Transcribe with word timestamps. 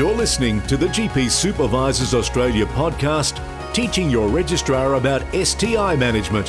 You're 0.00 0.16
listening 0.16 0.62
to 0.62 0.78
the 0.78 0.86
GP 0.86 1.30
Supervisors 1.30 2.14
Australia 2.14 2.64
podcast, 2.64 3.38
teaching 3.74 4.08
your 4.08 4.30
registrar 4.30 4.94
about 4.94 5.20
STI 5.34 5.94
management. 5.94 6.48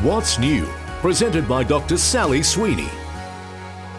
What's 0.00 0.38
new? 0.38 0.64
Presented 1.02 1.46
by 1.46 1.62
Dr. 1.62 1.98
Sally 1.98 2.42
Sweeney. 2.42 2.88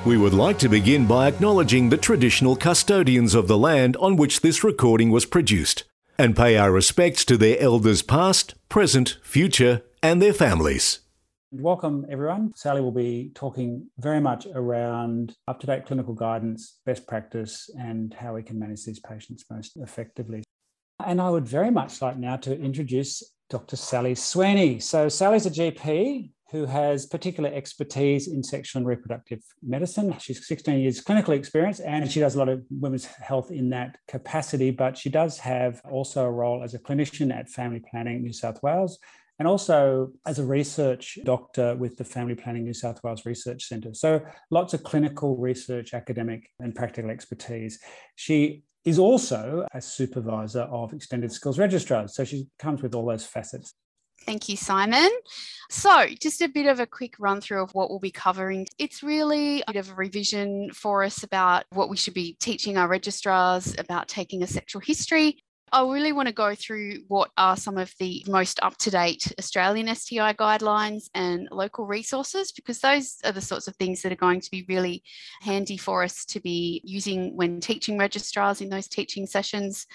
We 0.04 0.18
would 0.18 0.34
like 0.34 0.58
to 0.58 0.68
begin 0.68 1.06
by 1.06 1.28
acknowledging 1.28 1.90
the 1.90 1.98
traditional 1.98 2.56
custodians 2.56 3.36
of 3.36 3.48
the 3.48 3.56
land 3.56 3.96
on 3.98 4.16
which 4.16 4.42
this 4.42 4.64
recording 4.64 5.12
was 5.12 5.28
produced 5.28 5.84
and 6.18 6.36
pay 6.36 6.58
our 6.58 6.72
respects 6.72 7.24
to 7.26 7.38
their 7.38 7.60
elders 7.60 8.02
past, 8.02 8.56
present, 8.68 9.20
future, 9.22 9.84
and 10.02 10.20
their 10.20 10.34
families. 10.34 11.02
Welcome, 11.52 12.06
everyone. 12.10 12.52
Sally 12.58 12.82
will 12.82 12.92
be 12.92 13.32
talking 13.34 13.88
very 14.00 14.20
much 14.20 14.48
around 14.54 15.34
up 15.48 15.62
to 15.62 15.68
date 15.68 15.86
clinical 15.86 16.14
guidance, 16.14 16.80
best 16.86 17.08
practice, 17.08 17.70
and 17.80 18.14
how 18.14 18.34
we 18.34 18.44
can 18.44 18.60
manage 18.60 18.84
these 18.84 19.00
patients 19.00 19.46
most 19.50 19.78
effectively. 19.78 20.44
And 21.06 21.22
I 21.22 21.30
would 21.30 21.48
very 21.48 21.72
much 21.72 22.02
like 22.02 22.18
now 22.18 22.36
to 22.36 22.60
introduce 22.60 23.24
Dr. 23.50 23.78
Sally 23.78 24.14
Sweeney. 24.14 24.82
So, 24.82 25.08
Sally's 25.08 25.46
a 25.46 25.50
GP 25.50 26.32
who 26.52 26.66
has 26.66 27.06
particular 27.06 27.50
expertise 27.54 28.28
in 28.28 28.44
sexual 28.44 28.82
and 28.82 28.88
reproductive 28.88 29.40
medicine. 29.64 30.14
She's 30.20 30.46
16 30.46 30.80
years 30.80 31.00
clinical 31.00 31.34
experience 31.34 31.80
and 31.80 32.12
she 32.12 32.20
does 32.20 32.36
a 32.36 32.40
lot 32.40 32.50
of 32.50 32.66
women's 32.70 33.06
health 33.06 33.52
in 33.52 33.70
that 33.70 33.98
capacity, 34.10 34.72
but 34.72 34.98
she 34.98 35.10
does 35.10 35.40
have 35.40 35.82
also 35.90 36.26
a 36.26 36.32
role 36.32 36.62
as 36.62 36.74
a 36.74 36.80
clinician 36.80 37.34
at 37.34 37.50
Family 37.50 37.82
Planning 37.90 38.22
New 38.22 38.34
South 38.34 38.62
Wales 38.62 39.00
and 39.40 39.48
also 39.48 40.12
as 40.26 40.40
a 40.40 40.46
research 40.46 41.20
doctor 41.24 41.76
with 41.76 41.98
the 41.98 42.04
Family 42.04 42.36
Planning 42.36 42.64
New 42.64 42.74
South 42.74 43.04
Wales 43.04 43.26
Research 43.26 43.66
Centre. 43.66 43.94
So 43.94 44.22
lots 44.50 44.74
of 44.74 44.84
clinical 44.84 45.38
research, 45.38 45.94
academic, 45.94 46.50
and 46.60 46.74
practical 46.74 47.12
expertise. 47.12 47.80
She 48.16 48.64
is 48.86 48.98
also 48.98 49.66
a 49.74 49.82
supervisor 49.82 50.62
of 50.62 50.94
extended 50.94 51.32
skills 51.32 51.60
registrars. 51.60 52.16
So 52.16 52.24
she 52.24 52.48
comes 52.58 52.82
with 52.82 52.96
all 52.96 53.06
those 53.06 53.26
facets. 53.26 53.74
Thank 54.26 54.50
you, 54.50 54.58
Simon. 54.58 55.10
So, 55.70 56.08
just 56.20 56.42
a 56.42 56.50
bit 56.50 56.66
of 56.66 56.80
a 56.80 56.88
quick 56.88 57.16
run 57.20 57.40
through 57.40 57.62
of 57.62 57.72
what 57.74 57.90
we'll 57.90 58.00
be 58.00 58.12
covering. 58.12 58.66
It's 58.80 59.04
really 59.04 59.64
a 59.68 59.74
bit 59.74 59.80
of 59.80 59.92
a 59.92 59.96
revision 59.96 60.72
for 60.74 61.04
us 61.04 61.24
about 61.24 61.66
what 61.70 61.90
we 61.90 61.98
should 61.98 62.14
be 62.14 62.36
teaching 62.40 62.78
our 62.78 62.88
registrars 62.88 63.76
about 63.78 64.08
taking 64.08 64.42
a 64.42 64.48
sexual 64.48 64.82
history, 64.82 65.38
I 65.72 65.82
really 65.82 66.14
want 66.14 66.28
to 66.28 66.34
go 66.34 66.56
through 66.56 67.04
what 67.10 67.32
are 67.38 67.58
some 67.58 67.78
of 67.78 67.94
the 68.00 68.24
most 68.28 68.60
up 68.64 68.78
to 68.78 68.92
date 68.92 69.34
Australian 69.38 69.94
STI 69.94 70.34
guidelines 70.34 71.10
and 71.14 71.50
local 71.52 71.86
resources, 71.86 72.54
because 72.54 72.80
those 72.80 73.18
are 73.26 73.34
the 73.34 73.42
sorts 73.42 73.68
of 73.68 73.76
things 73.76 74.02
that 74.02 74.12
are 74.12 74.16
going 74.16 74.40
to 74.40 74.52
be 74.52 74.66
really 74.70 75.04
handy 75.42 75.76
for 75.76 76.04
us 76.04 76.24
to 76.26 76.40
be 76.40 76.82
using 76.86 77.36
when 77.36 77.60
teaching 77.60 77.98
registrars 77.98 78.62
in 78.62 78.70
those 78.70 78.88
teaching 78.88 79.28
sessions 79.28 79.88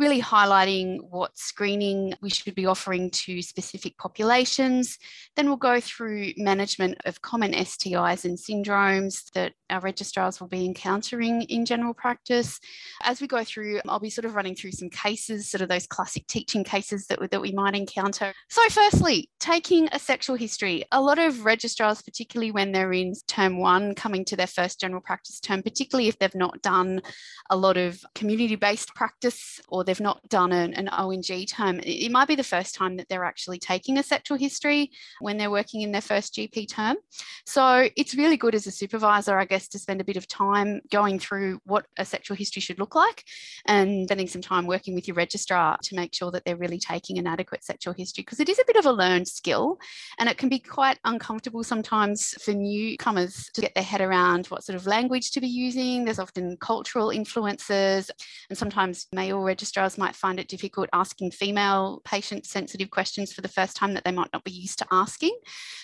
really 0.00 0.20
highlighting 0.20 0.98
what 1.10 1.36
screening 1.36 2.14
we 2.22 2.30
should 2.30 2.54
be 2.54 2.64
offering 2.64 3.10
to 3.10 3.42
specific 3.42 3.98
populations. 3.98 4.98
Then 5.36 5.46
we'll 5.46 5.58
go 5.58 5.78
through 5.78 6.32
management 6.38 6.96
of 7.04 7.20
common 7.20 7.52
STIs 7.52 8.24
and 8.24 8.38
syndromes 8.38 9.30
that 9.34 9.52
our 9.68 9.80
registrars 9.80 10.40
will 10.40 10.48
be 10.48 10.64
encountering 10.64 11.42
in 11.42 11.66
general 11.66 11.92
practice. 11.92 12.58
As 13.02 13.20
we 13.20 13.26
go 13.26 13.44
through, 13.44 13.80
I'll 13.86 14.00
be 14.00 14.10
sort 14.10 14.24
of 14.24 14.34
running 14.34 14.54
through 14.54 14.72
some 14.72 14.88
cases, 14.88 15.50
sort 15.50 15.60
of 15.60 15.68
those 15.68 15.86
classic 15.86 16.26
teaching 16.26 16.64
cases 16.64 17.06
that, 17.06 17.30
that 17.30 17.40
we 17.40 17.52
might 17.52 17.74
encounter. 17.74 18.32
So, 18.48 18.62
firstly, 18.70 19.28
taking 19.38 19.88
a 19.92 19.98
sexual 19.98 20.36
history. 20.36 20.84
A 20.92 21.00
lot 21.00 21.18
of 21.18 21.44
registrars, 21.44 22.00
particularly 22.02 22.50
when 22.50 22.72
they're 22.72 22.92
in 22.92 23.12
term 23.28 23.58
one, 23.58 23.94
coming 23.94 24.24
to 24.26 24.36
their 24.36 24.46
first 24.46 24.80
general 24.80 25.02
practice 25.02 25.40
term, 25.40 25.62
particularly 25.62 26.08
if 26.08 26.18
they've 26.18 26.34
not 26.34 26.62
done 26.62 27.02
a 27.50 27.56
lot 27.56 27.76
of 27.76 28.02
community 28.14 28.56
based 28.56 28.94
practice 28.94 29.60
or 29.68 29.84
they've 29.90 30.00
not 30.00 30.20
done 30.28 30.52
an, 30.52 30.72
an 30.74 30.88
O&G 30.96 31.46
term, 31.46 31.80
it 31.82 32.12
might 32.12 32.28
be 32.28 32.36
the 32.36 32.44
first 32.44 32.76
time 32.76 32.96
that 32.96 33.08
they're 33.08 33.24
actually 33.24 33.58
taking 33.58 33.98
a 33.98 34.04
sexual 34.04 34.38
history 34.38 34.92
when 35.18 35.36
they're 35.36 35.50
working 35.50 35.82
in 35.82 35.90
their 35.90 36.00
first 36.00 36.32
GP 36.34 36.68
term. 36.68 36.96
So 37.44 37.88
it's 37.96 38.14
really 38.14 38.36
good 38.36 38.54
as 38.54 38.68
a 38.68 38.70
supervisor, 38.70 39.36
I 39.36 39.46
guess, 39.46 39.66
to 39.68 39.80
spend 39.80 40.00
a 40.00 40.04
bit 40.04 40.16
of 40.16 40.28
time 40.28 40.80
going 40.92 41.18
through 41.18 41.58
what 41.64 41.86
a 41.98 42.04
sexual 42.04 42.36
history 42.36 42.62
should 42.62 42.78
look 42.78 42.94
like 42.94 43.24
and 43.66 44.04
spending 44.04 44.28
some 44.28 44.42
time 44.42 44.68
working 44.68 44.94
with 44.94 45.08
your 45.08 45.16
registrar 45.16 45.76
to 45.82 45.96
make 45.96 46.14
sure 46.14 46.30
that 46.30 46.44
they're 46.44 46.56
really 46.56 46.78
taking 46.78 47.18
an 47.18 47.26
adequate 47.26 47.64
sexual 47.64 47.92
history 47.92 48.22
because 48.22 48.38
it 48.38 48.48
is 48.48 48.60
a 48.60 48.64
bit 48.68 48.76
of 48.76 48.86
a 48.86 48.92
learned 48.92 49.26
skill 49.26 49.76
and 50.20 50.28
it 50.28 50.38
can 50.38 50.48
be 50.48 50.60
quite 50.60 51.00
uncomfortable 51.04 51.64
sometimes 51.64 52.30
for 52.40 52.52
newcomers 52.52 53.50
to 53.54 53.60
get 53.60 53.74
their 53.74 53.82
head 53.82 54.00
around 54.00 54.46
what 54.46 54.62
sort 54.62 54.76
of 54.76 54.86
language 54.86 55.32
to 55.32 55.40
be 55.40 55.48
using. 55.48 56.04
There's 56.04 56.20
often 56.20 56.56
cultural 56.60 57.10
influences 57.10 58.08
and 58.48 58.56
sometimes 58.56 59.08
male 59.12 59.40
registrars 59.40 59.79
might 59.98 60.16
find 60.16 60.38
it 60.40 60.48
difficult 60.48 60.88
asking 60.92 61.30
female 61.30 62.00
patient 62.04 62.46
sensitive 62.46 62.90
questions 62.90 63.32
for 63.32 63.40
the 63.40 63.48
first 63.48 63.76
time 63.76 63.94
that 63.94 64.04
they 64.04 64.12
might 64.12 64.32
not 64.32 64.44
be 64.44 64.50
used 64.50 64.78
to 64.78 64.86
asking. 64.90 65.36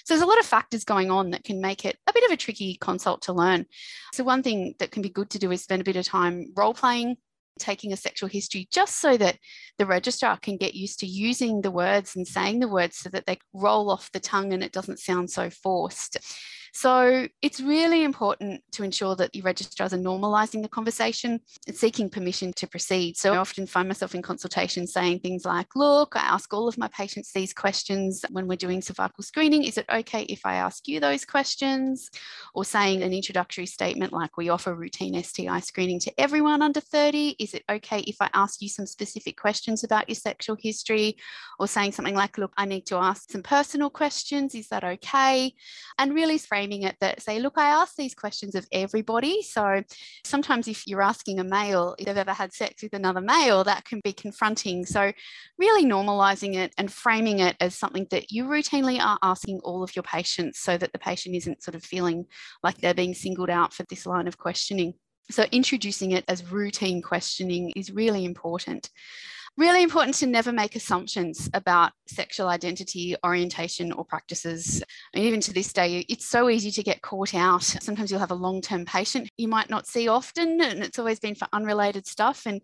So 0.05 0.15
there's 0.15 0.23
a 0.23 0.27
lot 0.27 0.39
of 0.39 0.47
factors 0.47 0.84
going 0.84 1.11
on 1.11 1.31
that 1.31 1.45
can 1.45 1.61
make 1.61 1.84
it 1.84 1.99
a 2.07 2.12
bit 2.12 2.25
of 2.25 2.31
a 2.31 2.37
tricky 2.37 2.77
consult 2.81 3.23
to 3.23 3.33
learn. 3.33 3.67
So 4.12 4.25
one 4.25 4.43
thing 4.43 4.75
that 4.79 4.91
can 4.91 5.03
be 5.03 5.09
good 5.09 5.31
to 5.31 5.39
do 5.39 5.51
is 5.53 5.62
spend 5.62 5.83
a 5.83 5.84
bit 5.84 5.97
of 5.97 6.05
time 6.05 6.53
role 6.57 6.75
playing 6.75 7.17
taking 7.59 7.93
a 7.93 7.97
sexual 7.97 8.29
history 8.29 8.69
just 8.71 9.01
so 9.01 9.17
that 9.17 9.39
the 9.79 9.87
registrar 9.87 10.37
can 10.37 10.57
get 10.57 10.75
used 10.75 11.01
to 11.01 11.07
using 11.07 11.63
the 11.63 11.71
words 11.71 12.17
and 12.17 12.27
saying 12.27 12.61
the 12.61 12.69
words 12.69 12.99
so 12.99 13.09
that 13.11 13.27
they 13.27 13.39
roll 13.53 13.91
off 13.91 14.13
the 14.13 14.21
tongue 14.21 14.53
and 14.53 14.63
it 14.63 14.73
doesn't 14.73 14.99
sound 14.99 15.31
so 15.31 15.51
forced. 15.51 16.19
So 16.77 17.27
it's 17.41 17.59
really 17.59 18.05
important 18.05 18.61
to 18.73 18.83
ensure 18.83 19.17
that 19.17 19.35
your 19.35 19.45
registrars 19.45 19.95
are 19.95 19.99
normalising 19.99 20.61
the 20.61 20.69
conversation 20.69 21.41
and 21.67 21.75
seeking 21.75 22.11
permission 22.11 22.53
to 22.57 22.67
proceed. 22.67 23.17
So 23.17 23.33
I 23.33 23.39
often 23.39 23.67
find 23.67 23.89
myself 23.89 24.15
in 24.15 24.21
consultation 24.21 24.87
saying 24.87 25.21
things 25.21 25.47
like, 25.47 25.75
look, 25.75 26.15
I 26.17 26.21
ask 26.21 26.53
all 26.53 26.69
of 26.69 26.77
my 26.77 26.89
patients 26.89 27.33
these 27.33 27.55
questions 27.55 28.27
when 28.31 28.47
we're 28.47 28.57
doing 28.57 28.83
cervical 28.83 29.25
screening. 29.25 29.65
Is 29.65 29.79
it 29.79 29.87
okay 29.91 30.25
if 30.25 30.45
I 30.45 30.57
ask 30.57 30.87
you 30.87 31.01
those 31.01 31.25
questions? 31.25 32.11
Or 32.53 32.63
saying 32.63 33.03
an 33.03 33.15
introductory 33.15 33.65
statement 33.65 34.13
like, 34.13 34.37
we 34.37 34.51
offer 34.51 34.75
routine 34.75 35.23
STI 35.23 35.61
screening 35.61 35.99
to 36.01 36.21
everyone 36.21 36.61
under 36.61 36.81
30. 36.81 37.37
Is 37.39 37.55
it 37.55 37.65
okay 37.71 38.01
if 38.01 38.17
I 38.21 38.29
ask 38.35 38.61
you 38.61 38.69
some 38.69 38.85
specific 38.85 39.39
questions 39.39 39.83
about 39.83 40.11
your 40.11 40.17
sexual 40.17 40.59
history? 40.61 41.17
Or 41.59 41.67
saying 41.67 41.93
something 41.93 42.15
like, 42.15 42.37
look, 42.37 42.53
I 42.59 42.67
need 42.67 42.85
to 42.89 42.97
ask 42.97 43.31
some 43.31 43.43
personal 43.43 43.89
questions. 43.89 44.55
Is 44.55 44.69
that 44.69 44.85
okay? 44.85 45.55
And 45.97 46.15
really 46.15 46.37
frame 46.37 46.66
framing 46.66 46.82
it 46.82 46.97
that 47.00 47.22
say, 47.22 47.38
look, 47.38 47.54
I 47.56 47.69
ask 47.69 47.94
these 47.94 48.15
questions 48.15 48.56
of 48.56 48.66
everybody. 48.72 49.41
So 49.43 49.84
sometimes 50.25 50.66
if 50.66 50.84
you're 50.87 51.03
asking 51.03 51.38
a 51.38 51.44
male 51.44 51.94
if 51.99 52.06
they've 52.06 52.16
ever 52.16 52.32
had 52.32 52.53
sex 52.53 52.82
with 52.82 52.93
another 52.93 53.21
male, 53.21 53.62
that 53.65 53.84
can 53.84 54.00
be 54.00 54.12
confronting. 54.12 54.84
So 54.84 55.12
really 55.59 55.84
normalizing 55.84 56.56
it 56.56 56.72
and 56.77 56.93
framing 56.93 57.38
it 57.38 57.56
as 57.60 57.77
something 57.77 58.09
that 58.10 58.32
you 58.32 58.47
routinely 58.47 59.00
are 59.00 59.19
asking 59.22 59.60
all 59.62 59.84
of 59.84 59.94
your 59.94 60.03
patients 60.03 60.59
so 60.59 60.77
that 60.77 60.93
the 60.93 60.99
patient 60.99 61.37
isn't 61.37 61.62
sort 61.62 61.77
of 61.77 61.84
feeling 61.84 62.27
like 62.65 62.78
they're 62.78 62.94
being 62.94 63.15
singled 63.15 63.50
out 63.50 63.72
for 63.72 63.84
this 63.84 64.04
line 64.04 64.27
of 64.27 64.38
questioning. 64.38 64.94
So 65.31 65.44
introducing 65.53 66.12
it 66.12 66.25
as 66.27 66.50
routine 66.50 67.00
questioning 67.00 67.72
is 67.77 67.93
really 67.93 68.25
important 68.25 68.91
really 69.56 69.83
important 69.83 70.15
to 70.17 70.27
never 70.27 70.53
make 70.53 70.77
assumptions 70.77 71.49
about 71.55 71.93
sexual 72.06 72.49
identity, 72.49 73.17
orientation, 73.25 73.93
or 73.93 74.05
practices. 74.05 74.83
And 75.15 75.25
even 75.25 75.41
to 75.43 75.53
this 75.53 75.72
day, 75.72 76.05
it's 76.09 76.27
so 76.27 76.50
easy 76.50 76.71
to 76.72 76.83
get 76.83 77.03
caught 77.03 77.34
out. 77.34 77.62
Sometimes 77.62 78.11
you'll 78.11 78.21
have 78.21 78.31
a 78.31 78.34
long 78.34 78.61
term 78.61 78.84
patient 78.84 79.28
you 79.37 79.49
might 79.49 79.71
not 79.71 79.87
see 79.87 80.09
often, 80.09 80.61
and 80.61 80.83
it's 80.83 80.99
always 80.99 81.21
been 81.21 81.34
for 81.34 81.49
unrelated 81.53 82.06
stuff. 82.06 82.47
And 82.47 82.61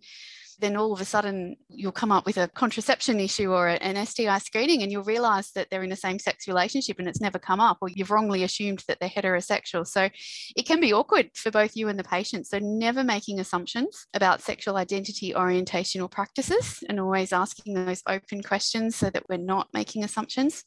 then 0.59 0.75
all 0.75 0.93
of 0.93 1.01
a 1.01 1.05
sudden 1.05 1.55
you'll 1.69 1.91
come 1.91 2.11
up 2.11 2.25
with 2.25 2.37
a 2.37 2.47
contraception 2.49 3.19
issue 3.19 3.51
or 3.51 3.67
an 3.67 4.05
STI 4.05 4.37
screening 4.39 4.83
and 4.83 4.91
you'll 4.91 5.03
realize 5.03 5.51
that 5.51 5.69
they're 5.69 5.83
in 5.83 5.91
a 5.91 5.97
same 5.97 6.19
sex 6.19 6.47
relationship 6.47 6.99
and 6.99 7.07
it's 7.07 7.21
never 7.21 7.39
come 7.39 7.59
up, 7.59 7.77
or 7.81 7.89
you've 7.89 8.11
wrongly 8.11 8.43
assumed 8.43 8.83
that 8.87 8.99
they're 8.99 9.09
heterosexual. 9.09 9.85
So 9.85 10.09
it 10.55 10.65
can 10.65 10.79
be 10.79 10.93
awkward 10.93 11.29
for 11.35 11.51
both 11.51 11.75
you 11.75 11.89
and 11.89 11.97
the 11.97 12.03
patient. 12.03 12.47
So 12.47 12.59
never 12.59 13.03
making 13.03 13.39
assumptions 13.39 14.07
about 14.13 14.41
sexual 14.41 14.77
identity, 14.77 15.35
orientation, 15.35 16.01
or 16.01 16.09
practices, 16.09 16.83
and 16.87 16.99
always 16.99 17.33
asking 17.33 17.73
those 17.73 18.01
open 18.07 18.43
questions 18.43 18.95
so 18.95 19.09
that 19.09 19.23
we're 19.29 19.37
not 19.37 19.67
making 19.73 20.03
assumptions. 20.03 20.63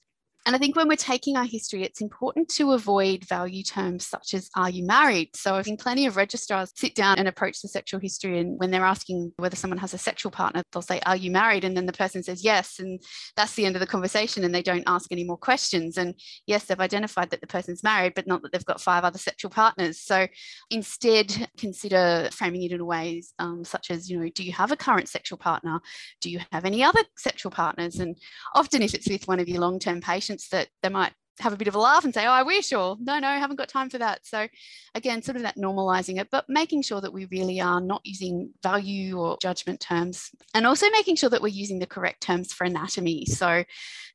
And 0.46 0.54
I 0.54 0.58
think 0.60 0.76
when 0.76 0.86
we're 0.86 0.94
taking 0.94 1.36
our 1.36 1.44
history, 1.44 1.82
it's 1.82 2.00
important 2.00 2.48
to 2.50 2.72
avoid 2.72 3.24
value 3.24 3.64
terms 3.64 4.06
such 4.06 4.32
as, 4.32 4.48
are 4.54 4.70
you 4.70 4.86
married? 4.86 5.34
So 5.34 5.56
I've 5.56 5.64
seen 5.64 5.76
plenty 5.76 6.06
of 6.06 6.16
registrars 6.16 6.70
sit 6.76 6.94
down 6.94 7.18
and 7.18 7.26
approach 7.26 7.60
the 7.60 7.68
sexual 7.68 7.98
history. 7.98 8.38
And 8.38 8.56
when 8.60 8.70
they're 8.70 8.84
asking 8.84 9.32
whether 9.38 9.56
someone 9.56 9.78
has 9.78 9.92
a 9.92 9.98
sexual 9.98 10.30
partner, 10.30 10.62
they'll 10.70 10.82
say, 10.82 11.00
are 11.04 11.16
you 11.16 11.32
married? 11.32 11.64
And 11.64 11.76
then 11.76 11.86
the 11.86 11.92
person 11.92 12.22
says 12.22 12.44
yes. 12.44 12.78
And 12.78 13.02
that's 13.36 13.54
the 13.56 13.66
end 13.66 13.74
of 13.74 13.80
the 13.80 13.88
conversation. 13.88 14.44
And 14.44 14.54
they 14.54 14.62
don't 14.62 14.84
ask 14.86 15.10
any 15.10 15.24
more 15.24 15.36
questions. 15.36 15.98
And 15.98 16.14
yes, 16.46 16.66
they've 16.66 16.78
identified 16.78 17.30
that 17.30 17.40
the 17.40 17.48
person's 17.48 17.82
married, 17.82 18.14
but 18.14 18.28
not 18.28 18.42
that 18.42 18.52
they've 18.52 18.64
got 18.64 18.80
five 18.80 19.02
other 19.02 19.18
sexual 19.18 19.50
partners. 19.50 20.00
So 20.00 20.28
instead, 20.70 21.48
consider 21.58 22.28
framing 22.30 22.62
it 22.62 22.70
in 22.70 22.86
ways 22.86 23.34
um, 23.40 23.64
such 23.64 23.90
as, 23.90 24.08
you 24.08 24.20
know, 24.20 24.28
do 24.32 24.44
you 24.44 24.52
have 24.52 24.70
a 24.70 24.76
current 24.76 25.08
sexual 25.08 25.38
partner? 25.38 25.80
Do 26.20 26.30
you 26.30 26.38
have 26.52 26.64
any 26.64 26.84
other 26.84 27.02
sexual 27.16 27.50
partners? 27.50 27.98
And 27.98 28.16
often, 28.54 28.80
if 28.80 28.94
it's 28.94 29.08
with 29.08 29.26
one 29.26 29.40
of 29.40 29.48
your 29.48 29.60
long 29.60 29.80
term 29.80 30.00
patients, 30.00 30.35
that 30.50 30.68
they 30.82 30.88
might 30.88 31.12
have 31.40 31.52
a 31.52 31.56
bit 31.56 31.68
of 31.68 31.74
a 31.74 31.78
laugh 31.78 32.04
and 32.04 32.14
say, 32.14 32.24
oh, 32.24 32.30
I 32.30 32.42
wish, 32.42 32.72
or 32.72 32.96
no, 32.98 33.18
no, 33.18 33.28
I 33.28 33.36
haven't 33.36 33.56
got 33.56 33.68
time 33.68 33.90
for 33.90 33.98
that. 33.98 34.24
So, 34.24 34.48
again, 34.94 35.22
sort 35.22 35.36
of 35.36 35.42
that 35.42 35.56
normalizing 35.56 36.18
it, 36.18 36.28
but 36.30 36.48
making 36.48 36.82
sure 36.82 37.00
that 37.02 37.12
we 37.12 37.26
really 37.26 37.60
are 37.60 37.80
not 37.80 38.00
using 38.04 38.50
value 38.62 39.18
or 39.18 39.36
judgment 39.40 39.80
terms, 39.80 40.30
and 40.54 40.66
also 40.66 40.88
making 40.90 41.16
sure 41.16 41.28
that 41.28 41.42
we're 41.42 41.48
using 41.48 41.78
the 41.78 41.86
correct 41.86 42.22
terms 42.22 42.52
for 42.52 42.64
anatomy. 42.64 43.26
So, 43.26 43.64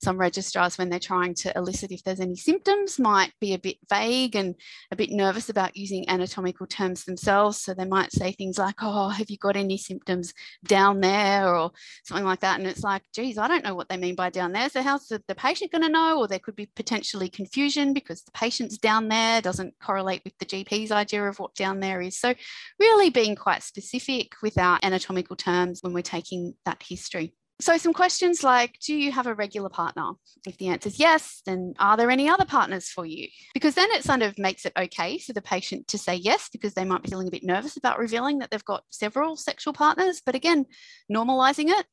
some 0.02 0.18
registrars, 0.18 0.80
when 0.80 0.90
they're 0.90 1.00
trying 1.00 1.36
to 1.36 1.56
elicit 1.56 1.92
if 1.92 2.04
there's 2.04 2.20
any 2.20 2.36
symptoms, 2.36 2.98
might 2.98 3.34
be 3.40 3.54
a 3.54 3.60
bit 3.60 3.78
vague 3.88 4.36
and 4.36 4.56
a 4.92 4.96
bit 4.96 5.12
nervous 5.12 5.50
about 5.50 5.78
using 5.78 6.10
anatomical 6.10 6.66
terms 6.66 7.04
themselves. 7.04 7.62
So, 7.62 7.76
they 7.76 7.86
might 7.86 8.12
say 8.12 8.32
things 8.32 8.58
like, 8.58 8.78
oh, 8.82 9.10
have 9.10 9.30
you 9.30 9.38
got 9.38 9.56
any 9.56 9.78
symptoms 9.78 10.34
down 10.66 11.02
there, 11.02 11.56
or 11.56 11.72
something 12.04 12.26
like 12.26 12.40
that. 12.40 12.58
And 12.60 12.68
it's 12.68 12.84
like, 12.84 13.04
geez, 13.14 13.38
I 13.38 13.48
don't 13.48 13.64
know 13.64 13.76
what 13.76 13.90
they 13.90 13.98
mean 13.98 14.16
by 14.16 14.32
down 14.32 14.54
there. 14.54 14.70
So, 14.70 14.82
how's 14.82 15.08
the, 15.08 15.22
the 15.28 15.36
patient 15.36 15.72
going 15.72 15.84
to 15.84 15.90
know? 15.90 16.18
Or 16.18 16.28
there 16.28 16.40
could 16.40 16.56
be 16.56 16.66
potentially 16.66 17.11
potentially 17.12 17.30
confusion 17.30 17.94
because 17.94 18.24
the 18.24 18.32
patient's 18.32 18.78
down 18.78 19.08
there 19.10 19.42
doesn't 19.42 19.74
correlate 19.82 20.22
with 20.24 20.38
the 20.40 20.46
GP's 20.46 20.92
idea 20.92 21.24
of 21.24 21.40
what 21.40 21.54
down 21.56 21.80
there 21.80 22.02
is. 22.02 22.18
So, 22.18 22.34
really 22.80 23.10
being 23.10 23.36
quite 23.36 23.64
specific 23.64 24.34
with 24.42 24.58
our 24.58 24.80
anatomical 24.84 25.36
terms 25.36 25.80
when 25.82 25.94
we're 25.94 26.02
taking 26.02 26.56
that 26.66 26.82
history. 26.84 27.34
So, 27.62 27.78
some 27.78 27.94
questions 27.94 28.44
like 28.44 28.80
Do 28.80 28.96
you 28.96 29.12
have 29.12 29.28
a 29.28 29.36
regular 29.36 29.70
partner? 29.70 30.12
If 30.48 30.58
the 30.58 30.70
answer 30.70 30.90
is 30.90 31.00
yes, 31.00 31.42
then 31.46 31.74
are 31.80 31.96
there 31.96 32.10
any 32.10 32.28
other 32.28 32.46
partners 32.46 32.90
for 32.90 33.06
you? 33.06 33.28
Because 33.54 33.76
then 33.76 33.90
it 33.92 34.04
sort 34.04 34.24
of 34.24 34.38
makes 34.40 34.66
it 34.66 34.74
okay 34.76 35.20
for 35.20 35.34
the 35.34 35.42
patient 35.42 35.88
to 35.90 35.98
say 36.00 36.16
yes, 36.16 36.50
because 36.52 36.74
they 36.74 36.86
might 36.86 37.04
be 37.04 37.10
feeling 37.10 37.28
a 37.28 37.32
bit 37.32 37.44
nervous 37.44 37.78
about 37.78 38.00
revealing 38.00 38.40
that 38.40 38.50
they've 38.50 38.66
got 38.66 38.84
several 38.90 39.36
sexual 39.36 39.74
partners. 39.74 40.22
But 40.26 40.34
again, 40.34 40.66
normalizing 41.12 41.68
it. 41.68 41.86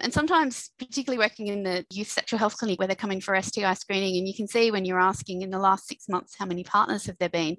And 0.00 0.12
sometimes, 0.12 0.70
particularly 0.78 1.24
working 1.24 1.46
in 1.46 1.62
the 1.62 1.86
youth 1.90 2.10
sexual 2.10 2.38
health 2.38 2.58
clinic 2.58 2.78
where 2.78 2.88
they're 2.88 2.96
coming 2.96 3.20
for 3.20 3.40
STI 3.40 3.74
screening, 3.74 4.18
and 4.18 4.28
you 4.28 4.34
can 4.34 4.46
see 4.46 4.70
when 4.70 4.84
you're 4.84 5.00
asking 5.00 5.40
in 5.40 5.50
the 5.50 5.58
last 5.58 5.86
six 5.88 6.08
months 6.08 6.34
how 6.38 6.44
many 6.44 6.64
partners 6.64 7.06
have 7.06 7.16
there 7.18 7.30
been. 7.30 7.56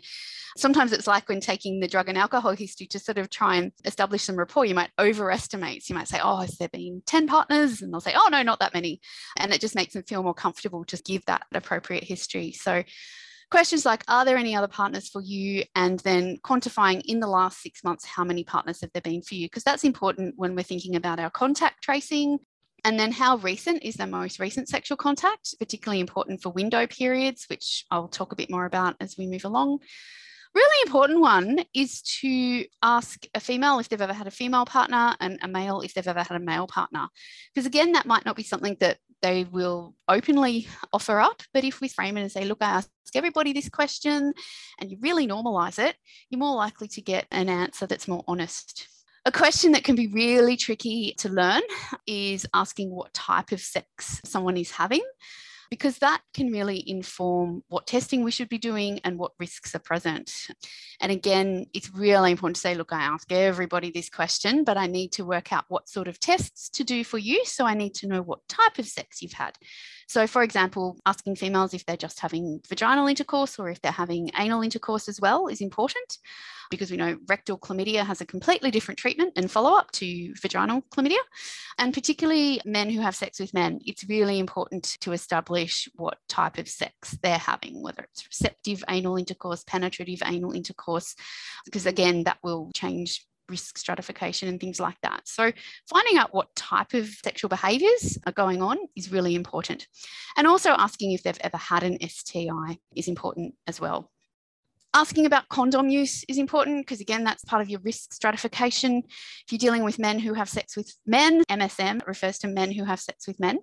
Sometimes 0.57 0.91
it's 0.91 1.07
like 1.07 1.27
when 1.27 1.41
taking 1.41 1.79
the 1.79 1.87
drug 1.87 2.09
and 2.09 2.17
alcohol 2.17 2.51
history 2.51 2.87
to 2.87 2.99
sort 2.99 3.17
of 3.17 3.29
try 3.29 3.55
and 3.55 3.71
establish 3.85 4.23
some 4.23 4.35
rapport, 4.35 4.65
you 4.65 4.75
might 4.75 4.91
overestimate. 4.99 5.83
So 5.83 5.93
you 5.93 5.97
might 5.97 6.07
say, 6.07 6.19
Oh, 6.21 6.37
has 6.37 6.57
there 6.57 6.69
been 6.69 7.01
10 7.05 7.27
partners? 7.27 7.54
And 7.55 7.93
they'll 7.93 8.01
say, 8.01 8.13
Oh, 8.15 8.29
no, 8.31 8.41
not 8.43 8.59
that 8.59 8.73
many. 8.73 9.01
And 9.37 9.53
it 9.53 9.61
just 9.61 9.75
makes 9.75 9.93
them 9.93 10.03
feel 10.03 10.23
more 10.23 10.33
comfortable 10.33 10.83
to 10.85 10.97
give 11.03 11.25
that 11.25 11.43
appropriate 11.53 12.03
history. 12.03 12.51
So 12.51 12.83
questions 13.51 13.85
like 13.85 14.03
are 14.07 14.25
there 14.25 14.37
any 14.37 14.55
other 14.55 14.67
partners 14.67 15.09
for 15.09 15.21
you 15.21 15.63
and 15.75 15.99
then 15.99 16.37
quantifying 16.43 17.01
in 17.05 17.19
the 17.19 17.27
last 17.27 17.61
six 17.61 17.83
months 17.83 18.05
how 18.05 18.23
many 18.23 18.43
partners 18.43 18.81
have 18.81 18.91
there 18.93 19.01
been 19.01 19.21
for 19.21 19.35
you 19.35 19.45
because 19.45 19.63
that's 19.63 19.83
important 19.83 20.33
when 20.37 20.55
we're 20.55 20.63
thinking 20.63 20.95
about 20.95 21.19
our 21.19 21.29
contact 21.29 21.83
tracing 21.83 22.39
and 22.83 22.99
then 22.99 23.11
how 23.11 23.37
recent 23.37 23.83
is 23.83 23.95
the 23.95 24.07
most 24.07 24.39
recent 24.39 24.67
sexual 24.67 24.97
contact 24.97 25.55
particularly 25.59 25.99
important 25.99 26.41
for 26.41 26.49
window 26.51 26.87
periods 26.87 27.45
which 27.47 27.85
i'll 27.91 28.07
talk 28.07 28.31
a 28.31 28.35
bit 28.35 28.49
more 28.49 28.65
about 28.65 28.95
as 28.99 29.15
we 29.17 29.27
move 29.27 29.45
along 29.45 29.79
really 30.55 30.87
important 30.87 31.19
one 31.19 31.59
is 31.73 32.01
to 32.21 32.65
ask 32.81 33.25
a 33.35 33.39
female 33.39 33.79
if 33.79 33.89
they've 33.89 34.01
ever 34.01 34.13
had 34.13 34.27
a 34.27 34.31
female 34.31 34.65
partner 34.65 35.15
and 35.19 35.37
a 35.41 35.47
male 35.47 35.81
if 35.81 35.93
they've 35.93 36.07
ever 36.07 36.23
had 36.23 36.37
a 36.37 36.39
male 36.39 36.65
partner. 36.65 37.07
Because 37.53 37.65
again, 37.65 37.91
that 37.91 38.05
might 38.05 38.25
not 38.25 38.35
be 38.35 38.43
something 38.43 38.77
that 38.79 38.97
they 39.21 39.43
will 39.43 39.95
openly 40.07 40.67
offer 40.93 41.19
up. 41.19 41.43
But 41.53 41.63
if 41.63 41.81
we 41.81 41.87
frame 41.87 42.17
it 42.17 42.21
and 42.21 42.31
say, 42.31 42.45
look, 42.45 42.59
I 42.61 42.65
ask 42.65 42.89
everybody 43.15 43.53
this 43.53 43.69
question 43.69 44.33
and 44.79 44.91
you 44.91 44.97
really 45.01 45.27
normalize 45.27 45.79
it, 45.79 45.95
you're 46.29 46.39
more 46.39 46.55
likely 46.55 46.87
to 46.89 47.01
get 47.01 47.25
an 47.31 47.49
answer 47.49 47.85
that's 47.85 48.07
more 48.07 48.23
honest. 48.27 48.87
A 49.25 49.31
question 49.31 49.71
that 49.71 49.83
can 49.83 49.95
be 49.95 50.07
really 50.07 50.55
tricky 50.55 51.15
to 51.17 51.29
learn 51.29 51.63
is 52.05 52.45
asking 52.53 52.91
what 52.91 53.13
type 53.13 53.51
of 53.51 53.59
sex 53.59 54.21
someone 54.23 54.57
is 54.57 54.71
having 54.71 55.03
because 55.69 55.97
that 55.99 56.21
can 56.33 56.51
really 56.51 56.83
inform 56.87 57.63
what 57.67 57.87
testing 57.87 58.23
we 58.23 58.31
should 58.31 58.49
be 58.49 58.57
doing 58.57 58.99
and 59.03 59.17
what 59.17 59.33
risks 59.39 59.75
are 59.75 59.79
present. 59.79 60.47
And 60.99 61.11
again, 61.11 61.65
it's 61.73 61.89
really 61.91 62.31
important 62.31 62.55
to 62.55 62.61
say, 62.61 62.75
look, 62.75 62.93
I 62.93 63.01
ask 63.01 63.31
everybody 63.31 63.91
this 63.91 64.09
question, 64.09 64.63
but 64.63 64.77
I 64.77 64.87
need 64.87 65.11
to 65.13 65.25
work 65.25 65.51
out 65.51 65.65
what 65.67 65.89
sort 65.89 66.07
of 66.07 66.19
tests 66.19 66.69
to 66.69 66.83
do 66.83 67.03
for 67.03 67.17
you. 67.17 67.43
So 67.45 67.65
I 67.65 67.73
need 67.73 67.93
to 67.95 68.07
know 68.07 68.21
what 68.21 68.47
type 68.47 68.79
of 68.79 68.87
sex 68.87 69.21
you've 69.21 69.33
had. 69.33 69.57
So, 70.07 70.27
for 70.27 70.43
example, 70.43 70.99
asking 71.05 71.35
females 71.37 71.73
if 71.73 71.85
they're 71.85 71.97
just 71.97 72.19
having 72.19 72.61
vaginal 72.67 73.07
intercourse 73.07 73.57
or 73.57 73.69
if 73.69 73.81
they're 73.81 73.91
having 73.91 74.29
anal 74.37 74.61
intercourse 74.61 75.09
as 75.09 75.19
well 75.19 75.47
is 75.47 75.61
important 75.61 76.19
because 76.69 76.91
we 76.91 76.97
know 76.97 77.17
rectal 77.27 77.57
chlamydia 77.57 78.05
has 78.05 78.21
a 78.21 78.25
completely 78.25 78.71
different 78.71 78.97
treatment 78.97 79.33
and 79.35 79.49
follow 79.51 79.77
up 79.77 79.91
to 79.91 80.33
vaginal 80.41 80.81
chlamydia. 80.91 81.19
And 81.77 81.93
particularly 81.93 82.61
men 82.65 82.89
who 82.89 83.01
have 83.01 83.15
sex 83.15 83.39
with 83.39 83.53
men, 83.53 83.79
it's 83.85 84.07
really 84.07 84.39
important 84.39 84.97
to 85.01 85.11
establish 85.11 85.87
what 85.95 86.17
type 86.27 86.57
of 86.57 86.67
sex 86.67 87.17
they're 87.21 87.37
having, 87.37 87.81
whether 87.81 88.03
it's 88.03 88.25
receptive 88.25 88.83
anal 88.89 89.17
intercourse, 89.17 89.63
penetrative 89.65 90.21
anal 90.25 90.53
intercourse, 90.53 91.15
because 91.65 91.85
again, 91.85 92.23
that 92.23 92.37
will 92.43 92.71
change 92.73 93.25
risk 93.49 93.77
stratification 93.77 94.49
and 94.49 94.59
things 94.59 94.79
like 94.79 94.99
that. 95.01 95.27
So, 95.27 95.51
finding 95.87 96.17
out 96.17 96.33
what 96.33 96.55
type 96.55 96.93
of 96.93 97.07
sexual 97.23 97.49
behaviors 97.49 98.17
are 98.25 98.31
going 98.31 98.61
on 98.61 98.77
is 98.95 99.11
really 99.11 99.35
important. 99.35 99.87
And 100.37 100.47
also 100.47 100.71
asking 100.71 101.11
if 101.11 101.23
they've 101.23 101.37
ever 101.41 101.57
had 101.57 101.83
an 101.83 101.97
STI 102.07 102.79
is 102.95 103.07
important 103.07 103.55
as 103.67 103.79
well. 103.79 104.11
Asking 104.95 105.25
about 105.25 105.49
condom 105.49 105.89
use 105.89 106.23
is 106.29 106.37
important 106.37 106.85
because, 106.85 107.01
again, 107.01 107.25
that's 107.25 107.43
part 107.43 107.61
of 107.61 107.69
your 107.69 107.81
risk 107.81 108.13
stratification. 108.13 109.03
If 109.45 109.51
you're 109.51 109.59
dealing 109.59 109.83
with 109.83 109.99
men 109.99 110.19
who 110.19 110.33
have 110.33 110.47
sex 110.47 110.77
with 110.77 110.95
men, 111.05 111.43
MSM 111.49 112.07
refers 112.07 112.39
to 112.39 112.47
men 112.47 112.71
who 112.71 112.85
have 112.85 113.01
sex 113.01 113.27
with 113.27 113.37
men. 113.37 113.59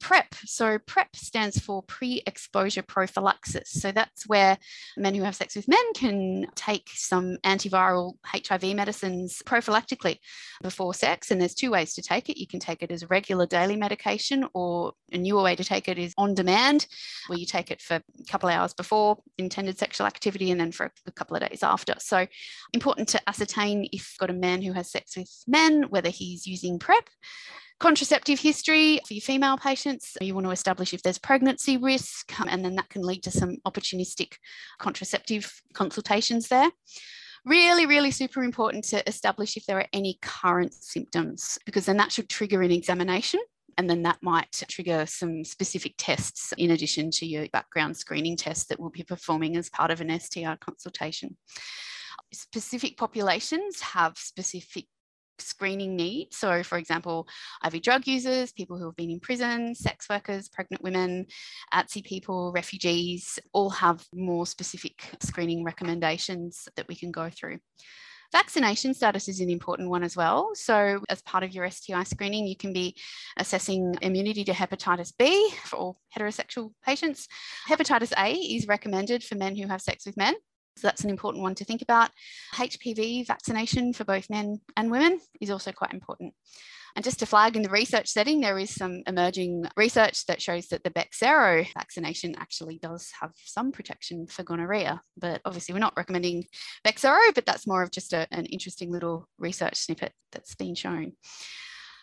PrEP, 0.00 0.34
so 0.46 0.78
PrEP 0.78 1.14
stands 1.14 1.58
for 1.58 1.82
pre 1.82 2.22
exposure 2.26 2.80
prophylaxis. 2.80 3.70
So 3.70 3.92
that's 3.92 4.26
where 4.26 4.56
men 4.96 5.14
who 5.14 5.22
have 5.22 5.36
sex 5.36 5.54
with 5.54 5.68
men 5.68 5.92
can 5.94 6.46
take 6.54 6.88
some 6.94 7.36
antiviral 7.44 8.14
HIV 8.24 8.74
medicines 8.74 9.42
prophylactically 9.44 10.16
before 10.62 10.94
sex. 10.94 11.30
And 11.30 11.38
there's 11.38 11.54
two 11.54 11.72
ways 11.72 11.92
to 11.92 12.02
take 12.02 12.30
it. 12.30 12.40
You 12.40 12.46
can 12.46 12.58
take 12.58 12.82
it 12.82 12.90
as 12.90 13.02
a 13.02 13.06
regular 13.08 13.44
daily 13.44 13.76
medication, 13.76 14.46
or 14.54 14.92
a 15.12 15.18
newer 15.18 15.42
way 15.42 15.56
to 15.56 15.64
take 15.64 15.88
it 15.88 15.98
is 15.98 16.14
on 16.16 16.34
demand, 16.34 16.86
where 17.26 17.38
you 17.38 17.44
take 17.44 17.70
it 17.70 17.82
for 17.82 17.96
a 17.96 18.24
couple 18.30 18.48
hours 18.48 18.72
before 18.72 19.18
intended 19.36 19.78
sexual 19.78 20.06
activity 20.06 20.50
and 20.50 20.58
then 20.58 20.69
for 20.72 20.92
a 21.06 21.12
couple 21.12 21.36
of 21.36 21.48
days 21.48 21.62
after. 21.62 21.94
So 21.98 22.26
important 22.72 23.08
to 23.08 23.28
ascertain 23.28 23.88
if 23.92 24.16
got 24.18 24.30
a 24.30 24.34
man 24.34 24.62
who 24.62 24.72
has 24.72 24.90
sex 24.90 25.16
with 25.16 25.30
men, 25.46 25.84
whether 25.90 26.10
he's 26.10 26.46
using 26.46 26.78
PrEP. 26.78 27.08
Contraceptive 27.78 28.38
history 28.38 29.00
for 29.06 29.14
your 29.14 29.22
female 29.22 29.56
patients, 29.56 30.16
you 30.20 30.34
want 30.34 30.46
to 30.46 30.50
establish 30.50 30.92
if 30.92 31.02
there's 31.02 31.16
pregnancy 31.16 31.78
risk, 31.78 32.30
and 32.46 32.62
then 32.62 32.74
that 32.76 32.90
can 32.90 33.00
lead 33.00 33.22
to 33.22 33.30
some 33.30 33.56
opportunistic 33.66 34.34
contraceptive 34.78 35.62
consultations 35.72 36.48
there 36.48 36.70
really, 37.44 37.86
really 37.86 38.10
super 38.10 38.42
important 38.42 38.84
to 38.84 39.08
establish 39.08 39.56
if 39.56 39.64
there 39.66 39.78
are 39.78 39.86
any 39.92 40.18
current 40.22 40.74
symptoms, 40.74 41.58
because 41.64 41.86
then 41.86 41.96
that 41.96 42.12
should 42.12 42.28
trigger 42.28 42.62
an 42.62 42.70
examination 42.70 43.40
and 43.80 43.88
then 43.88 44.02
that 44.02 44.18
might 44.20 44.62
trigger 44.68 45.06
some 45.06 45.42
specific 45.42 45.94
tests 45.96 46.52
in 46.58 46.72
addition 46.72 47.10
to 47.10 47.24
your 47.24 47.48
background 47.48 47.96
screening 47.96 48.36
tests 48.36 48.66
that 48.66 48.78
we'll 48.78 48.90
be 48.90 49.02
performing 49.02 49.56
as 49.56 49.70
part 49.70 49.90
of 49.90 50.02
an 50.02 50.20
STI 50.20 50.54
consultation. 50.56 51.34
Specific 52.30 52.98
populations 52.98 53.80
have 53.80 54.18
specific 54.18 54.84
screening 55.38 55.96
needs. 55.96 56.36
So, 56.36 56.62
for 56.62 56.76
example, 56.76 57.26
IV 57.66 57.80
drug 57.80 58.06
users, 58.06 58.52
people 58.52 58.76
who 58.76 58.84
have 58.84 58.96
been 58.96 59.08
in 59.08 59.18
prison, 59.18 59.74
sex 59.74 60.10
workers, 60.10 60.50
pregnant 60.50 60.82
women, 60.82 61.24
ATSI 61.72 62.04
people, 62.04 62.52
refugees, 62.52 63.38
all 63.54 63.70
have 63.70 64.04
more 64.12 64.44
specific 64.44 65.02
screening 65.22 65.64
recommendations 65.64 66.68
that 66.76 66.86
we 66.86 66.96
can 66.96 67.10
go 67.10 67.30
through. 67.30 67.60
Vaccination 68.32 68.94
status 68.94 69.28
is 69.28 69.40
an 69.40 69.50
important 69.50 69.90
one 69.90 70.04
as 70.04 70.16
well. 70.16 70.50
So, 70.54 71.02
as 71.08 71.20
part 71.22 71.42
of 71.42 71.52
your 71.52 71.68
STI 71.68 72.04
screening, 72.04 72.46
you 72.46 72.56
can 72.56 72.72
be 72.72 72.96
assessing 73.36 73.96
immunity 74.02 74.44
to 74.44 74.52
hepatitis 74.52 75.12
B 75.18 75.50
for 75.64 75.76
all 75.76 76.00
heterosexual 76.16 76.72
patients. 76.84 77.26
Hepatitis 77.68 78.12
A 78.16 78.32
is 78.32 78.68
recommended 78.68 79.24
for 79.24 79.34
men 79.34 79.56
who 79.56 79.66
have 79.66 79.82
sex 79.82 80.06
with 80.06 80.16
men. 80.16 80.34
So 80.76 80.86
that's 80.86 81.02
an 81.02 81.10
important 81.10 81.42
one 81.42 81.56
to 81.56 81.64
think 81.64 81.82
about. 81.82 82.10
HPV 82.54 83.26
vaccination 83.26 83.92
for 83.92 84.04
both 84.04 84.30
men 84.30 84.60
and 84.76 84.90
women 84.90 85.20
is 85.40 85.50
also 85.50 85.72
quite 85.72 85.92
important. 85.92 86.32
And 86.96 87.04
just 87.04 87.18
to 87.20 87.26
flag 87.26 87.56
in 87.56 87.62
the 87.62 87.70
research 87.70 88.08
setting, 88.08 88.40
there 88.40 88.58
is 88.58 88.74
some 88.74 89.02
emerging 89.06 89.66
research 89.76 90.26
that 90.26 90.42
shows 90.42 90.68
that 90.68 90.82
the 90.84 90.90
Bexsero 90.90 91.66
vaccination 91.74 92.34
actually 92.36 92.78
does 92.78 93.10
have 93.20 93.32
some 93.36 93.72
protection 93.72 94.26
for 94.26 94.42
gonorrhea. 94.42 95.00
But 95.16 95.40
obviously, 95.44 95.72
we're 95.72 95.80
not 95.80 95.96
recommending 95.96 96.44
Bexsero, 96.86 97.34
but 97.34 97.46
that's 97.46 97.66
more 97.66 97.82
of 97.82 97.90
just 97.90 98.12
a, 98.12 98.26
an 98.30 98.46
interesting 98.46 98.90
little 98.90 99.28
research 99.38 99.76
snippet 99.76 100.12
that's 100.32 100.54
been 100.54 100.74
shown. 100.74 101.12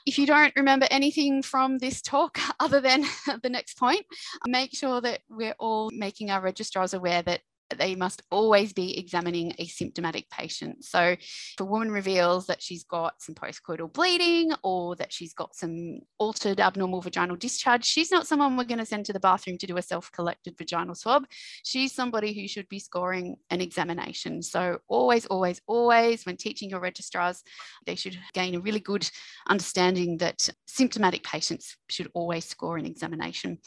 If 0.06 0.18
you 0.18 0.26
don't 0.26 0.56
remember 0.56 0.88
anything 0.90 1.42
from 1.42 1.80
this 1.80 2.02
talk 2.02 2.40
other 2.60 2.80
than 2.80 3.04
the 3.44 3.50
next 3.50 3.78
point, 3.78 4.06
make 4.48 4.74
sure 4.74 5.02
that 5.02 5.20
we're 5.30 5.56
all 5.60 5.90
making 5.94 6.32
our 6.32 6.42
registrars 6.42 6.94
aware 6.94 7.22
that 7.24 7.42
they 7.76 7.96
must 7.96 8.22
always 8.32 8.74
be 8.74 8.98
examining 8.98 9.54
a 9.60 9.68
symptomatic 9.68 10.30
patient. 10.30 10.84
So 10.86 11.02
if 11.02 11.56
a 11.60 11.66
woman 11.66 11.92
reveals 11.92 12.48
that 12.48 12.62
she's 12.62 12.84
got 12.84 13.22
some 13.22 13.36
postcoital 13.36 13.92
bleeding 13.92 14.54
or 14.64 14.96
that 14.96 15.12
she's 15.12 15.34
got 15.34 15.56
some 15.56 16.00
altered 16.18 16.60
abnormal 16.60 17.02
vaginal 17.02 17.36
discharge, 17.36 17.86
she's 17.86 18.12
not 18.12 18.28
someone 18.28 18.56
we're 18.56 18.64
going 18.64 18.78
to 18.80 18.86
send 18.86 19.06
to 19.06 19.14
the 19.14 19.20
bathroom 19.20 19.58
to 19.58 19.68
do 19.68 19.78
a 19.78 19.82
self-collected 19.82 20.58
vaginal 20.58 20.96
swab. 20.96 21.26
She's 21.64 21.94
somebody 21.94 22.34
who 22.34 22.48
should 22.48 22.70
be 22.70 22.80
scoring 22.80 23.36
an 23.50 23.62
examination. 23.62 24.42
So 24.42 24.80
always, 24.88 25.26
always, 25.26 25.62
always, 25.68 26.26
when 26.26 26.38
teaching 26.38 26.70
your 26.70 26.80
registrars, 26.80 27.44
they 27.86 27.96
should 27.96 28.18
gain 28.34 28.56
a 28.56 28.60
really 28.60 28.80
good 28.80 29.10
understanding 29.50 30.18
that 30.18 30.50
symptomatic 30.68 31.24
patients 31.24 31.78
should 31.90 32.10
always 32.14 32.46
score 32.46 32.78
an 32.78 32.86
examination. 32.86 33.60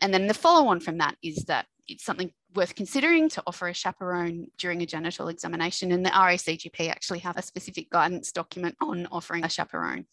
And 0.00 0.12
then 0.12 0.26
the 0.26 0.34
follow 0.34 0.68
on 0.68 0.80
from 0.80 0.98
that 0.98 1.16
is 1.22 1.44
that 1.46 1.66
it's 1.88 2.04
something 2.04 2.32
worth 2.54 2.74
considering 2.74 3.28
to 3.30 3.42
offer 3.46 3.68
a 3.68 3.74
chaperone 3.74 4.48
during 4.58 4.82
a 4.82 4.86
genital 4.86 5.28
examination. 5.28 5.92
And 5.92 6.04
the 6.04 6.10
RACGP 6.10 6.90
actually 6.90 7.20
have 7.20 7.36
a 7.36 7.42
specific 7.42 7.90
guidance 7.90 8.32
document 8.32 8.76
on 8.80 9.06
offering 9.10 9.44
a 9.44 9.48
chaperone. 9.48 10.06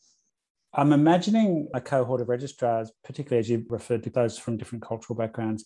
I'm 0.73 0.91
imagining 0.91 1.67
a 1.73 1.81
cohort 1.81 2.21
of 2.21 2.29
registrars, 2.29 2.91
particularly 3.03 3.39
as 3.39 3.49
you 3.49 3.65
referred 3.69 4.03
to 4.03 4.09
those 4.09 4.39
from 4.39 4.57
different 4.57 4.83
cultural 4.83 5.15
backgrounds, 5.15 5.65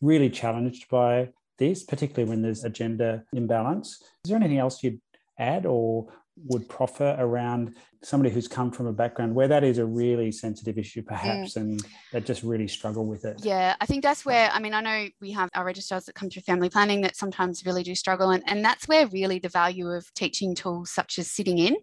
really 0.00 0.28
challenged 0.28 0.88
by 0.90 1.30
this, 1.58 1.84
particularly 1.84 2.28
when 2.28 2.42
there's 2.42 2.64
a 2.64 2.70
gender 2.70 3.24
imbalance. 3.32 4.02
Is 4.24 4.28
there 4.28 4.36
anything 4.36 4.58
else 4.58 4.82
you'd 4.82 5.00
add 5.38 5.64
or 5.64 6.08
would 6.44 6.68
proffer 6.68 7.16
around 7.18 7.74
somebody 8.02 8.32
who's 8.32 8.46
come 8.46 8.70
from 8.70 8.86
a 8.86 8.92
background 8.92 9.34
where 9.34 9.48
that 9.48 9.64
is 9.64 9.78
a 9.78 9.84
really 9.84 10.30
sensitive 10.30 10.78
issue 10.78 11.02
perhaps 11.02 11.54
mm. 11.54 11.62
and 11.62 11.86
they 12.12 12.20
just 12.20 12.42
really 12.42 12.68
struggle 12.68 13.06
with 13.06 13.24
it. 13.24 13.40
Yeah 13.42 13.74
i 13.80 13.86
think 13.86 14.02
that's 14.02 14.24
where 14.24 14.50
i 14.52 14.60
mean 14.60 14.74
i 14.74 14.80
know 14.80 15.08
we 15.20 15.32
have 15.32 15.48
our 15.54 15.64
registrars 15.64 16.04
that 16.04 16.14
come 16.14 16.30
through 16.30 16.42
family 16.42 16.68
planning 16.68 17.00
that 17.00 17.16
sometimes 17.16 17.64
really 17.64 17.82
do 17.82 17.94
struggle 17.94 18.30
and, 18.30 18.44
and 18.46 18.64
that's 18.64 18.86
where 18.86 19.06
really 19.08 19.38
the 19.38 19.48
value 19.48 19.88
of 19.88 20.12
teaching 20.14 20.54
tools 20.54 20.90
such 20.90 21.18
as 21.18 21.30
sitting 21.30 21.58
in 21.58 21.76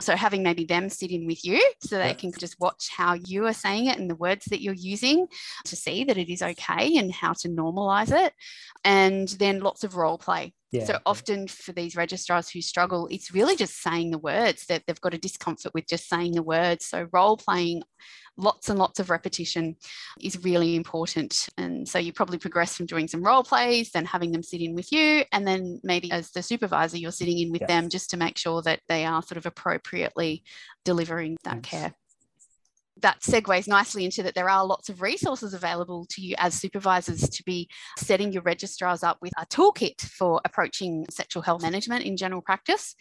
so 0.00 0.14
having 0.14 0.42
maybe 0.42 0.64
them 0.64 0.88
sit 0.88 1.10
in 1.10 1.26
with 1.26 1.44
you 1.44 1.60
so 1.80 1.96
they 1.96 2.14
can 2.14 2.30
just 2.38 2.60
watch 2.60 2.90
how 2.94 3.14
you 3.14 3.46
are 3.46 3.52
saying 3.52 3.86
it 3.86 3.98
and 3.98 4.10
the 4.10 4.16
words 4.16 4.44
that 4.46 4.60
you're 4.60 4.74
using 4.74 5.26
to 5.64 5.76
see 5.76 6.04
that 6.04 6.18
it 6.18 6.30
is 6.32 6.42
okay 6.42 6.96
and 6.96 7.12
how 7.12 7.32
to 7.32 7.48
normalize 7.48 8.12
it 8.12 8.32
and 8.84 9.28
then 9.40 9.60
lots 9.60 9.82
of 9.82 9.96
role 9.96 10.18
play 10.18 10.52
yeah. 10.74 10.84
So 10.84 10.98
often 11.06 11.46
for 11.46 11.72
these 11.72 11.94
registrars 11.94 12.50
who 12.50 12.60
struggle, 12.60 13.06
it's 13.10 13.32
really 13.32 13.54
just 13.54 13.80
saying 13.80 14.10
the 14.10 14.18
words 14.18 14.66
that 14.66 14.82
they've 14.86 15.00
got 15.00 15.14
a 15.14 15.18
discomfort 15.18 15.72
with 15.72 15.86
just 15.86 16.08
saying 16.08 16.32
the 16.32 16.42
words. 16.42 16.86
So 16.86 17.06
role 17.12 17.36
playing, 17.36 17.82
lots 18.36 18.68
and 18.68 18.78
lots 18.78 18.98
of 18.98 19.08
repetition 19.08 19.76
is 20.20 20.42
really 20.42 20.74
important. 20.74 21.48
And 21.56 21.88
so 21.88 22.00
you 22.00 22.12
probably 22.12 22.38
progress 22.38 22.76
from 22.76 22.86
doing 22.86 23.06
some 23.06 23.22
role 23.22 23.44
plays, 23.44 23.92
then 23.92 24.04
having 24.04 24.32
them 24.32 24.42
sit 24.42 24.60
in 24.60 24.74
with 24.74 24.90
you, 24.90 25.22
and 25.30 25.46
then 25.46 25.80
maybe 25.84 26.10
as 26.10 26.32
the 26.32 26.42
supervisor, 26.42 26.98
you're 26.98 27.12
sitting 27.12 27.38
in 27.38 27.52
with 27.52 27.62
yes. 27.62 27.68
them 27.68 27.88
just 27.88 28.10
to 28.10 28.16
make 28.16 28.36
sure 28.36 28.60
that 28.62 28.80
they 28.88 29.04
are 29.04 29.22
sort 29.22 29.38
of 29.38 29.46
appropriately 29.46 30.42
delivering 30.84 31.36
that 31.44 31.62
care 31.62 31.94
that 33.02 33.20
segues 33.20 33.66
nicely 33.66 34.04
into 34.04 34.22
that 34.22 34.34
there 34.34 34.48
are 34.48 34.64
lots 34.64 34.88
of 34.88 35.02
resources 35.02 35.52
available 35.52 36.06
to 36.10 36.22
you 36.22 36.34
as 36.38 36.54
supervisors 36.54 37.28
to 37.28 37.42
be 37.44 37.68
setting 37.98 38.32
your 38.32 38.42
registrars 38.42 39.02
up 39.02 39.18
with 39.20 39.32
a 39.38 39.46
toolkit 39.46 40.00
for 40.00 40.40
approaching 40.44 41.04
sexual 41.10 41.42
health 41.42 41.62
management 41.62 42.04
in 42.04 42.16
general 42.16 42.40
practice. 42.40 42.94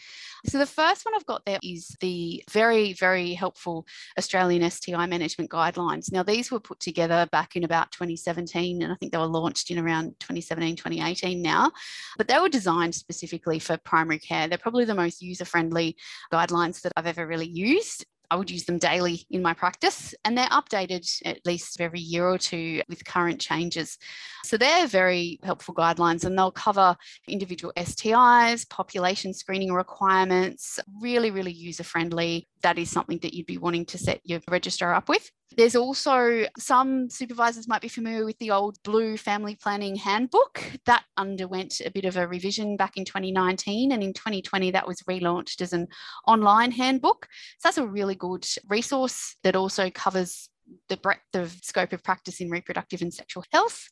So 0.48 0.58
the 0.58 0.66
first 0.66 1.06
one 1.06 1.14
I've 1.16 1.26
got 1.26 1.46
there 1.46 1.60
is 1.64 1.96
the 2.00 2.44
very, 2.52 2.94
very 2.94 3.34
helpful 3.34 3.86
Australian 4.18 4.70
STI 4.70 5.06
management 5.06 5.52
guidelines. 5.52 6.12
Now, 6.12 6.24
these 6.24 6.52
were 6.52 6.60
put 6.60 6.80
together 6.80 7.28
back 7.32 7.56
in 7.56 7.64
about 7.64 7.92
2017, 7.92 8.82
and 8.82 8.92
I 8.92 8.96
think 8.96 9.12
they 9.12 9.18
were 9.18 9.26
launched 9.26 9.70
in 9.70 9.80
around 9.80 10.16
2017, 10.20 10.76
2018 10.76 11.42
now, 11.42 11.72
but 12.18 12.28
they 12.28 12.40
were 12.40 12.50
designed 12.50 12.96
specifically 12.96 13.60
for 13.60 13.78
primary 13.78 14.20
care. 14.20 14.48
They're 14.48 14.58
probably 14.58 14.86
the 14.86 14.96
most 14.96 15.22
user 15.22 15.46
friendly 15.46 15.96
guidelines 16.32 16.82
that 16.82 16.94
I've 16.98 17.08
ever 17.08 17.28
really 17.28 17.48
used. 17.48 18.06
I 18.34 18.36
would 18.36 18.50
use 18.50 18.66
them 18.66 18.80
daily 18.80 19.28
in 19.30 19.44
my 19.44 19.54
practice, 19.54 20.16
and 20.26 20.36
they're 20.36 20.48
updated 20.48 21.08
at 21.24 21.46
least 21.46 21.80
every 21.80 22.00
year 22.00 22.28
or 22.28 22.40
two 22.40 22.82
with 22.90 23.06
current 23.06 23.40
changes. 23.40 24.00
So 24.44 24.58
they're 24.58 24.88
very 24.88 25.40
helpful 25.44 25.76
guidelines, 25.76 26.26
and 26.26 26.36
they'll 26.36 26.50
cover 26.50 26.96
individual 27.28 27.72
STIs, 27.78 28.68
population 28.68 29.36
screening 29.36 29.72
requirements, 29.72 30.80
really, 31.00 31.30
really 31.30 31.52
user 31.52 31.84
friendly. 31.84 32.48
That 32.64 32.80
is 32.80 32.90
something 32.90 33.20
that 33.20 33.36
you'd 33.36 33.46
be 33.46 33.60
wanting 33.60 33.86
to 33.86 34.00
set 34.00 34.20
your 34.24 34.40
registrar 34.50 34.96
up 34.96 35.10
with. 35.10 35.30
There's 35.56 35.76
also 35.76 36.46
some 36.58 37.10
supervisors 37.10 37.68
might 37.68 37.82
be 37.82 37.88
familiar 37.88 38.26
with 38.26 38.38
the 38.40 38.52
old 38.52 38.82
Blue 38.84 39.18
Family 39.18 39.56
Planning 39.56 39.96
Handbook 39.96 40.64
that 40.86 41.04
underwent 41.18 41.82
a 41.86 41.92
bit 41.92 42.06
of 42.06 42.18
a 42.18 42.28
revision 42.28 42.76
back 42.78 42.98
in 42.98 43.06
2019, 43.06 43.92
and 43.92 44.04
in 44.04 44.14
2020 44.14 44.72
that 44.72 44.88
was 44.88 45.02
relaunched 45.02 45.62
as 45.62 45.74
an 45.74 45.88
online 46.28 46.72
handbook. 46.72 47.28
So 47.60 47.68
that's 47.68 47.78
a 47.78 47.88
really 47.88 48.16
good 48.16 48.46
resource 48.68 49.36
that 49.44 49.56
also 49.56 49.90
covers 49.90 50.50
the 50.90 50.98
breadth 50.98 51.36
of 51.36 51.52
scope 51.62 51.94
of 51.94 52.04
practice 52.04 52.40
in 52.40 52.50
reproductive 52.50 53.02
and 53.02 53.14
sexual 53.14 53.44
health. 53.52 53.90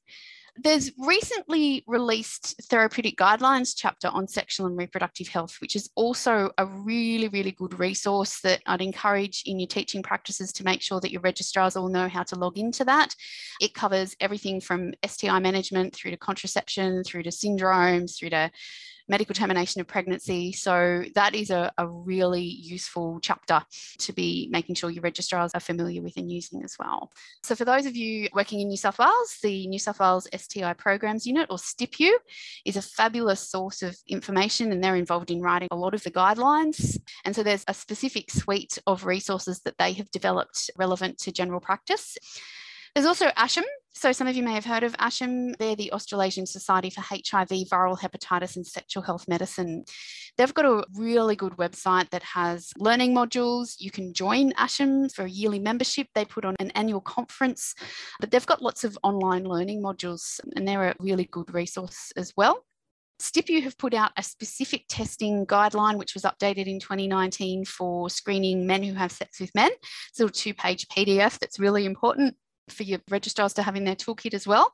There's 0.58 0.92
recently 0.98 1.84
released 1.88 2.62
therapeutic 2.64 3.18
guidelines 3.18 3.74
chapter 3.76 4.10
on 4.10 4.28
sexual 4.28 4.68
and 4.68 4.78
reproductive 4.78 5.30
health, 5.30 5.58
which 5.62 5.76
is 5.76 5.90
also 5.96 6.52
a 6.58 6.66
really, 6.66 7.30
really 7.30 7.52
good 7.52 7.80
resource 7.80 8.42
that 8.42 8.62
I'd 8.66 8.82
encourage 8.82 9.44
in 9.46 9.60
your 9.60 9.68
teaching 9.68 10.04
practices 10.04 10.52
to 10.54 10.66
make 10.66 10.82
sure 10.82 11.00
that 11.00 11.12
your 11.12 11.22
registrars 11.22 11.76
all 11.78 11.88
know 11.88 12.10
how 12.10 12.24
to 12.24 12.36
log 12.36 12.58
into 12.58 12.84
that. 12.86 13.16
It 13.62 13.74
covers 13.74 14.16
everything 14.20 14.60
from 14.60 14.94
STI 15.06 15.40
management 15.40 15.96
through 15.96 16.12
to 16.12 16.18
contraception, 16.18 17.04
through 17.06 17.24
to 17.24 17.30
syndromes, 17.30 18.18
through 18.20 18.32
to 18.32 18.52
medical 19.12 19.36
termination 19.36 19.82
of 19.82 19.88
pregnancy. 19.88 20.54
So 20.54 21.04
that 21.16 21.36
is 21.36 21.50
a, 21.50 21.70
a 21.78 21.86
really 21.86 22.42
useful 22.42 23.20
chapter 23.22 23.62
to 24.00 24.14
be 24.14 24.48
making 24.52 24.76
sure 24.76 24.90
your 24.90 25.04
registrars 25.04 25.52
are 25.54 25.60
familiar 25.60 26.02
with 26.02 26.16
and 26.16 26.32
using 26.32 26.64
as 26.64 26.78
well. 26.80 27.12
So 27.44 27.54
for 27.54 27.66
those 27.66 27.86
of 27.86 27.96
you 27.98 28.30
working 28.34 28.62
in 28.62 28.70
New 28.70 28.78
South 28.78 28.98
Wales, 28.98 29.38
the 29.44 29.68
New 29.68 29.80
South 29.80 30.00
Wales 30.00 30.30
STI 30.34 30.74
Programs 30.74 31.28
Unit 31.28 31.48
or 31.50 31.58
STIPU 31.58 32.12
is 32.66 32.78
a 32.78 32.82
fabulous 32.82 33.50
source 33.50 33.82
of 33.82 33.98
information 34.08 34.72
and 34.72 34.82
they're 34.82 34.96
involved 34.96 35.30
in 35.30 35.42
writing 35.42 35.68
a 35.72 35.76
lot 35.76 35.94
of 35.94 36.04
the 36.04 36.12
guidelines. 36.12 36.98
And 37.26 37.36
so 37.36 37.44
there's 37.44 37.66
a 37.68 37.74
specific 37.74 38.32
suite 38.32 38.80
of 38.88 39.06
resources 39.06 39.60
that 39.66 39.78
they 39.78 39.92
have 39.94 40.10
developed 40.12 40.72
relevant 40.78 41.18
to 41.20 41.34
general 41.34 41.60
practice. 41.60 42.18
There's 42.96 43.06
also 43.06 43.28
ASHM. 43.30 43.64
So 43.94 44.14
some 44.14 44.28
of 44.28 44.36
you 44.36 44.44
may 44.44 44.54
have 44.54 44.66
heard 44.66 44.84
of 44.84 44.94
ASHM. 44.98 45.58
They're 45.58 45.76
the 45.76 45.92
Australasian 45.92 46.46
Society 46.46 46.90
for 46.90 47.02
HIV, 47.02 47.50
Viral 47.50 48.00
Hepatitis 48.00 48.56
and 48.56 48.66
Sexual 48.66 49.04
Health 49.04 49.28
Medicine. 49.28 49.84
They've 50.38 50.54
got 50.54 50.66
a 50.66 50.86
really 50.96 51.36
good 51.36 51.58
website 51.58 52.10
that 52.12 52.24
has 52.24 52.72
learning 52.78 53.14
modules. 53.14 53.76
You 53.80 53.92
can 53.92 54.14
join 54.14 54.54
ASHM 54.54 55.14
for 55.14 55.26
a 55.26 55.30
yearly 55.30 55.60
membership. 55.60 56.08
They 56.16 56.24
put 56.24 56.46
on 56.46 56.56
an 56.60 56.72
annual 56.72 57.02
conference, 57.02 57.76
but 58.22 58.32
they've 58.32 58.46
got 58.46 58.62
lots 58.62 58.86
of 58.86 58.98
online 59.04 59.44
learning 59.44 59.84
modules 59.84 60.40
and 60.56 60.66
they're 60.66 60.90
a 60.90 60.96
really 61.00 61.26
good 61.26 61.54
resource 61.54 62.14
as 62.16 62.34
well. 62.38 62.66
STIPU 63.22 63.62
have 63.62 63.78
put 63.78 63.94
out 63.94 64.14
a 64.18 64.24
specific 64.24 64.86
testing 64.90 65.46
guideline, 65.46 65.98
which 65.98 66.16
was 66.16 66.24
updated 66.24 66.66
in 66.66 66.80
2019 66.80 67.66
for 67.66 68.10
screening 68.10 68.66
men 68.66 68.82
who 68.82 68.94
have 68.94 69.12
sex 69.12 69.40
with 69.40 69.54
men. 69.54 69.70
It's 70.10 70.20
a 70.20 70.30
two 70.30 70.54
page 70.56 70.88
PDF 70.88 71.38
that's 71.38 71.60
really 71.60 71.86
important 71.86 72.36
for 72.72 72.84
your 72.84 73.00
registrars 73.10 73.54
to 73.54 73.64
have 73.64 73.76
in 73.76 73.84
their 73.84 73.96
toolkit 73.96 74.34
as 74.34 74.48
well. 74.48 74.74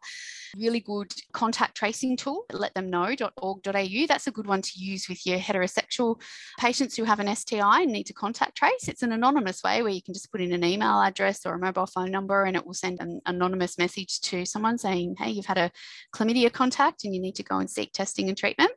Really 0.57 0.79
good 0.79 1.13
contact 1.33 1.75
tracing 1.75 2.15
tool, 2.15 2.45
let 2.51 2.73
them 2.73 2.89
know.org.au. 2.89 4.05
That's 4.07 4.27
a 4.27 4.31
good 4.31 4.47
one 4.47 4.61
to 4.61 4.71
use 4.75 5.09
with 5.09 5.25
your 5.25 5.37
heterosexual 5.37 6.21
patients 6.59 6.95
who 6.95 7.03
have 7.03 7.19
an 7.19 7.35
STI 7.35 7.81
and 7.81 7.91
need 7.91 8.05
to 8.05 8.13
contact 8.13 8.57
trace. 8.57 8.87
It's 8.87 9.03
an 9.03 9.11
anonymous 9.11 9.61
way 9.63 9.81
where 9.81 9.91
you 9.91 10.01
can 10.01 10.13
just 10.13 10.31
put 10.31 10.41
in 10.41 10.53
an 10.53 10.63
email 10.63 11.01
address 11.01 11.45
or 11.45 11.53
a 11.53 11.59
mobile 11.59 11.87
phone 11.87 12.11
number 12.11 12.43
and 12.43 12.55
it 12.55 12.65
will 12.65 12.73
send 12.73 12.99
an 13.01 13.19
anonymous 13.25 13.77
message 13.77 14.21
to 14.21 14.45
someone 14.45 14.77
saying, 14.77 15.15
hey, 15.19 15.31
you've 15.31 15.45
had 15.45 15.57
a 15.57 15.71
chlamydia 16.15 16.51
contact 16.51 17.03
and 17.03 17.13
you 17.13 17.21
need 17.21 17.35
to 17.35 17.43
go 17.43 17.57
and 17.57 17.69
seek 17.69 17.91
testing 17.91 18.29
and 18.29 18.37
treatment. 18.37 18.71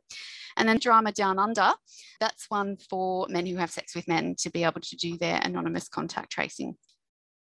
And 0.57 0.69
then 0.69 0.79
Drama 0.79 1.12
Down 1.12 1.39
Under, 1.39 1.73
that's 2.19 2.50
one 2.50 2.77
for 2.77 3.27
men 3.29 3.47
who 3.47 3.57
have 3.57 3.71
sex 3.71 3.95
with 3.95 4.09
men 4.09 4.35
to 4.41 4.50
be 4.50 4.65
able 4.65 4.81
to 4.81 4.97
do 4.97 5.17
their 5.17 5.41
anonymous 5.43 5.89
contact 5.89 6.33
tracing. 6.33 6.77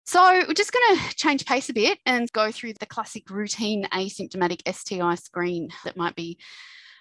So 0.04 0.44
we're 0.48 0.54
just 0.54 0.72
going 0.72 0.98
to 0.98 1.14
change 1.14 1.46
pace 1.46 1.68
a 1.68 1.72
bit 1.72 1.98
and 2.04 2.30
go 2.32 2.50
through 2.50 2.74
the 2.74 2.86
classic 2.86 3.30
routine 3.30 3.86
asymptomatic 3.92 4.62
STI 4.72 5.14
screen 5.14 5.70
that 5.84 5.96
might 5.96 6.16
be 6.16 6.38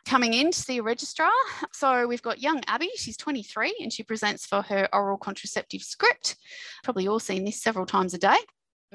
coming 0.06 0.34
in 0.34 0.52
to 0.52 0.60
see 0.60 0.78
a 0.78 0.84
registrar. 0.84 1.32
So 1.74 2.08
we've 2.08 2.22
got 2.22 2.42
young 2.42 2.62
Abby, 2.68 2.90
she's 2.96 3.18
23 3.18 3.76
and 3.82 3.92
she 3.92 4.04
presents 4.04 4.46
for 4.46 4.62
her 4.64 4.88
oral 4.94 5.18
contraceptive 5.18 5.82
script. 5.82 6.36
Probably 6.84 7.08
all 7.08 7.20
seen 7.20 7.44
this 7.44 7.62
several 7.62 7.86
times 7.86 8.14
a 8.14 8.18
day. 8.18 8.38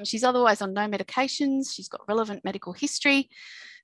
She's 0.03 0.23
otherwise 0.23 0.61
on 0.61 0.73
no 0.73 0.87
medications, 0.87 1.73
she's 1.73 1.89
got 1.89 2.07
relevant 2.07 2.45
medical 2.45 2.71
history. 2.71 3.29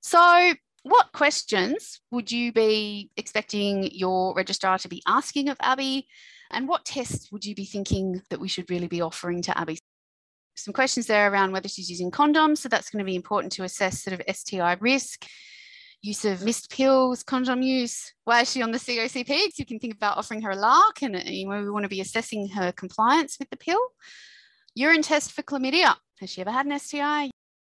So 0.00 0.54
what 0.84 1.12
questions 1.12 2.00
would 2.10 2.30
you 2.30 2.52
be 2.52 3.10
expecting 3.16 3.90
your 3.92 4.34
registrar 4.34 4.78
to 4.78 4.88
be 4.88 5.02
asking 5.06 5.48
of 5.48 5.56
Abby? 5.60 6.06
And 6.50 6.68
what 6.68 6.84
tests 6.84 7.32
would 7.32 7.44
you 7.44 7.54
be 7.54 7.64
thinking 7.64 8.22
that 8.30 8.38
we 8.38 8.48
should 8.48 8.70
really 8.70 8.86
be 8.86 9.00
offering 9.00 9.42
to 9.42 9.58
Abby? 9.58 9.78
Some 10.56 10.72
questions 10.74 11.06
there 11.06 11.30
around 11.30 11.52
whether 11.52 11.68
she's 11.68 11.90
using 11.90 12.10
condoms. 12.10 12.58
So 12.58 12.68
that's 12.68 12.90
going 12.90 13.04
to 13.04 13.10
be 13.10 13.16
important 13.16 13.52
to 13.54 13.64
assess 13.64 14.02
sort 14.02 14.18
of 14.20 14.36
STI 14.36 14.74
risk. 14.80 15.26
use 16.02 16.24
of 16.24 16.44
missed 16.44 16.70
pills, 16.70 17.22
condom 17.22 17.62
use. 17.62 18.12
Why 18.24 18.42
is 18.42 18.52
she 18.52 18.62
on 18.62 18.70
the 18.70 18.78
COCP? 18.78 19.58
You 19.58 19.66
can 19.66 19.78
think 19.78 19.94
about 19.94 20.18
offering 20.18 20.42
her 20.42 20.50
a 20.50 20.56
LARC 20.56 21.02
and 21.02 21.16
uh, 21.16 21.20
you 21.24 21.48
know, 21.48 21.62
we 21.62 21.70
want 21.70 21.84
to 21.84 21.88
be 21.88 22.00
assessing 22.00 22.48
her 22.50 22.72
compliance 22.72 23.38
with 23.38 23.50
the 23.50 23.56
pill. 23.56 23.80
Urine 24.74 25.02
test 25.02 25.32
for 25.32 25.42
chlamydia. 25.42 25.94
Has 26.20 26.30
she 26.30 26.40
ever 26.40 26.50
had 26.50 26.66
an 26.66 26.78
STI? 26.78 27.30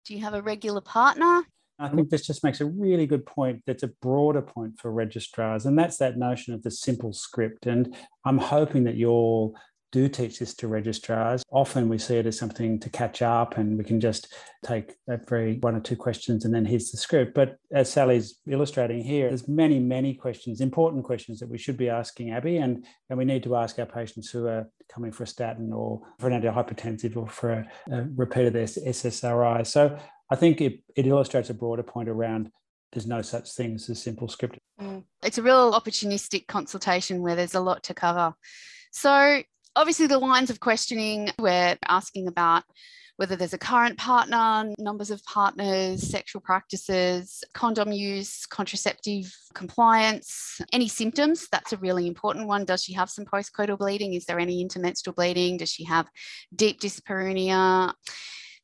Do 0.05 0.15
you 0.15 0.21
have 0.21 0.35
a 0.35 0.43
regular 0.43 0.81
partner? 0.81 1.43
I 1.79 1.89
think 1.89 2.11
this 2.11 2.27
just 2.27 2.43
makes 2.43 2.61
a 2.61 2.67
really 2.67 3.07
good 3.07 3.25
point 3.25 3.63
that's 3.65 3.85
a 3.85 3.93
broader 4.03 4.43
point 4.43 4.81
for 4.81 4.91
registrars, 4.91 5.65
and 5.65 5.79
that's 5.79 5.99
that 5.99 6.17
notion 6.17 6.53
of 6.53 6.63
the 6.63 6.73
simple 6.73 7.13
script. 7.13 7.67
And 7.67 7.97
I'm 8.25 8.39
hoping 8.39 8.85
that 8.85 8.97
you'll 8.97 9.55
do 9.91 10.09
teach 10.09 10.39
this 10.39 10.55
to 10.55 10.69
registrars. 10.69 11.43
Often 11.51 11.89
we 11.89 11.99
see 11.99 12.17
it 12.17 12.27
as 12.27 12.39
something 12.39 12.79
to 12.81 12.91
catch 12.91 13.23
up 13.23 13.57
and 13.57 13.79
we 13.79 13.85
can 13.85 14.01
just 14.01 14.35
take 14.65 14.95
that 15.07 15.29
very 15.29 15.59
one 15.59 15.75
or 15.75 15.81
two 15.81 15.97
questions 15.97 16.45
and 16.45 16.55
then 16.55 16.65
here's 16.65 16.91
the 16.91 16.97
script. 16.97 17.35
But 17.35 17.57
as 17.73 17.91
Sally's 17.91 18.41
illustrating 18.47 19.03
here, 19.03 19.29
there's 19.29 19.49
many, 19.49 19.79
many 19.79 20.15
questions, 20.15 20.61
important 20.61 21.05
questions 21.05 21.39
that 21.41 21.49
we 21.49 21.59
should 21.59 21.77
be 21.77 21.89
asking 21.89 22.31
Abby 22.31 22.59
and, 22.59 22.85
and 23.09 23.19
we 23.19 23.25
need 23.25 23.43
to 23.45 23.57
ask 23.57 23.79
our 23.79 23.87
patients 23.87 24.31
who 24.31 24.47
are 24.47 24.69
coming 24.93 25.13
for 25.13 25.25
a 25.25 25.27
statin 25.27 25.73
or 25.73 26.03
for 26.19 26.29
an 26.29 26.41
antihypertensive 26.41 27.17
or 27.17 27.29
for 27.29 27.51
a, 27.51 27.69
a 27.91 28.07
repeat 28.17 28.47
of 28.47 28.53
their 28.53 28.65
SSRI. 28.65 29.67
So 29.67 29.99
I 30.31 30.37
think 30.37 30.61
it, 30.61 30.81
it 30.97 31.07
illustrates 31.07 31.51
a 31.51 31.55
broader 31.55 31.83
point 31.83 32.09
around 32.09 32.51
there's 32.93 33.07
no 33.07 33.23
such 33.23 33.53
thing 33.53 33.75
as 33.75 33.89
a 33.89 33.95
simple 33.95 34.29
script. 34.29 34.59
Mm. 34.81 35.05
It's 35.23 35.39
a 35.39 35.43
real 35.43 35.73
opportunistic 35.73 36.47
consultation 36.47 37.21
where 37.21 37.37
there's 37.37 37.55
a 37.55 37.61
lot 37.61 37.83
to 37.85 37.95
cover. 37.95 38.35
So 38.93 39.43
obviously 39.77 40.07
the 40.07 40.19
lines 40.19 40.51
of 40.51 40.61
questioning 40.61 41.31
we're 41.39 41.77
asking 41.87 42.29
about 42.29 42.65
whether 43.19 43.35
there's 43.35 43.53
a 43.53 43.59
current 43.59 43.99
partner, 43.99 44.73
numbers 44.79 45.11
of 45.11 45.23
partners, 45.25 46.09
sexual 46.09 46.41
practices, 46.41 47.43
condom 47.53 47.91
use, 47.91 48.47
contraceptive 48.47 49.35
compliance, 49.55 50.61
any 50.73 50.87
symptoms. 50.87 51.49
That's 51.51 51.73
a 51.73 51.79
really 51.79 52.07
important 52.07 52.47
one. 52.47 52.65
Does 52.65 52.85
she 52.85 52.93
have 52.93 53.11
some 53.11 53.25
postcoital 53.25 53.77
bleeding? 53.77 54.15
Is 54.15 54.25
there 54.27 54.39
any 54.39 54.65
intermenstrual 54.65 55.17
bleeding? 55.17 55.57
Does 55.57 55.71
she 55.71 55.85
have 55.85 56.09
deep 56.55 56.81
dyspareunia? 56.81 57.93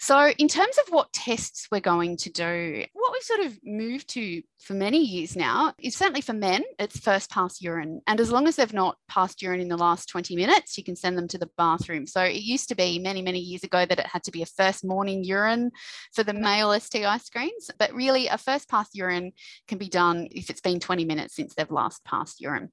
So, 0.05 0.29
in 0.37 0.49
terms 0.49 0.77
of 0.77 0.93
what 0.93 1.15
tests 1.15 1.69
we're 1.73 1.81
going 1.81 2.19
to 2.19 2.31
do, 2.31 2.85
what 2.93 3.13
we've 3.15 3.23
sort 3.23 3.41
of 3.41 3.59
moved 3.65 4.07
to 4.11 4.43
for 4.61 4.75
many 4.75 5.03
years 5.03 5.35
now 5.35 5.73
is 5.79 5.97
certainly 5.97 6.21
for 6.21 6.35
men, 6.35 6.63
it's 6.79 6.99
first 7.01 7.31
pass 7.31 7.63
urine. 7.63 8.03
And 8.07 8.21
as 8.21 8.31
long 8.31 8.47
as 8.47 8.57
they've 8.57 8.71
not 8.71 8.99
passed 9.09 9.41
urine 9.41 9.61
in 9.61 9.69
the 9.69 9.79
last 9.79 10.11
20 10.11 10.37
minutes, 10.37 10.77
you 10.77 10.85
can 10.85 10.95
send 10.95 11.17
them 11.17 11.27
to 11.29 11.39
the 11.39 11.49
bathroom. 11.57 12.07
So, 12.07 12.21
it 12.21 12.43
used 12.43 12.69
to 12.69 12.75
be 12.75 12.99
many, 12.99 13.23
many 13.23 13.39
years 13.39 13.65
ago 13.65 13.87
that 13.87 13.99
it 13.99 14.07
had 14.07 14.23
to 14.25 14.31
be 14.31 14.43
a 14.43 14.47
first 14.47 14.85
morning 14.85 15.25
urine 15.25 15.71
for 16.13 16.23
the 16.23 16.35
male 16.35 16.79
STI 16.79 17.17
screens. 17.17 17.71
But 17.79 17.95
really, 17.95 18.27
a 18.27 18.37
first 18.37 18.69
pass 18.69 18.91
urine 18.93 19.33
can 19.69 19.79
be 19.79 19.89
done 19.89 20.29
if 20.33 20.51
it's 20.51 20.61
been 20.61 20.81
20 20.81 21.07
minutes 21.07 21.35
since 21.35 21.55
they've 21.55 21.71
last 21.71 22.05
passed 22.05 22.43
urine. 22.43 22.71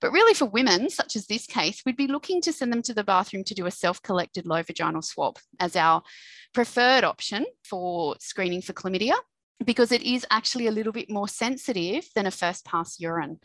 But 0.00 0.10
really, 0.10 0.34
for 0.34 0.46
women, 0.46 0.90
such 0.90 1.14
as 1.14 1.28
this 1.28 1.46
case, 1.46 1.82
we'd 1.86 1.96
be 1.96 2.08
looking 2.08 2.40
to 2.40 2.52
send 2.52 2.72
them 2.72 2.82
to 2.82 2.94
the 2.94 3.04
bathroom 3.04 3.44
to 3.44 3.54
do 3.54 3.66
a 3.66 3.70
self 3.70 4.02
collected 4.02 4.46
low 4.46 4.64
vaginal 4.64 5.02
swab 5.02 5.38
as 5.60 5.76
our 5.76 6.02
preferred 6.52 6.71
option 6.80 7.44
for 7.64 8.16
screening 8.20 8.62
for 8.62 8.72
chlamydia 8.72 9.14
because 9.64 9.92
it 9.92 10.02
is 10.02 10.26
actually 10.30 10.66
a 10.66 10.70
little 10.70 10.92
bit 10.92 11.10
more 11.10 11.28
sensitive 11.28 12.08
than 12.14 12.26
a 12.26 12.30
first 12.30 12.64
pass 12.64 12.98
urine. 12.98 13.38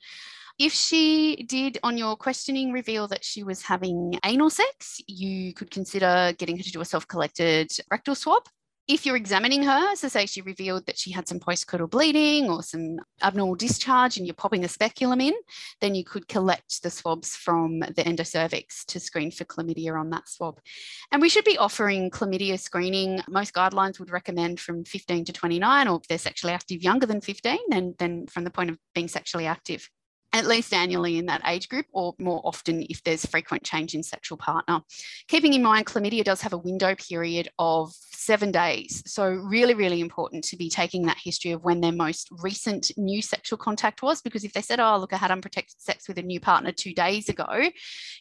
If 0.59 0.73
she 0.73 1.45
did 1.47 1.77
on 1.83 1.97
your 1.97 2.15
questioning 2.15 2.71
reveal 2.71 3.07
that 3.09 3.23
she 3.23 3.43
was 3.43 3.61
having 3.61 4.17
anal 4.25 4.49
sex, 4.49 4.99
you 5.07 5.53
could 5.53 5.69
consider 5.69 6.33
getting 6.37 6.57
her 6.57 6.63
to 6.63 6.71
do 6.71 6.81
a 6.81 6.85
self 6.85 7.07
collected 7.07 7.71
rectal 7.91 8.15
swab 8.15 8.43
if 8.87 9.05
you're 9.05 9.17
examining 9.17 9.63
her, 9.63 9.95
so 9.95 10.07
say 10.07 10.25
she 10.25 10.41
revealed 10.41 10.85
that 10.85 10.97
she 10.97 11.11
had 11.11 11.27
some 11.27 11.39
postcoital 11.39 11.89
bleeding 11.89 12.49
or 12.49 12.63
some 12.63 12.99
abnormal 13.21 13.55
discharge 13.55 14.17
and 14.17 14.25
you're 14.25 14.33
popping 14.33 14.63
a 14.63 14.67
speculum 14.69 15.19
in, 15.19 15.33
then 15.81 15.93
you 15.93 16.05
could 16.05 16.27
collect 16.29 16.81
the 16.83 16.89
swabs 16.89 17.35
from 17.35 17.79
the 17.79 18.03
endocervix 18.05 18.85
to 18.85 18.99
screen 18.99 19.29
for 19.29 19.43
chlamydia 19.43 19.99
on 19.99 20.09
that 20.11 20.29
swab. 20.29 20.59
And 21.11 21.21
we 21.21 21.27
should 21.27 21.43
be 21.43 21.57
offering 21.57 22.09
chlamydia 22.09 22.57
screening. 22.57 23.21
Most 23.27 23.53
guidelines 23.53 23.99
would 23.99 24.09
recommend 24.09 24.59
from 24.59 24.85
15 24.85 25.25
to 25.25 25.33
29, 25.33 25.87
or 25.87 25.99
if 26.01 26.07
they're 26.07 26.17
sexually 26.17 26.53
active 26.53 26.81
younger 26.81 27.05
than 27.05 27.19
15, 27.19 27.57
then, 27.69 27.93
then 27.99 28.25
from 28.27 28.45
the 28.45 28.51
point 28.51 28.69
of 28.69 28.77
being 28.95 29.09
sexually 29.09 29.47
active 29.47 29.89
at 30.37 30.45
least 30.45 30.73
annually 30.73 31.17
in 31.17 31.25
that 31.25 31.41
age 31.45 31.69
group, 31.69 31.85
or 31.91 32.15
more 32.19 32.41
often 32.43 32.85
if 32.89 33.03
there's 33.03 33.25
frequent 33.25 33.63
change 33.63 33.95
in 33.95 34.03
sexual 34.03 34.37
partner. 34.37 34.81
Keeping 35.27 35.53
in 35.53 35.63
mind, 35.63 35.85
chlamydia 35.85 36.23
does 36.23 36.41
have 36.41 36.53
a 36.53 36.57
window 36.57 36.95
period 36.95 37.49
of 37.59 37.93
seven 38.11 38.51
days. 38.51 39.03
So, 39.05 39.27
really, 39.27 39.73
really 39.73 40.01
important 40.01 40.43
to 40.45 40.57
be 40.57 40.69
taking 40.69 41.05
that 41.05 41.17
history 41.17 41.51
of 41.51 41.63
when 41.63 41.81
their 41.81 41.91
most 41.91 42.27
recent 42.43 42.91
new 42.97 43.21
sexual 43.21 43.57
contact 43.57 44.01
was, 44.01 44.21
because 44.21 44.43
if 44.43 44.53
they 44.53 44.61
said, 44.61 44.79
Oh, 44.79 44.97
look, 44.97 45.13
I 45.13 45.17
had 45.17 45.31
unprotected 45.31 45.81
sex 45.81 46.07
with 46.07 46.17
a 46.17 46.21
new 46.21 46.39
partner 46.39 46.71
two 46.71 46.93
days 46.93 47.29
ago, 47.29 47.47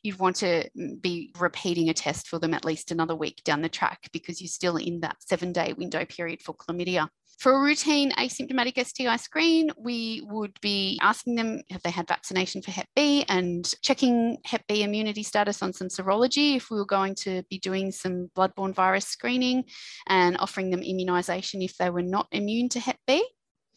you'd 0.03 0.19
want 0.19 0.37
to 0.37 0.69
mm, 0.79 1.01
be 1.03 1.33
repeating 1.39 1.89
a 1.89 1.95
test 1.95 2.29
for 2.29 2.39
them 2.39 2.55
at 2.55 2.65
least 2.65 2.91
another 2.91 3.17
week 3.17 3.43
down 3.45 3.63
the 3.63 3.69
track 3.69 4.09
because 4.13 4.41
you're 4.41 4.49
still 4.49 4.77
in 4.77 5.01
that 5.01 5.17
seven 5.21 5.53
day 5.53 5.75
window 5.77 6.05
period 6.05 6.41
for 6.41 6.55
chlamydia. 6.55 7.09
For 7.39 7.53
a 7.53 7.61
routine 7.61 8.13
asymptomatic 8.13 8.83
STI 8.85 9.17
screen, 9.17 9.71
we 9.77 10.23
would 10.25 10.59
be 10.63 10.99
asking 11.03 11.35
them 11.35 11.61
have 11.71 11.83
they 11.83 11.91
had 11.91 12.09
vaccination 12.09 12.63
for 12.63 12.71
Hep 12.71 12.89
B 12.97 13.27
and 13.29 13.71
checking 13.83 14.39
Hep 14.47 14.63
B 14.67 14.83
immunity 14.83 15.23
status 15.23 15.63
on 15.63 15.75
some 15.75 15.89
serology 15.89 16.57
if 16.57 16.71
we 16.71 16.79
were 16.79 16.87
going 16.87 17.15
to 17.17 17.43
be 17.51 17.59
doing 17.59 17.93
some 17.93 18.31
bloodborne 18.35 18.75
virus 18.75 19.07
screening 19.07 19.65
and 20.07 20.39
offering 20.39 20.71
them 20.71 20.81
immunisation 20.81 21.63
if 21.63 21.77
they 21.77 21.91
were 21.91 22.03
not 22.03 22.27
immune 22.33 22.71
to 22.71 22.81
Hep 22.81 22.97
B 23.07 23.23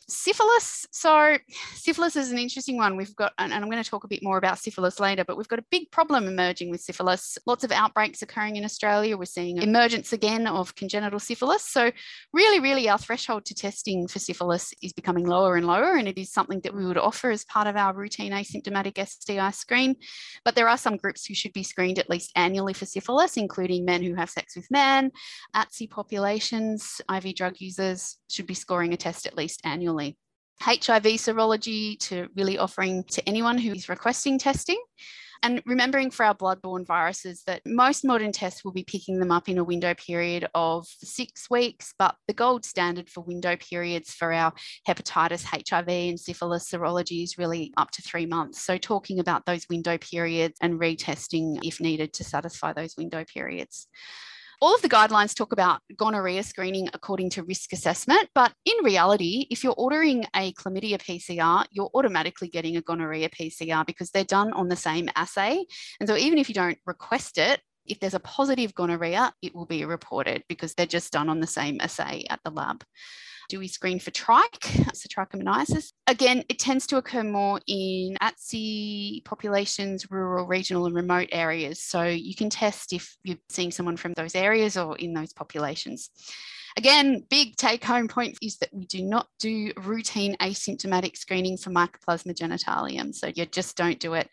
syphilis. 0.10 0.88
So, 0.92 1.38
syphilis 1.74 2.16
is 2.16 2.32
an 2.32 2.38
interesting 2.38 2.78
one. 2.78 2.98
We've 2.98 3.16
got, 3.16 3.34
and 3.38 3.54
I'm 3.54 3.70
going 3.70 3.82
to 3.82 3.90
talk 3.90 4.04
a 4.04 4.08
bit 4.08 4.24
more 4.24 4.38
about 4.38 4.60
syphilis 4.60 5.00
later, 5.00 5.24
but 5.24 5.38
we've 5.38 5.48
got 5.48 5.60
a 5.60 5.66
big 5.70 5.92
problem 5.92 6.28
emerging 6.28 6.72
with 6.72 6.82
syphilis. 6.82 7.38
Lots 7.46 7.64
of 7.64 7.72
outbreaks 7.72 8.22
occurring 8.22 8.56
in 8.56 8.66
Australia. 8.66 9.18
We're 9.18 9.26
seeing 9.26 9.58
emergence 9.58 10.14
again 10.14 10.48
of 10.48 10.76
congenital 10.76 11.20
syphilis. 11.20 11.64
So, 11.64 11.92
really, 12.34 12.60
really, 12.60 12.90
our 12.90 12.98
threshold 12.98 13.46
to 13.46 13.56
testing 13.56 14.08
for 14.08 14.20
syphilis 14.20 14.74
is 14.82 14.94
becoming 14.94 15.26
lower 15.26 15.56
and 15.56 15.68
lower, 15.68 15.96
and 15.96 16.08
it 16.08 16.18
is 16.18 16.32
something 16.32 16.62
that 16.62 16.76
we 16.76 16.86
would 16.86 16.98
offer 16.98 17.30
as 17.30 17.46
part 17.46 17.68
of 17.68 17.76
our 17.76 17.94
routine 17.94 18.32
asymptomatic 18.32 18.98
STI 19.08 19.52
screen. 19.52 19.96
But 20.44 20.56
there 20.56 20.70
are 20.70 20.78
some 20.78 20.98
groups 20.98 21.26
who 21.26 21.34
should 21.34 21.54
be 21.54 21.64
screened 21.64 22.00
at 22.00 22.10
least 22.10 22.32
annually 22.36 22.74
for 22.74 22.86
syphilis, 22.86 23.38
including 23.38 23.86
men 23.86 24.04
who 24.04 24.16
have 24.16 24.30
sex 24.30 24.56
with 24.56 24.70
men, 24.72 25.12
ATSI 25.56 25.90
populations, 25.90 27.02
IV 27.14 27.36
drug 27.36 27.56
users 27.60 28.18
should 28.30 28.48
be 28.48 28.54
scoring 28.54 28.94
a 28.94 28.98
test 28.98 29.26
at 29.26 29.38
least 29.38 29.62
annually. 29.64 29.99
HIV 30.62 31.04
serology 31.04 31.98
to 32.00 32.28
really 32.36 32.58
offering 32.58 33.04
to 33.06 33.28
anyone 33.28 33.58
who 33.58 33.72
is 33.72 33.90
requesting 33.90 34.38
testing. 34.38 34.82
And 35.42 35.62
remembering 35.66 36.12
for 36.12 36.26
our 36.26 36.36
bloodborne 36.36 36.86
viruses 36.86 37.44
that 37.48 37.62
most 37.66 38.04
modern 38.04 38.34
tests 38.34 38.66
will 38.66 38.74
be 38.74 38.84
picking 38.84 39.20
them 39.20 39.32
up 39.32 39.48
in 39.48 39.58
a 39.58 39.64
window 39.64 39.94
period 39.94 40.50
of 40.54 40.86
six 41.02 41.50
weeks, 41.50 41.94
but 41.98 42.16
the 42.28 42.34
gold 42.34 42.66
standard 42.66 43.10
for 43.10 43.22
window 43.22 43.56
periods 43.56 44.12
for 44.12 44.34
our 44.34 44.52
hepatitis, 44.86 45.46
HIV, 45.46 45.88
and 45.88 46.20
syphilis 46.20 46.70
serology 46.70 47.24
is 47.24 47.38
really 47.38 47.72
up 47.78 47.92
to 47.92 48.02
three 48.02 48.26
months. 48.26 48.62
So, 48.62 48.78
talking 48.78 49.20
about 49.20 49.46
those 49.46 49.66
window 49.70 49.98
periods 49.98 50.58
and 50.62 50.78
retesting 50.78 51.60
if 51.64 51.80
needed 51.80 52.12
to 52.16 52.26
satisfy 52.26 52.74
those 52.74 52.96
window 52.98 53.24
periods 53.24 53.88
all 54.62 54.76
of 54.76 54.82
the 54.82 54.90
guidelines 54.90 55.34
talk 55.34 55.54
about 55.54 55.82
gonorrhea 55.96 56.44
screening 56.44 56.90
according 56.94 57.30
to 57.32 57.44
risk 57.44 57.72
assessment, 57.72 58.30
but 58.36 58.54
in 58.66 58.84
reality, 58.84 59.48
if 59.50 59.64
you're 59.64 59.76
ordering 59.78 60.26
a 60.36 60.52
chlamydia 60.54 61.00
PCR, 61.00 61.66
you're 61.72 61.90
automatically 61.94 62.50
getting 62.50 62.76
a 62.76 62.82
gonorrhea 62.82 63.30
PCR 63.30 63.86
because 63.86 64.12
they're 64.12 64.24
done 64.24 64.52
on 64.54 64.68
the 64.68 64.76
same 64.76 65.10
assay. 65.16 65.66
And 66.00 66.10
so 66.10 66.18
even 66.18 66.38
if 66.38 66.50
you 66.50 66.56
don't 66.56 66.78
request 66.86 67.38
it, 67.38 67.62
if 67.86 68.00
there's 68.00 68.14
a 68.14 68.20
positive 68.20 68.74
gonorrhea, 68.76 69.34
it 69.42 69.56
will 69.56 69.66
be 69.66 69.86
reported 69.86 70.44
because 70.48 70.74
they're 70.74 70.86
just 70.86 71.12
done 71.12 71.30
on 71.30 71.40
the 71.40 71.48
same 71.48 71.80
assay 71.82 72.26
at 72.30 72.40
the 72.44 72.52
lab. 72.52 72.84
Do 73.50 73.58
we 73.58 73.68
screen 73.68 74.00
for 74.00 74.12
trich, 74.12 74.96
so 74.96 75.10
trichomoniasis? 75.10 75.92
Again, 76.06 76.44
it 76.50 76.60
tends 76.60 76.86
to 76.88 76.98
occur 76.98 77.24
more 77.24 77.60
in 77.66 78.16
ATSI 78.22 79.26
populations, 79.26 80.10
rural, 80.12 80.46
regional, 80.46 80.86
and 80.86 80.96
remote 80.96 81.30
areas. 81.32 81.82
So 81.82 82.04
you 82.04 82.36
can 82.36 82.52
test 82.52 82.94
if 82.94 83.18
you're 83.24 83.38
seeing 83.50 83.72
someone 83.72 83.98
from 83.98 84.14
those 84.14 84.36
areas 84.36 84.78
or 84.78 84.96
in 84.98 85.14
those 85.14 85.34
populations. 85.34 86.12
Again, 86.78 87.26
big 87.32 87.56
take 87.56 87.84
home 87.84 88.08
point 88.08 88.38
is 88.42 88.58
that 88.60 88.70
we 88.72 88.86
do 88.86 89.04
not 89.04 89.28
do 89.40 89.72
routine 89.78 90.38
asymptomatic 90.38 91.18
screening 91.18 91.58
for 91.58 91.72
Mycoplasma 91.72 92.36
genitalium. 92.36 93.16
So 93.16 93.32
you 93.36 93.48
just 93.48 93.76
don't 93.76 94.00
do 94.00 94.14
it. 94.14 94.30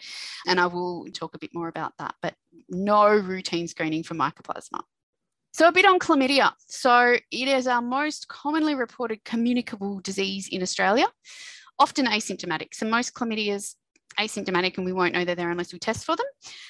And 0.47 0.61
I 0.61 0.67
will 0.67 1.07
talk 1.15 1.35
a 1.35 1.39
bit 1.39 1.55
more 1.55 1.69
about 1.69 1.95
that, 1.99 2.15
but 2.21 2.35
no 2.69 3.17
routine 3.17 3.67
screening 3.67 4.03
for 4.03 4.15
Mycoplasma. 4.15 4.83
So, 5.57 5.67
a 5.69 5.73
bit 5.73 5.87
on 5.87 5.99
chlamydia. 5.99 6.53
So, 6.67 7.17
it 7.31 7.49
is 7.49 7.67
our 7.67 7.81
most 7.81 8.29
commonly 8.29 8.75
reported 8.75 9.25
communicable 9.25 10.01
disease 10.01 10.51
in 10.53 10.61
Australia, 10.61 11.07
often 11.79 12.05
asymptomatic. 12.05 12.75
So, 12.75 12.87
most 12.87 13.15
chlamydia 13.15 13.55
is 13.55 13.75
asymptomatic 14.21 14.77
and 14.77 14.85
we 14.85 14.93
won't 14.93 15.15
know 15.15 15.25
they're 15.25 15.35
there 15.35 15.51
unless 15.51 15.73
we 15.73 15.79
test 15.79 16.05
for 16.05 16.15
them. 16.15 16.27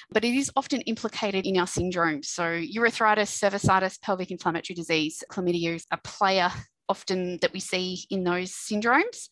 But 0.09 0.23
it 0.23 0.33
is 0.33 0.49
often 0.55 0.79
implicated 0.83 1.45
in 1.45 1.57
our 1.57 1.65
syndromes. 1.65 2.27
So 2.27 2.43
urethritis, 2.43 3.35
cervicitis, 3.37 4.01
pelvic 4.01 4.31
inflammatory 4.31 4.75
disease, 4.75 5.21
chlamydia 5.29 5.75
is 5.75 5.85
a 5.91 5.97
player 5.97 6.49
often 6.87 7.39
that 7.41 7.51
we 7.51 7.59
see 7.59 8.05
in 8.09 8.23
those 8.23 8.53
syndromes. 8.53 9.27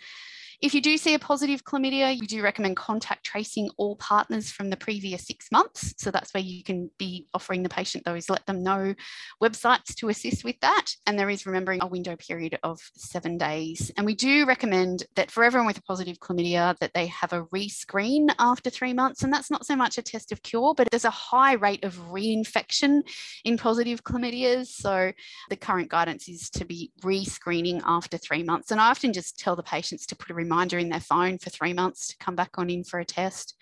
If 0.65 0.73
you 0.73 0.82
do 0.82 0.97
see 0.97 1.13
a 1.13 1.19
positive 1.19 1.63
chlamydia, 1.63 2.19
you 2.19 2.25
do 2.25 2.41
recommend 2.41 2.75
contact 2.75 3.23
tracing 3.23 3.69
all 3.78 3.97
partners 3.97 4.49
from 4.49 4.71
the 4.71 4.75
previous 4.75 5.28
six 5.28 5.51
months. 5.51 5.93
So 5.99 6.10
that's 6.10 6.34
where 6.34 6.41
you 6.41 6.63
can 6.63 6.89
be 6.97 7.28
offering 7.36 7.62
the 7.62 7.69
patient 7.69 8.04
those, 8.04 8.32
let 8.32 8.47
them 8.47 8.63
know 8.63 8.95
websites 9.39 9.93
to 9.97 10.10
assist 10.10 10.43
with 10.43 10.60
that. 10.62 10.88
And 11.06 11.19
there 11.19 11.30
is 11.30 11.45
remembering 11.45 11.84
a 11.84 11.88
window 11.88 12.15
period 12.15 12.58
of 12.63 12.80
seven 12.95 13.38
days. 13.38 13.91
And 13.95 14.08
we 14.08 14.15
do 14.15 14.47
recommend 14.47 15.04
that 15.15 15.30
for 15.30 15.43
everyone 15.43 15.67
with 15.67 15.78
a 15.78 15.84
positive 15.84 16.17
chlamydia, 16.17 16.75
that 16.80 16.95
they 16.95 17.06
have 17.06 17.32
a 17.32 17.43
rescreen 17.54 18.34
after 18.39 18.71
three 18.71 18.93
months. 18.93 19.21
And 19.21 19.32
that's 19.32 19.51
not 19.51 19.67
so 19.67 19.75
much 19.75 19.99
a 19.99 20.01
test 20.01 20.32
of 20.32 20.41
cure, 20.41 20.73
but 20.73 20.89
there's 20.89 21.06
a 21.06 21.12
high 21.12 21.54
rate 21.54 21.84
of 21.84 21.95
reinfection 22.10 23.01
in 23.43 23.60
positive 23.60 24.04
chlamydias. 24.04 24.69
So 24.69 25.12
the 25.51 25.58
current 25.58 25.91
guidance 25.91 26.28
is 26.28 26.49
to 26.49 26.65
be 26.65 26.91
rescreening 27.04 27.84
after 27.86 28.17
three 28.17 28.41
months. 28.41 28.71
And 28.71 28.82
I 28.82 28.89
often 28.89 29.13
just 29.13 29.38
tell 29.38 29.56
the 29.56 29.62
patients 29.62 30.08
to 30.08 30.15
put 30.15 30.32
a 30.32 30.34
reminder 30.34 30.55
in 30.62 30.89
their 30.89 31.00
phone 31.00 31.38
for 31.38 31.50
three 31.50 31.74
months 31.74 32.08
to 32.08 32.18
come 32.18 32.36
back 32.36 32.58
on 32.58 32.70
in 32.70 32.84
for 32.84 33.00
a 33.00 33.06
test. 33.06 33.56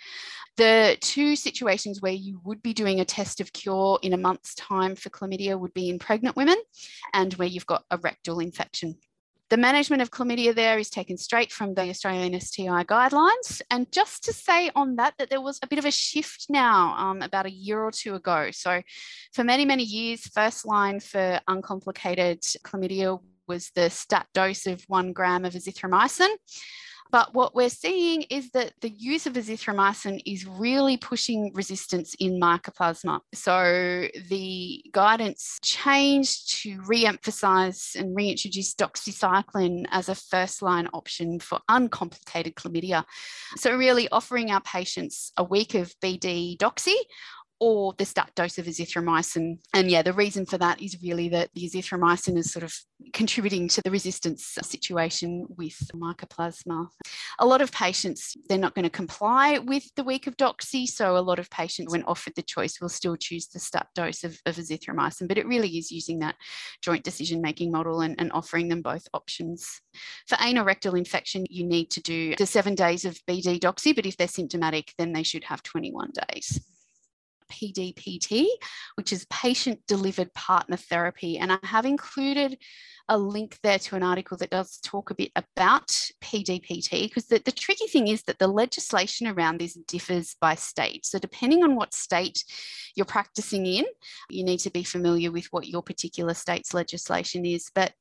The 0.58 0.98
two 1.02 1.36
situations 1.36 2.02
where 2.02 2.14
you 2.14 2.40
would 2.44 2.62
be 2.62 2.74
doing 2.74 3.00
a 3.00 3.06
test 3.06 3.42
of 3.42 3.54
cure 3.54 4.00
in 4.04 4.14
a 4.14 4.18
month's 4.18 4.54
time 4.56 4.96
for 4.96 5.10
chlamydia 5.10 5.60
would 5.60 5.74
be 5.74 5.90
in 5.90 5.98
pregnant 5.98 6.36
women 6.36 6.58
and 7.14 7.34
where 7.34 7.48
you've 7.48 7.66
got 7.66 7.84
a 7.90 7.98
rectal 7.98 8.40
infection. 8.40 8.96
The 9.50 9.58
management 9.58 10.02
of 10.02 10.10
chlamydia 10.10 10.56
there 10.56 10.80
is 10.80 10.90
taken 10.90 11.18
straight 11.18 11.52
from 11.52 11.74
the 11.74 11.90
Australian 11.90 12.40
STI 12.40 12.86
guidelines. 12.86 13.62
And 13.70 13.92
just 13.92 14.24
to 14.24 14.34
say 14.34 14.72
on 14.76 14.96
that, 14.96 15.16
that 15.18 15.30
there 15.30 15.42
was 15.42 15.60
a 15.62 15.68
bit 15.68 15.80
of 15.80 15.86
a 15.86 15.92
shift 15.92 16.48
now 16.50 16.96
um, 16.98 17.22
about 17.22 17.46
a 17.46 17.52
year 17.52 17.84
or 17.84 17.92
two 17.92 18.16
ago. 18.16 18.50
So 18.52 18.82
for 19.34 19.44
many, 19.44 19.66
many 19.66 19.84
years, 19.84 20.22
first 20.22 20.66
line 20.66 21.00
for 21.00 21.40
uncomplicated 21.48 22.42
chlamydia 22.64 23.20
was 23.48 23.72
the 23.76 23.90
stat 23.90 24.28
dose 24.34 24.66
of 24.66 24.84
one 24.88 25.14
gram 25.14 25.46
of 25.46 25.54
azithromycin. 25.54 26.30
But 27.12 27.36
what 27.36 27.54
we're 27.54 27.70
seeing 27.70 28.24
is 28.24 28.50
that 28.54 28.74
the 28.82 28.90
use 28.90 29.28
of 29.28 29.34
azithromycin 29.34 30.20
is 30.26 30.48
really 30.48 30.98
pushing 30.98 31.52
resistance 31.54 32.16
in 32.20 32.40
mycoplasma. 32.40 33.20
So 33.36 34.08
the 34.30 34.84
guidance 34.92 35.60
changed 35.64 36.64
to 36.64 36.82
re-emphasize 36.88 37.92
and 37.96 38.16
reintroduce 38.16 38.74
doxycycline 38.74 39.86
as 39.92 40.10
a 40.10 40.16
first-line 40.16 40.90
option 40.92 41.40
for 41.40 41.60
uncomplicated 41.70 42.56
chlamydia. 42.56 43.04
So 43.58 43.76
really 43.76 44.10
offering 44.10 44.50
our 44.50 44.62
patients 44.62 45.34
a 45.38 45.44
week 45.44 45.76
of 45.76 45.94
BD 46.04 46.58
doxy 46.58 46.96
or 47.64 47.94
the 47.98 48.04
stat 48.04 48.30
dose 48.36 48.58
of 48.58 48.66
azithromycin. 48.66 49.58
And 49.74 49.90
yeah, 49.90 50.02
the 50.02 50.12
reason 50.12 50.46
for 50.46 50.58
that 50.58 50.82
is 50.82 51.02
really 51.02 51.30
that 51.30 51.50
the 51.54 51.62
azithromycin 51.62 52.38
is 52.38 52.52
sort 52.52 52.64
of 52.64 52.76
contributing 53.14 53.70
to 53.70 53.82
the 53.82 53.90
resistance 53.90 54.58
situation 54.64 55.46
with 55.48 55.78
mycoplasma. 55.96 56.90
A 57.40 57.46
lot 57.46 57.62
of 57.62 57.72
patients, 57.72 58.36
they're 58.50 58.58
not 58.58 58.76
going 58.76 58.84
to 58.84 58.90
comply 58.90 59.60
with 59.60 59.90
the 59.96 60.04
week 60.04 60.28
of 60.28 60.36
doxy. 60.36 60.86
So 60.86 61.16
a 61.16 61.24
lot 61.24 61.40
of 61.40 61.50
patients, 61.52 61.94
when 61.94 62.04
offered 62.04 62.36
the 62.36 62.42
choice, 62.42 62.82
will 62.82 62.90
still 62.90 63.16
choose 63.16 63.48
the 63.48 63.60
stat 63.60 63.88
dose 63.96 64.26
of, 64.26 64.38
of 64.46 64.58
azithromycin. 64.58 65.30
But 65.30 65.38
it 65.38 65.48
really 65.48 65.78
is 65.78 65.90
using 65.90 66.20
that 66.20 66.36
joint 66.82 67.06
decision-making 67.06 67.72
model 67.72 68.02
and, 68.02 68.16
and 68.20 68.30
offering 68.34 68.68
them 68.68 68.82
both 68.82 69.08
options. 69.14 69.80
For 70.28 70.38
anal 70.42 70.66
rectal 70.66 70.96
infection, 70.96 71.46
you 71.50 71.66
need 71.66 71.92
to 71.92 72.02
do 72.02 72.36
the 72.36 72.46
seven 72.46 72.76
days 72.76 73.06
of 73.06 73.18
BD 73.26 73.58
doxy, 73.58 73.96
but 73.96 74.06
if 74.06 74.18
they're 74.18 74.28
symptomatic, 74.28 74.92
then 74.98 75.14
they 75.14 75.24
should 75.24 75.46
have 75.46 75.64
21 75.64 76.12
days. 76.28 76.60
PDPT, 77.52 78.48
which 78.96 79.14
is 79.14 79.26
patient 79.30 79.80
delivered 79.88 80.34
partner 80.34 80.78
therapy. 80.78 81.38
And 81.38 81.52
I 81.52 81.58
have 81.64 81.86
included 81.86 82.58
a 83.10 83.18
link 83.18 83.60
there 83.64 83.80
to 83.80 83.96
an 83.96 84.04
article 84.04 84.38
that 84.38 84.50
does 84.50 84.78
talk 84.78 85.10
a 85.10 85.16
bit 85.16 85.32
about 85.36 85.88
PDPT 86.22 87.04
because 87.04 87.26
the, 87.26 87.42
the 87.44 87.52
tricky 87.52 87.88
thing 87.88 88.08
is 88.08 88.24
that 88.24 88.40
the 88.40 88.48
legislation 88.48 89.28
around 89.28 89.60
this 89.60 89.74
differs 89.74 90.36
by 90.40 90.56
state. 90.56 91.06
So, 91.06 91.20
depending 91.20 91.64
on 91.64 91.76
what 91.76 91.94
state 91.94 92.46
you're 92.96 93.06
practicing 93.06 93.66
in, 93.66 93.86
you 94.30 94.44
need 94.44 94.60
to 94.60 94.70
be 94.70 94.84
familiar 94.84 95.32
with 95.32 95.48
what 95.52 95.68
your 95.68 95.84
particular 95.84 96.34
state's 96.34 96.74
legislation 96.74 97.46
is. 97.46 97.70
But 97.76 97.92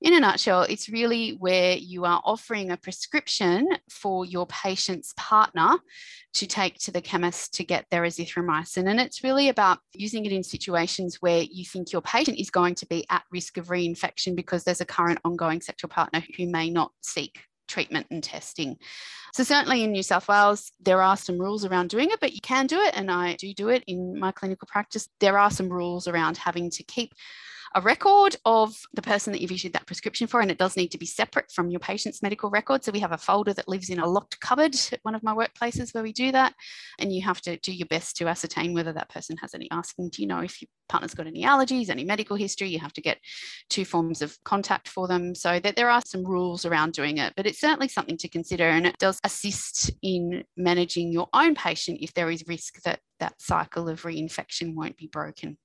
in 0.00 0.14
a 0.14 0.20
nutshell, 0.20 0.62
it's 0.62 0.88
really 0.88 1.30
where 1.30 1.76
you 1.76 2.04
are 2.04 2.22
offering 2.24 2.70
a 2.70 2.76
prescription 2.76 3.68
for 3.90 4.24
your 4.24 4.46
patient's 4.46 5.12
partner 5.16 5.76
to 6.36 6.46
take 6.46 6.78
to 6.78 6.90
the 6.90 7.00
chemist 7.00 7.54
to 7.54 7.64
get 7.64 7.86
their 7.90 8.02
azithromycin. 8.02 8.90
And 8.90 9.00
it's 9.00 9.24
really 9.24 9.48
about 9.48 9.78
using 9.94 10.26
it 10.26 10.32
in 10.32 10.42
situations 10.42 11.16
where 11.20 11.42
you 11.42 11.64
think 11.64 11.92
your 11.92 12.02
patient 12.02 12.38
is 12.38 12.50
going 12.50 12.74
to 12.76 12.86
be 12.86 13.06
at 13.08 13.24
risk 13.32 13.56
of 13.56 13.68
reinfection 13.68 14.36
because 14.36 14.62
there's 14.62 14.82
a 14.82 14.86
current 14.86 15.18
ongoing 15.24 15.62
sexual 15.62 15.88
partner 15.88 16.22
who 16.36 16.46
may 16.46 16.68
not 16.68 16.92
seek 17.00 17.40
treatment 17.68 18.06
and 18.10 18.22
testing. 18.22 18.76
So, 19.32 19.44
certainly 19.44 19.82
in 19.82 19.92
New 19.92 20.02
South 20.02 20.28
Wales, 20.28 20.72
there 20.78 21.00
are 21.00 21.16
some 21.16 21.38
rules 21.38 21.64
around 21.64 21.88
doing 21.88 22.10
it, 22.10 22.20
but 22.20 22.34
you 22.34 22.40
can 22.42 22.66
do 22.66 22.80
it. 22.80 22.94
And 22.94 23.10
I 23.10 23.34
do 23.36 23.54
do 23.54 23.70
it 23.70 23.82
in 23.86 24.18
my 24.18 24.30
clinical 24.30 24.68
practice. 24.70 25.08
There 25.20 25.38
are 25.38 25.50
some 25.50 25.70
rules 25.70 26.06
around 26.06 26.36
having 26.36 26.68
to 26.70 26.82
keep 26.82 27.14
a 27.76 27.80
record 27.82 28.34
of 28.46 28.74
the 28.94 29.02
person 29.02 29.34
that 29.34 29.42
you've 29.42 29.52
issued 29.52 29.74
that 29.74 29.86
prescription 29.86 30.26
for, 30.26 30.40
and 30.40 30.50
it 30.50 30.56
does 30.56 30.78
need 30.78 30.90
to 30.92 30.98
be 30.98 31.04
separate 31.04 31.52
from 31.52 31.68
your 31.68 31.78
patient's 31.78 32.22
medical 32.22 32.48
record. 32.48 32.82
So 32.82 32.90
we 32.90 33.00
have 33.00 33.12
a 33.12 33.18
folder 33.18 33.52
that 33.52 33.68
lives 33.68 33.90
in 33.90 33.98
a 33.98 34.08
locked 34.08 34.40
cupboard 34.40 34.74
at 34.92 35.00
one 35.02 35.14
of 35.14 35.22
my 35.22 35.34
workplaces 35.34 35.92
where 35.92 36.02
we 36.02 36.14
do 36.14 36.32
that. 36.32 36.54
And 36.98 37.12
you 37.12 37.22
have 37.22 37.42
to 37.42 37.58
do 37.58 37.74
your 37.74 37.86
best 37.88 38.16
to 38.16 38.28
ascertain 38.28 38.72
whether 38.72 38.94
that 38.94 39.10
person 39.10 39.36
has 39.42 39.52
any 39.52 39.68
asking, 39.70 40.08
do 40.08 40.22
you 40.22 40.26
know 40.26 40.40
if 40.40 40.62
your 40.62 40.70
partner's 40.88 41.12
got 41.12 41.26
any 41.26 41.44
allergies, 41.44 41.90
any 41.90 42.02
medical 42.02 42.34
history? 42.34 42.70
You 42.70 42.78
have 42.78 42.94
to 42.94 43.02
get 43.02 43.18
two 43.68 43.84
forms 43.84 44.22
of 44.22 44.42
contact 44.42 44.88
for 44.88 45.06
them. 45.06 45.34
So 45.34 45.60
that 45.60 45.76
there 45.76 45.90
are 45.90 46.02
some 46.06 46.24
rules 46.24 46.64
around 46.64 46.94
doing 46.94 47.18
it, 47.18 47.34
but 47.36 47.46
it's 47.46 47.60
certainly 47.60 47.88
something 47.88 48.16
to 48.16 48.28
consider. 48.28 48.64
And 48.64 48.86
it 48.86 48.96
does 48.96 49.20
assist 49.22 49.90
in 50.00 50.44
managing 50.56 51.12
your 51.12 51.28
own 51.34 51.54
patient 51.54 51.98
if 52.00 52.14
there 52.14 52.30
is 52.30 52.42
risk 52.48 52.80
that 52.84 53.00
that 53.20 53.34
cycle 53.38 53.90
of 53.90 54.04
reinfection 54.04 54.74
won't 54.74 54.96
be 54.96 55.08
broken. 55.08 55.58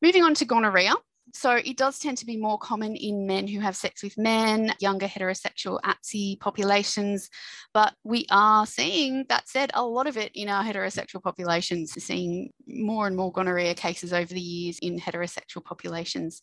Moving 0.00 0.24
on 0.24 0.32
to 0.36 0.46
gonorrhea. 0.46 0.94
So 1.32 1.52
it 1.52 1.76
does 1.76 1.98
tend 1.98 2.18
to 2.18 2.26
be 2.26 2.36
more 2.36 2.58
common 2.58 2.96
in 2.96 3.26
men 3.26 3.46
who 3.46 3.60
have 3.60 3.76
sex 3.76 4.02
with 4.02 4.18
men, 4.18 4.74
younger 4.80 5.06
heterosexual 5.06 5.78
ATSI 5.84 6.40
populations. 6.40 7.28
But 7.72 7.94
we 8.04 8.26
are 8.30 8.66
seeing, 8.66 9.24
that 9.28 9.48
said, 9.48 9.70
a 9.74 9.84
lot 9.84 10.06
of 10.06 10.16
it 10.16 10.32
in 10.34 10.48
our 10.48 10.64
heterosexual 10.64 11.22
populations, 11.22 11.92
We're 11.94 12.02
seeing 12.02 12.50
more 12.66 13.06
and 13.06 13.16
more 13.16 13.32
gonorrhea 13.32 13.74
cases 13.74 14.12
over 14.12 14.32
the 14.32 14.40
years 14.40 14.78
in 14.80 14.98
heterosexual 14.98 15.64
populations. 15.64 16.40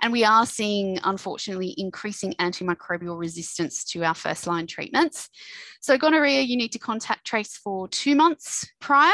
And 0.00 0.12
we 0.12 0.24
are 0.24 0.46
seeing, 0.46 0.98
unfortunately, 1.04 1.74
increasing 1.76 2.34
antimicrobial 2.34 3.18
resistance 3.18 3.84
to 3.86 4.04
our 4.04 4.14
first 4.14 4.46
line 4.46 4.66
treatments. 4.66 5.28
So 5.80 5.98
gonorrhea, 5.98 6.42
you 6.42 6.56
need 6.56 6.72
to 6.72 6.78
contact 6.78 7.26
trace 7.26 7.56
for 7.56 7.88
two 7.88 8.14
months 8.14 8.68
prior 8.80 9.12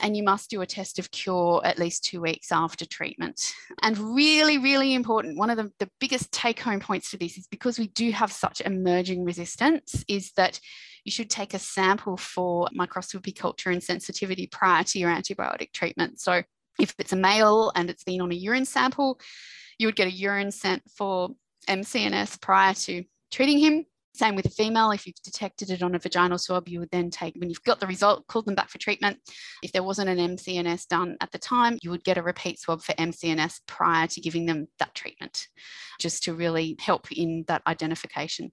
and 0.00 0.16
you 0.16 0.22
must 0.22 0.50
do 0.50 0.60
a 0.60 0.66
test 0.66 0.98
of 0.98 1.10
cure 1.10 1.60
at 1.64 1.78
least 1.78 2.04
two 2.04 2.20
weeks 2.20 2.52
after 2.52 2.84
treatment. 2.86 3.54
And 3.82 3.98
really, 3.98 4.55
really 4.58 4.94
important, 4.94 5.38
one 5.38 5.50
of 5.50 5.56
the, 5.56 5.70
the 5.78 5.90
biggest 6.00 6.32
take 6.32 6.60
home 6.60 6.80
points 6.80 7.08
for 7.08 7.16
this 7.16 7.38
is 7.38 7.46
because 7.46 7.78
we 7.78 7.88
do 7.88 8.10
have 8.12 8.32
such 8.32 8.60
emerging 8.60 9.24
resistance, 9.24 10.04
is 10.08 10.32
that 10.36 10.60
you 11.04 11.12
should 11.12 11.30
take 11.30 11.54
a 11.54 11.58
sample 11.58 12.16
for 12.16 12.68
microscopy 12.72 13.32
culture 13.32 13.70
and 13.70 13.82
sensitivity 13.82 14.48
prior 14.48 14.82
to 14.84 14.98
your 14.98 15.10
antibiotic 15.10 15.72
treatment. 15.72 16.20
So 16.20 16.42
if 16.80 16.94
it's 16.98 17.12
a 17.12 17.16
male 17.16 17.72
and 17.74 17.88
it's 17.88 18.04
been 18.04 18.20
on 18.20 18.32
a 18.32 18.34
urine 18.34 18.64
sample, 18.64 19.20
you 19.78 19.86
would 19.86 19.96
get 19.96 20.08
a 20.08 20.12
urine 20.12 20.50
sent 20.50 20.82
for 20.90 21.30
MC&S 21.68 22.36
prior 22.38 22.74
to 22.74 23.04
treating 23.30 23.58
him. 23.58 23.86
Same 24.16 24.34
with 24.34 24.46
a 24.46 24.50
female, 24.50 24.92
if 24.92 25.06
you've 25.06 25.22
detected 25.22 25.68
it 25.68 25.82
on 25.82 25.94
a 25.94 25.98
vaginal 25.98 26.38
swab, 26.38 26.68
you 26.68 26.80
would 26.80 26.90
then 26.90 27.10
take, 27.10 27.34
when 27.36 27.50
you've 27.50 27.62
got 27.64 27.80
the 27.80 27.86
result, 27.86 28.26
call 28.28 28.40
them 28.40 28.54
back 28.54 28.70
for 28.70 28.78
treatment. 28.78 29.18
If 29.62 29.72
there 29.72 29.82
wasn't 29.82 30.08
an 30.08 30.18
MC&S 30.18 30.86
done 30.86 31.18
at 31.20 31.32
the 31.32 31.38
time, 31.38 31.76
you 31.82 31.90
would 31.90 32.02
get 32.02 32.16
a 32.16 32.22
repeat 32.22 32.58
swab 32.58 32.80
for 32.80 32.94
MC&S 32.96 33.60
prior 33.66 34.06
to 34.06 34.20
giving 34.22 34.46
them 34.46 34.68
that 34.78 34.94
treatment, 34.94 35.48
just 36.00 36.22
to 36.22 36.32
really 36.32 36.76
help 36.80 37.12
in 37.12 37.44
that 37.48 37.60
identification. 37.66 38.52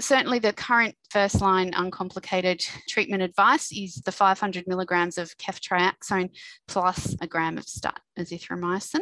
Certainly, 0.00 0.38
the 0.38 0.54
current 0.54 0.94
first 1.10 1.42
line 1.42 1.72
uncomplicated 1.74 2.64
treatment 2.88 3.22
advice 3.22 3.72
is 3.72 3.96
the 3.96 4.12
500 4.12 4.66
milligrams 4.66 5.18
of 5.18 5.36
ceftriaxone 5.36 6.30
plus 6.68 7.14
a 7.20 7.26
gram 7.26 7.58
of 7.58 7.64
stat 7.64 8.00
azithromycin. 8.18 9.00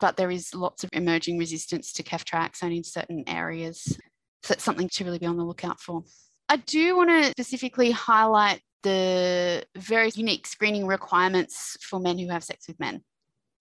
But 0.00 0.16
there 0.16 0.32
is 0.32 0.52
lots 0.52 0.82
of 0.82 0.90
emerging 0.92 1.38
resistance 1.38 1.92
to 1.92 2.02
ceftriaxone 2.02 2.76
in 2.76 2.82
certain 2.82 3.22
areas. 3.28 3.98
So 4.42 4.54
that's 4.54 4.64
something 4.64 4.88
to 4.88 5.04
really 5.04 5.18
be 5.18 5.26
on 5.26 5.36
the 5.36 5.44
lookout 5.44 5.80
for. 5.80 6.02
I 6.48 6.56
do 6.56 6.96
want 6.96 7.10
to 7.10 7.30
specifically 7.30 7.90
highlight 7.90 8.60
the 8.82 9.64
very 9.76 10.10
unique 10.14 10.46
screening 10.46 10.86
requirements 10.86 11.76
for 11.80 12.00
men 12.00 12.18
who 12.18 12.28
have 12.28 12.44
sex 12.44 12.66
with 12.66 12.80
men. 12.80 13.02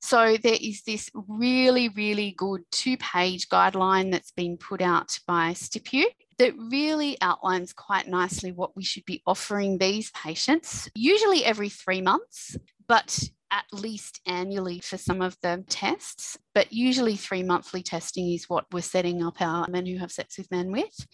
So 0.02 0.36
there 0.38 0.58
is 0.60 0.82
this 0.82 1.12
really, 1.28 1.90
really 1.90 2.34
good 2.36 2.62
two 2.72 2.98
page 2.98 3.50
guideline 3.50 4.12
that's 4.12 4.32
been 4.32 4.58
put 4.58 4.82
out 4.82 5.18
by 5.28 5.52
STIPU 5.52 6.06
that 6.40 6.58
really 6.58 7.18
outlines 7.22 7.72
quite 7.72 8.08
nicely 8.08 8.52
what 8.52 8.76
we 8.76 8.84
should 8.84 9.06
be 9.06 9.22
offering 9.28 9.78
these 9.78 10.10
patients, 10.12 10.90
usually 10.96 11.46
every 11.46 11.70
three 11.70 12.02
months, 12.02 12.58
but 12.88 13.30
at 13.52 13.66
least 13.74 14.22
annually 14.26 14.80
for 14.80 14.98
some 14.98 15.22
of 15.22 15.38
the 15.42 15.64
tests, 15.70 16.38
but 16.56 16.72
usually 16.72 17.16
three 17.16 17.44
monthly 17.44 17.84
testing 17.84 18.32
is 18.32 18.50
what 18.50 18.66
we're 18.72 18.82
setting 18.82 19.22
up 19.22 19.42
our 19.42 19.68
men 19.68 19.86
who 19.86 19.98
have 19.98 20.12
sex 20.12 20.38
with 20.38 20.50
men 20.50 20.72
with. 20.72 21.06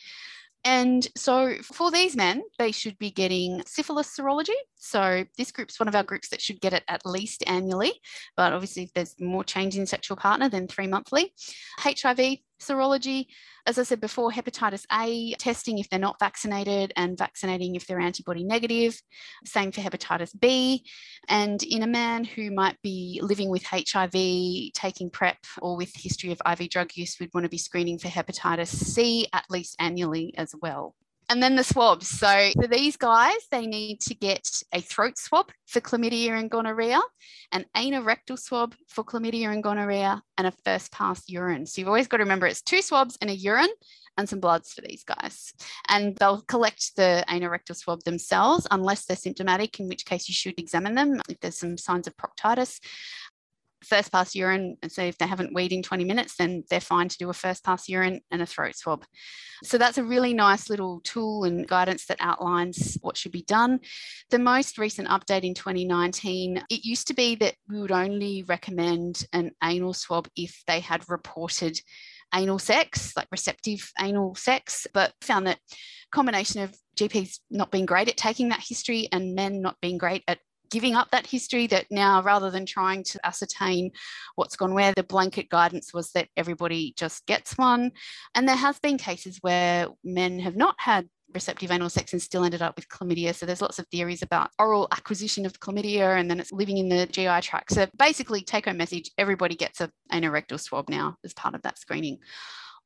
And 0.64 1.08
so 1.16 1.56
for 1.64 1.92
these 1.92 2.16
men, 2.16 2.44
they 2.60 2.72
should 2.72 2.98
be 3.00 3.10
getting 3.10 3.64
syphilis 3.66 4.16
serology. 4.18 4.56
So 4.78 5.26
this 5.38 5.52
group's 5.52 5.80
one 5.80 5.88
of 5.88 5.96
our 5.96 6.04
groups 6.04 6.30
that 6.30 6.42
should 6.42 6.62
get 6.62 6.74
it 6.74 6.84
at 6.88 7.06
least 7.06 7.44
annually. 7.48 7.94
But 8.36 8.54
obviously, 8.54 8.84
if 8.84 8.94
there's 8.94 9.16
more 9.20 9.44
change 9.44 9.78
in 9.78 9.86
sexual 9.86 10.18
partner, 10.18 10.50
then 10.50 10.68
three 10.68 10.88
monthly. 10.88 11.34
HIV 11.80 12.38
serology, 12.60 13.28
as 13.66 13.78
I 13.78 13.84
said 13.84 14.02
before, 14.02 14.32
hepatitis 14.32 14.86
A 14.92 15.34
testing 15.36 15.78
if 15.78 15.90
they're 15.90 16.00
not 16.00 16.20
vaccinated 16.20 16.94
and 16.96 17.18
vaccinating 17.18 17.76
if 17.76 17.86
they're 17.86 18.00
antibody 18.00 18.44
negative. 18.44 19.00
Same 19.46 19.72
for 19.72 19.82
hepatitis 19.82 20.40
B. 20.40 20.86
And 21.28 21.62
in 21.64 21.84
a 21.84 21.88
man 21.88 22.24
who 22.24 22.52
might 22.52 22.82
be 22.82 23.20
living 23.22 23.50
with 23.50 23.66
HIV, 23.66 24.14
taking 24.74 25.10
PrEP, 25.10 25.38
or 25.62 25.78
with 25.78 25.92
history 25.96 26.32
of 26.32 26.42
IV 26.50 26.70
drug 26.70 26.92
use, 26.96 27.18
we'd 27.20 27.34
want 27.34 27.46
to 27.46 27.50
be 27.50 27.58
screening 27.58 28.00
for 28.00 28.08
hepatitis 28.08 28.68
C 28.68 29.28
at 29.34 29.46
least 29.50 29.76
annually 29.80 30.34
as 30.38 30.54
well. 30.62 30.96
And 31.30 31.44
then 31.44 31.56
the 31.56 31.64
swabs. 31.64 32.08
So 32.08 32.52
for 32.56 32.68
these 32.68 32.96
guys, 32.96 33.36
they 33.52 33.66
need 33.66 34.00
to 34.02 34.16
get 34.16 34.50
a 34.74 34.80
throat 34.80 35.18
swab 35.18 35.52
for 35.66 35.82
chlamydia 35.82 36.40
and 36.40 36.50
gonorrhea, 36.50 37.02
an 37.52 37.66
anorectal 37.76 38.40
swab 38.40 38.76
for 38.88 39.04
chlamydia 39.04 39.52
and 39.52 39.62
gonorrhea, 39.62 40.22
and 40.38 40.48
a 40.48 40.54
first 40.64 40.92
pass 40.94 41.24
urine. 41.28 41.66
So 41.66 41.82
you've 41.82 41.90
always 41.90 42.08
got 42.08 42.18
to 42.18 42.24
remember 42.24 42.48
it's 42.48 42.62
two 42.62 42.82
swabs 42.82 43.18
and 43.20 43.30
a 43.30 43.36
urine 43.36 43.74
and 44.18 44.28
some 44.28 44.40
bloods 44.40 44.74
for 44.74 44.82
these 44.82 45.04
guys. 45.04 45.54
And 45.90 46.16
they'll 46.18 46.42
collect 46.42 46.96
the 46.96 47.24
anorectal 47.30 47.76
swab 47.76 48.04
themselves 48.04 48.66
unless 48.72 49.06
they're 49.06 49.18
symptomatic, 49.18 49.80
in 49.80 49.88
which 49.88 50.06
case 50.06 50.28
you 50.28 50.34
should 50.34 50.58
examine 50.58 50.96
them 50.96 51.22
if 51.30 51.40
there's 51.40 51.58
some 51.58 51.78
signs 51.78 52.08
of 52.08 52.16
proctitis 52.18 52.80
first 53.84 54.12
pass 54.12 54.36
urine 54.36 54.78
and 54.82 54.92
so 54.92 55.02
if 55.04 55.18
they 55.18 55.28
haven't 55.28 55.54
weed 55.54 55.72
in 55.72 55.84
20 55.84 56.04
minutes 56.04 56.36
then 56.38 56.64
they're 56.70 56.80
fine 56.80 57.08
to 57.08 57.18
do 57.18 57.30
a 57.30 57.34
first 57.34 57.64
pass 57.64 57.88
urine 57.88 58.22
and 58.32 58.42
a 58.42 58.46
throat 58.46 58.76
swab. 58.76 59.06
So 59.64 59.78
that's 59.78 59.98
a 59.98 60.04
really 60.04 60.34
nice 60.34 60.70
little 60.70 61.02
tool 61.04 61.44
and 61.44 61.68
guidance 61.68 62.06
that 62.08 62.18
outlines 62.20 62.98
what 63.02 63.18
should 63.18 63.32
be 63.32 63.44
done. 63.44 63.80
The 64.30 64.40
most 64.40 64.78
recent 64.78 65.08
update 65.08 65.44
in 65.44 65.54
2019 65.54 66.64
it 66.70 66.86
used 66.86 67.08
to 67.08 67.14
be 67.14 67.36
that 67.36 67.56
we 67.70 67.80
would 67.80 67.92
only 67.92 68.44
recommend 68.44 69.26
an 69.34 69.52
anal 69.64 69.94
swab 69.94 70.28
if 70.36 70.62
they 70.68 70.80
had 70.80 71.10
reported 71.10 71.80
anal 72.36 72.60
sex 72.60 73.14
like 73.16 73.28
receptive 73.32 73.90
anal 74.02 74.36
sex 74.36 74.86
but 74.94 75.14
found 75.22 75.48
that 75.48 75.60
combination 76.12 76.62
of 76.62 76.76
GPs 76.98 77.40
not 77.50 77.72
being 77.72 77.86
great 77.86 78.10
at 78.10 78.18
taking 78.18 78.50
that 78.50 78.64
history 78.68 79.08
and 79.12 79.36
men 79.36 79.62
not 79.62 79.78
being 79.82 79.98
great 79.98 80.24
at 80.28 80.40
giving 80.70 80.96
up 80.96 81.10
that 81.12 81.28
history 81.28 81.68
that 81.68 81.86
now 81.92 82.22
rather 82.22 82.50
than 82.50 82.66
trying 82.66 83.04
to 83.04 83.20
ascertain 83.26 83.92
what's 84.36 84.56
gone 84.56 84.74
where 84.74 84.94
the 84.96 85.04
blanket 85.04 85.50
guidance 85.50 85.94
was 85.94 86.12
that 86.12 86.28
everybody 86.38 86.94
just 86.98 87.26
gets 87.26 87.58
one 87.58 87.92
and 88.36 88.48
there 88.48 88.56
has 88.56 88.80
been 88.80 88.98
cases 88.98 89.38
where 89.42 89.88
men 90.04 90.40
have 90.40 90.56
not 90.56 90.76
had 90.78 91.08
receptive 91.34 91.72
anal 91.72 91.90
sex 91.90 92.14
and 92.14 92.22
still 92.22 92.44
ended 92.44 92.62
up 92.62 92.76
with 92.76 92.88
chlamydia. 92.90 93.34
So 93.36 93.46
there's 93.46 93.62
lots 93.62 93.80
of 93.80 93.88
theories 93.88 94.22
about 94.22 94.52
oral 94.60 94.88
acquisition 94.92 95.46
of 95.46 95.60
chlamydia 95.60 96.20
and 96.20 96.30
then 96.30 96.40
it's 96.40 96.52
living 96.52 96.78
in 96.78 96.90
the 96.90 97.06
GI 97.06 97.42
tract. 97.42 97.74
So 97.74 97.88
basically, 97.98 98.42
take 98.42 98.66
home 98.66 98.78
message 98.78 99.12
everybody 99.18 99.56
gets 99.56 99.82
a 99.82 99.92
anorectal 100.12 100.60
swab 100.60 100.90
now 100.90 101.16
as 101.24 101.34
part 101.34 101.56
of 101.56 101.62
that 101.64 101.78
screening. 101.78 102.20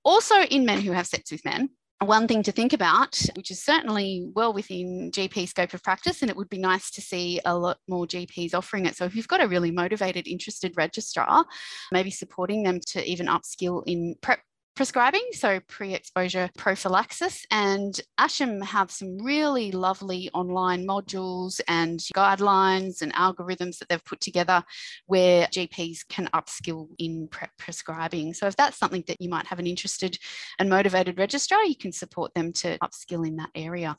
Also, 0.04 0.42
in 0.42 0.66
men 0.66 0.82
who 0.82 0.92
have 0.92 1.08
sex 1.08 1.32
with 1.32 1.46
men, 1.46 1.70
one 2.06 2.28
thing 2.28 2.44
to 2.44 2.52
think 2.52 2.74
about, 2.74 3.20
which 3.36 3.52
is 3.52 3.64
certainly 3.64 4.28
well 4.36 4.54
within 4.54 5.12
GP 5.12 5.48
scope 5.48 5.74
of 5.74 5.84
practice, 5.84 6.22
and 6.22 6.32
it 6.32 6.38
would 6.38 6.50
be 6.50 6.58
nice 6.58 6.90
to 6.92 7.02
see 7.02 7.40
a 7.46 7.56
lot 7.56 7.78
more 7.88 8.08
GPs 8.08 8.54
offering 8.54 8.86
it. 8.86 8.96
So, 8.96 9.06
if 9.06 9.16
you've 9.16 9.28
got 9.28 9.44
a 9.44 9.48
really 9.48 9.72
motivated, 9.72 10.28
interested 10.28 10.74
registrar, 10.76 11.46
maybe 11.92 12.12
supporting 12.12 12.64
them 12.64 12.80
to 12.88 13.04
even 13.10 13.28
upskill 13.28 13.84
in 13.86 14.16
PrEP 14.22 14.40
prescribing, 14.76 15.26
so 15.34 15.60
pre 15.68 15.94
exposure 15.94 16.50
prophylaxis. 16.58 17.46
And 17.52 18.00
ASHM 18.20 18.64
have 18.64 18.92
some 18.92 19.18
really 19.24 19.72
lovely 19.72 20.30
online 20.34 20.86
modules 20.86 21.60
and 21.68 22.00
guidelines 22.16 23.02
and 23.02 23.14
algorithms 23.14 23.78
that 23.80 23.90
they've 23.90 24.06
put 24.06 24.22
together 24.22 24.64
where 25.08 25.48
GPs 25.48 26.00
can 26.08 26.30
upskill 26.34 26.90
in 26.98 27.28
PrEP 27.30 27.52
prescribing. 27.58 28.34
So, 28.34 28.48
if 28.48 28.56
that's 28.56 28.78
something 28.78 29.04
that 29.08 29.22
you 29.22 29.30
might 29.30 29.48
have 29.48 29.60
an 29.60 29.68
interested 29.68 30.18
and 30.60 30.70
motivated 30.70 31.18
registrar, 31.18 31.64
you 31.64 31.76
can 31.76 31.92
support 31.92 32.34
them 32.34 32.54
to 32.54 32.78
upskill 32.80 33.28
in 33.28 33.38
that 33.38 33.50
area. 33.56 33.98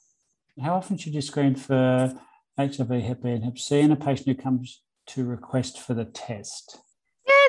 How 0.61 0.75
often 0.75 0.99
should 0.99 1.15
you 1.15 1.23
screen 1.23 1.55
for 1.55 2.15
HIV, 2.59 2.91
Hep 2.91 3.23
B, 3.23 3.31
and 3.31 3.45
Hep 3.45 3.59
C 3.59 3.81
in 3.81 3.93
a 3.93 3.97
patient 3.97 4.29
who 4.29 4.35
comes 4.35 4.83
to 5.09 5.25
request 5.25 5.81
for 5.81 5.95
the 5.95 6.05
test? 6.05 6.79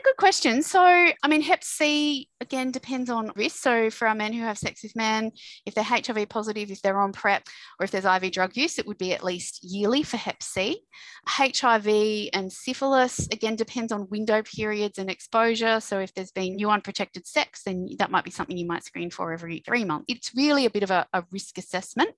Good 0.04 0.18
question. 0.18 0.62
So, 0.62 0.82
I 0.82 1.28
mean, 1.30 1.42
Hep 1.42 1.64
C 1.64 2.28
again 2.42 2.72
depends 2.72 3.10
on 3.10 3.32
risk. 3.38 3.56
So, 3.56 3.90
for 3.90 4.06
our 4.06 4.14
men 4.16 4.34
who 4.34 4.42
have 4.42 4.58
sex 4.58 4.84
with 4.84 4.98
men, 4.98 5.32
if 5.66 5.74
they're 5.76 5.84
HIV 5.84 6.28
positive, 6.28 6.72
if 6.72 6.82
they're 6.82 7.00
on 7.00 7.14
PrEP, 7.14 7.48
or 7.80 7.86
if 7.86 7.92
there's 7.92 8.04
IV 8.04 8.34
drug 8.34 8.58
use, 8.58 8.78
it 8.78 8.86
would 8.86 8.98
be 8.98 9.14
at 9.14 9.24
least 9.24 9.64
yearly 9.64 10.04
for 10.04 10.18
Hep 10.18 10.44
C. 10.44 10.82
HIV 11.26 11.88
and 12.34 12.52
syphilis 12.52 13.30
again 13.32 13.56
depends 13.56 13.94
on 13.94 14.10
window 14.10 14.42
periods 14.44 14.98
and 14.98 15.10
exposure. 15.10 15.80
So, 15.80 16.00
if 16.00 16.14
there's 16.14 16.32
been 16.32 16.58
new 16.58 16.70
unprotected 16.70 17.26
sex, 17.26 17.64
then 17.64 17.88
that 18.00 18.12
might 18.12 18.26
be 18.26 18.32
something 18.32 18.58
you 18.58 18.68
might 18.68 18.84
screen 18.84 19.10
for 19.10 19.32
every 19.32 19.64
three 19.66 19.86
months. 19.86 20.06
It's 20.10 20.36
really 20.36 20.66
a 20.66 20.70
bit 20.70 20.84
of 20.84 20.92
a, 20.92 21.08
a 21.14 21.24
risk 21.32 21.58
assessment, 21.58 22.12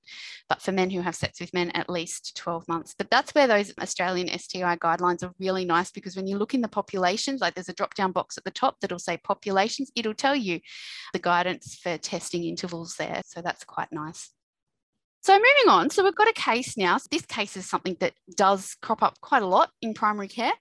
but 0.49 0.59
for 0.59 0.71
men 0.71 0.89
who 0.89 1.01
have 1.01 1.15
sex 1.15 1.39
with 1.39 1.53
men, 1.53 1.69
at 1.71 1.87
least 1.87 2.35
12 2.35 2.67
months. 2.67 2.95
But 2.97 3.11
that's 3.11 3.35
where 3.35 3.45
those 3.45 3.73
Australian 3.79 4.35
STI 4.39 4.75
guidelines 4.77 5.21
are 5.21 5.35
really 5.39 5.65
nice 5.65 5.91
because 5.91 6.15
when 6.15 6.25
you 6.25 6.39
look 6.39 6.55
in 6.55 6.61
the 6.61 6.67
populations, 6.67 7.41
like 7.41 7.53
there's 7.53 7.69
a 7.69 7.74
drop 7.75 7.93
down 7.93 8.11
box 8.11 8.37
at 8.37 8.43
the 8.43 8.51
top 8.51 8.79
that'll 8.79 8.99
say 8.99 9.17
populations, 9.17 9.91
it'll 9.95 10.13
tell 10.13 10.35
you 10.35 10.59
the 11.13 11.19
guidance 11.19 11.75
for 11.81 11.97
testing 11.97 12.43
intervals 12.43 12.95
there. 12.95 13.21
So 13.25 13.41
that's 13.41 13.63
quite 13.63 13.91
nice. 13.91 14.31
So 15.23 15.33
moving 15.33 15.69
on, 15.69 15.89
so 15.89 16.03
we've 16.03 16.15
got 16.15 16.27
a 16.27 16.33
case 16.33 16.77
now. 16.77 16.97
So 16.97 17.07
this 17.09 17.25
case 17.25 17.57
is 17.57 17.67
something 17.67 17.97
that 17.99 18.13
does 18.35 18.75
crop 18.81 19.01
up 19.01 19.19
quite 19.21 19.41
a 19.41 19.47
lot 19.47 19.71
in 19.81 19.95
primary 19.95 20.27
care 20.27 20.53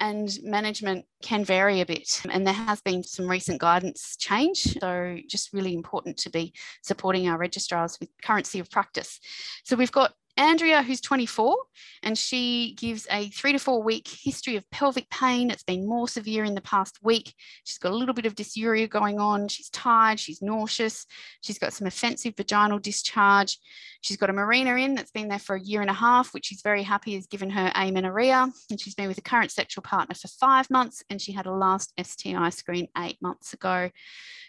and 0.00 0.30
management 0.42 1.04
can 1.22 1.44
vary 1.44 1.80
a 1.80 1.86
bit. 1.86 2.22
And 2.30 2.46
there 2.46 2.54
has 2.54 2.80
been 2.80 3.02
some 3.02 3.28
recent 3.28 3.60
guidance 3.60 4.16
change. 4.16 4.78
So 4.80 5.18
just 5.28 5.52
really 5.52 5.74
important 5.74 6.16
to 6.18 6.30
be 6.30 6.54
supporting 6.82 7.28
our 7.28 7.36
registrars 7.36 7.98
with 8.00 8.08
currency 8.22 8.60
of 8.60 8.70
practice. 8.70 9.18
So 9.64 9.76
we've 9.76 9.92
got 9.92 10.14
Andrea, 10.38 10.84
who's 10.84 11.00
24, 11.00 11.56
and 12.04 12.16
she 12.16 12.76
gives 12.78 13.08
a 13.10 13.28
three 13.30 13.52
to 13.52 13.58
four 13.58 13.82
week 13.82 14.06
history 14.06 14.54
of 14.54 14.70
pelvic 14.70 15.10
pain. 15.10 15.50
It's 15.50 15.64
been 15.64 15.84
more 15.84 16.06
severe 16.06 16.44
in 16.44 16.54
the 16.54 16.60
past 16.60 16.98
week. 17.02 17.34
She's 17.64 17.78
got 17.78 17.90
a 17.90 17.96
little 17.96 18.14
bit 18.14 18.24
of 18.24 18.36
dysuria 18.36 18.88
going 18.88 19.18
on. 19.18 19.48
She's 19.48 19.68
tired. 19.70 20.20
She's 20.20 20.40
nauseous. 20.40 21.06
She's 21.40 21.58
got 21.58 21.72
some 21.72 21.88
offensive 21.88 22.34
vaginal 22.36 22.78
discharge. 22.78 23.58
She's 24.00 24.16
got 24.16 24.30
a 24.30 24.32
Mirena 24.32 24.80
in 24.80 24.94
that's 24.94 25.10
been 25.10 25.26
there 25.26 25.40
for 25.40 25.56
a 25.56 25.60
year 25.60 25.80
and 25.80 25.90
a 25.90 25.94
half, 25.94 26.32
which 26.32 26.46
she's 26.46 26.62
very 26.62 26.84
happy 26.84 27.16
has 27.16 27.26
given 27.26 27.50
her 27.50 27.72
amenorrhea. 27.74 28.48
And 28.70 28.80
she's 28.80 28.94
been 28.94 29.08
with 29.08 29.18
a 29.18 29.22
current 29.22 29.50
sexual 29.50 29.82
partner 29.82 30.14
for 30.14 30.28
five 30.28 30.70
months, 30.70 31.02
and 31.10 31.20
she 31.20 31.32
had 31.32 31.46
a 31.46 31.52
last 31.52 31.92
STI 32.00 32.50
screen 32.50 32.86
eight 32.96 33.18
months 33.20 33.54
ago. 33.54 33.90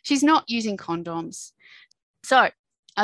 She's 0.04 0.22
not 0.22 0.44
using 0.48 0.78
condoms. 0.78 1.52
So 2.24 2.50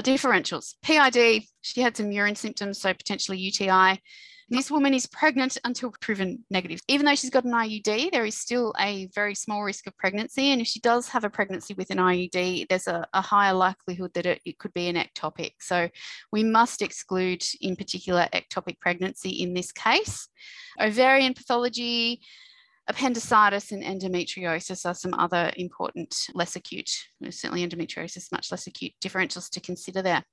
differentials. 0.01 0.75
PID, 0.83 1.43
she 1.61 1.81
had 1.81 1.97
some 1.97 2.11
urine 2.11 2.35
symptoms, 2.35 2.79
so 2.79 2.93
potentially 2.93 3.37
UTI. 3.37 4.01
This 4.47 4.69
woman 4.69 4.93
is 4.93 5.07
pregnant 5.07 5.57
until 5.63 5.91
proven 6.01 6.45
negative. 6.51 6.79
Even 6.87 7.07
though 7.07 7.15
she's 7.15 7.31
got 7.31 7.45
an 7.45 7.53
IUD, 7.53 8.11
there 8.11 8.25
is 8.25 8.37
still 8.37 8.75
a 8.79 9.07
very 9.15 9.33
small 9.33 9.63
risk 9.63 9.87
of 9.87 9.97
pregnancy. 9.97 10.51
And 10.51 10.61
if 10.61 10.67
she 10.67 10.79
does 10.79 11.09
have 11.09 11.23
a 11.23 11.31
pregnancy 11.31 11.73
with 11.73 11.89
an 11.89 11.97
IUD, 11.97 12.67
there's 12.69 12.87
a, 12.87 13.07
a 13.13 13.21
higher 13.21 13.53
likelihood 13.53 14.13
that 14.13 14.27
it, 14.27 14.41
it 14.45 14.59
could 14.59 14.73
be 14.73 14.87
an 14.87 14.97
ectopic. 14.97 15.53
So 15.61 15.89
we 16.31 16.43
must 16.43 16.83
exclude, 16.83 17.43
in 17.59 17.75
particular, 17.75 18.27
ectopic 18.33 18.79
pregnancy 18.79 19.29
in 19.31 19.55
this 19.55 19.71
case. 19.71 20.27
Ovarian 20.79 21.33
pathology, 21.33 22.21
Appendicitis 22.87 23.71
and 23.71 23.83
endometriosis 23.83 24.85
are 24.85 24.93
some 24.93 25.13
other 25.15 25.51
important 25.57 26.27
less 26.33 26.55
acute, 26.55 26.91
certainly 27.29 27.67
endometriosis, 27.67 28.31
much 28.31 28.51
less 28.51 28.67
acute 28.67 28.93
differentials 29.03 29.49
to 29.49 29.59
consider 29.59 30.01
there. 30.01 30.23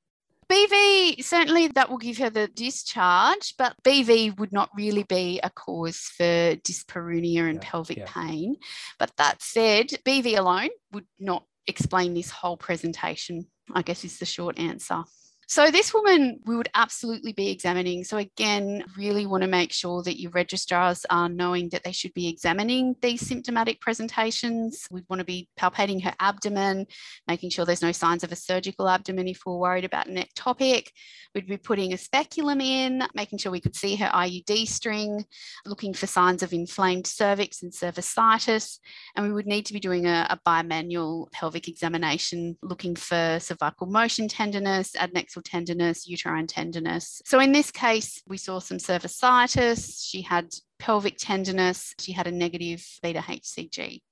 BV, 0.51 1.25
certainly 1.25 1.69
that 1.69 1.89
will 1.89 1.97
give 1.97 2.19
her 2.19 2.29
the 2.29 2.49
discharge, 2.49 3.55
but 3.57 3.75
BV 3.85 4.39
would 4.39 4.53
not 4.53 4.69
really 4.77 5.05
be 5.05 5.41
a 5.43 5.49
cause 5.49 6.11
for 6.17 6.25
dyspareunia 6.57 7.49
and 7.49 7.63
yeah, 7.63 7.71
pelvic 7.71 7.99
yeah. 7.99 8.07
pain. 8.07 8.57
But 8.99 9.13
that 9.17 9.41
said, 9.41 9.87
BV 10.05 10.37
alone 10.37 10.69
would 10.93 11.07
not 11.19 11.47
explain 11.67 12.13
this 12.13 12.31
whole 12.31 12.59
presentation, 12.59 13.47
I 13.73 13.81
guess 13.81 14.05
is 14.05 14.19
the 14.19 14.27
short 14.27 14.59
answer. 14.59 15.05
So, 15.49 15.71
this 15.71 15.93
woman 15.93 16.41
we 16.47 16.57
would 16.57 16.69
absolutely 16.75 17.33
be 17.33 17.51
examining. 17.51 18.05
So, 18.05 18.17
again, 18.17 18.85
really 18.97 19.27
want 19.27 19.43
to 19.43 19.49
make 19.49 19.73
sure 19.73 20.03
that 20.03 20.21
your 20.21 20.31
registrars 20.31 21.05
are 21.11 21.29
knowing 21.29 21.69
that 21.71 21.83
they 21.85 21.93
should 21.93 22.15
be 22.15 22.29
examining 22.29 22.95
these 23.03 23.27
symptomatic 23.27 23.81
presentations. 23.81 24.87
We'd 24.91 25.05
want 25.11 25.21
to 25.21 25.27
be 25.27 25.49
palpating 25.59 26.03
her 26.05 26.15
abdomen, 26.21 26.87
making 27.27 27.51
sure 27.51 27.65
there's 27.65 27.83
no 27.83 27.93
signs 27.93 28.25
of 28.25 28.33
a 28.33 28.37
surgical 28.37 28.89
abdomen 28.89 29.29
if 29.29 29.41
we're 29.45 29.57
worried 29.57 29.85
about 29.85 30.07
an 30.07 30.17
ectopic. 30.17 30.89
We'd 31.35 31.49
be 31.49 31.57
putting 31.57 31.93
a 31.93 31.99
speculum 31.99 32.61
in, 32.61 33.03
making 33.15 33.39
sure 33.39 33.53
we 33.53 33.61
could 33.61 33.77
see 33.77 33.97
her 33.97 34.09
IUD 34.09 34.69
string, 34.69 35.25
looking 35.67 35.93
for 35.93 36.07
signs 36.07 36.43
of 36.43 36.53
inflamed 36.53 37.07
cervix 37.07 37.63
and 37.63 37.73
cervicitis. 37.73 38.79
And 39.17 39.27
we 39.27 39.33
would 39.33 39.47
need 39.47 39.67
to 39.67 39.75
be 39.75 39.81
doing 39.81 40.07
a, 40.07 40.27
a 40.31 40.39
bimanual 40.47 41.31
pelvic 41.33 41.69
examination, 41.69 42.57
looking 42.63 42.95
for 42.97 43.39
cervical 43.41 43.87
motion 43.87 44.29
tenderness, 44.29 44.95
tenderness, 45.41 46.07
uterine 46.07 46.47
tenderness. 46.47 47.23
So 47.25 47.41
in 47.41 47.53
this 47.53 47.71
case, 47.71 48.23
we 48.27 48.37
saw 48.37 48.59
some 48.59 48.79
cervicitis. 48.79 50.05
She 50.07 50.21
had 50.23 50.53
pelvic 50.79 51.17
tenderness. 51.19 51.95
She 51.99 52.13
had 52.13 52.27
a 52.27 52.33
negative 52.33 52.85
beta 53.03 53.21
HCG. 53.21 54.03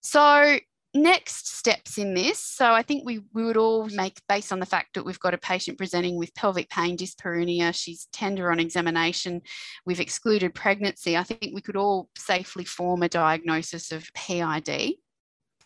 So 0.00 0.58
next 0.94 1.48
steps 1.48 1.98
in 1.98 2.14
this 2.14 2.38
so 2.38 2.72
i 2.72 2.80
think 2.80 3.04
we, 3.04 3.20
we 3.32 3.44
would 3.44 3.56
all 3.56 3.88
make 3.88 4.20
based 4.28 4.52
on 4.52 4.60
the 4.60 4.66
fact 4.66 4.94
that 4.94 5.04
we've 5.04 5.18
got 5.18 5.34
a 5.34 5.38
patient 5.38 5.76
presenting 5.76 6.16
with 6.16 6.32
pelvic 6.36 6.70
pain 6.70 6.96
dyspareunia 6.96 7.74
she's 7.74 8.06
tender 8.12 8.52
on 8.52 8.60
examination 8.60 9.42
we've 9.84 9.98
excluded 9.98 10.54
pregnancy 10.54 11.16
i 11.16 11.24
think 11.24 11.52
we 11.52 11.60
could 11.60 11.76
all 11.76 12.08
safely 12.16 12.64
form 12.64 13.02
a 13.02 13.08
diagnosis 13.08 13.90
of 13.90 14.08
pid 14.14 14.94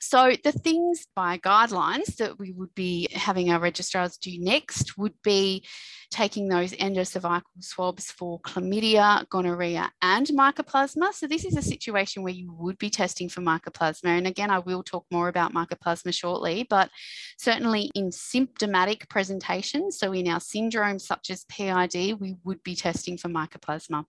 so, 0.00 0.32
the 0.44 0.52
things 0.52 1.06
by 1.16 1.38
guidelines 1.38 2.16
that 2.16 2.38
we 2.38 2.52
would 2.52 2.74
be 2.74 3.08
having 3.12 3.50
our 3.50 3.58
registrars 3.58 4.16
do 4.16 4.30
next 4.38 4.96
would 4.96 5.14
be 5.24 5.66
taking 6.10 6.48
those 6.48 6.72
endocervical 6.72 7.42
swabs 7.60 8.10
for 8.10 8.40
chlamydia, 8.40 9.28
gonorrhea, 9.28 9.90
and 10.00 10.26
mycoplasma. 10.28 11.12
So, 11.12 11.26
this 11.26 11.44
is 11.44 11.56
a 11.56 11.62
situation 11.62 12.22
where 12.22 12.32
you 12.32 12.52
would 12.52 12.78
be 12.78 12.90
testing 12.90 13.28
for 13.28 13.40
mycoplasma. 13.40 14.06
And 14.06 14.28
again, 14.28 14.50
I 14.50 14.60
will 14.60 14.84
talk 14.84 15.04
more 15.10 15.28
about 15.28 15.52
mycoplasma 15.52 16.14
shortly, 16.14 16.64
but 16.70 16.90
certainly 17.36 17.90
in 17.96 18.12
symptomatic 18.12 19.08
presentations, 19.08 19.98
so 19.98 20.12
in 20.12 20.28
our 20.28 20.38
syndromes 20.38 21.00
such 21.00 21.30
as 21.30 21.44
PID, 21.48 22.20
we 22.20 22.36
would 22.44 22.62
be 22.62 22.76
testing 22.76 23.18
for 23.18 23.28
mycoplasma. 23.28 24.04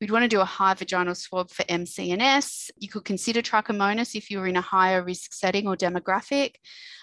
We'd 0.00 0.10
want 0.10 0.22
to 0.22 0.28
do 0.28 0.40
a 0.40 0.46
high 0.46 0.74
vaginal 0.74 1.14
swab 1.14 1.50
for 1.50 1.64
MC&S. 1.68 2.70
You 2.78 2.88
could 2.88 3.04
consider 3.04 3.42
trichomonas 3.42 4.14
if 4.14 4.30
you 4.30 4.38
were 4.38 4.46
in 4.46 4.56
a 4.56 4.62
higher 4.62 5.02
risk 5.02 5.25
setting 5.32 5.66
or 5.66 5.76
demographic. 5.76 6.54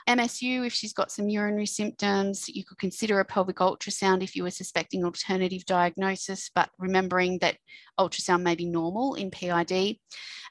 MSU, 0.08 0.66
if 0.66 0.74
she's 0.74 0.94
got 0.94 1.12
some 1.12 1.30
urinary 1.30 1.66
symptoms, 1.66 2.50
you 2.50 2.64
could 2.66 2.78
consider 2.78 3.20
a 3.20 3.26
pelvic 3.26 3.58
ultrasound 3.58 4.22
if 4.22 4.36
you 4.36 4.44
were 4.44 4.52
suspecting 4.52 5.04
alternative 5.04 5.66
diagnosis, 5.66 6.50
but 6.54 6.70
remembering 6.78 7.40
that 7.40 7.58
ultrasound 8.00 8.42
may 8.42 8.56
be 8.56 8.66
normal 8.66 9.16
in 9.16 9.32
PID. 9.32 9.98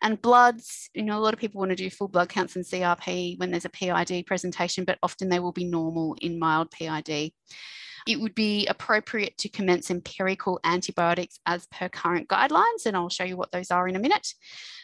And 0.00 0.22
bloods, 0.22 0.90
you 0.94 1.02
know, 1.02 1.18
a 1.18 1.20
lot 1.20 1.34
of 1.34 1.40
people 1.40 1.58
want 1.58 1.70
to 1.70 1.76
do 1.76 1.90
full 1.90 2.08
blood 2.08 2.28
counts 2.28 2.56
and 2.56 2.64
CRP 2.64 3.38
when 3.38 3.50
there's 3.50 3.64
a 3.64 3.70
PID 3.70 4.26
presentation, 4.26 4.84
but 4.84 4.98
often 5.02 5.28
they 5.28 5.38
will 5.38 5.52
be 5.52 5.64
normal 5.64 6.16
in 6.20 6.38
mild 6.38 6.70
PID 6.70 7.32
it 8.06 8.20
would 8.20 8.34
be 8.34 8.66
appropriate 8.66 9.36
to 9.38 9.48
commence 9.48 9.90
empirical 9.90 10.60
antibiotics 10.64 11.38
as 11.46 11.66
per 11.66 11.88
current 11.88 12.28
guidelines, 12.28 12.86
and 12.86 12.96
I'll 12.96 13.08
show 13.08 13.24
you 13.24 13.36
what 13.36 13.52
those 13.52 13.70
are 13.70 13.88
in 13.88 13.96
a 13.96 14.00
minute. 14.00 14.34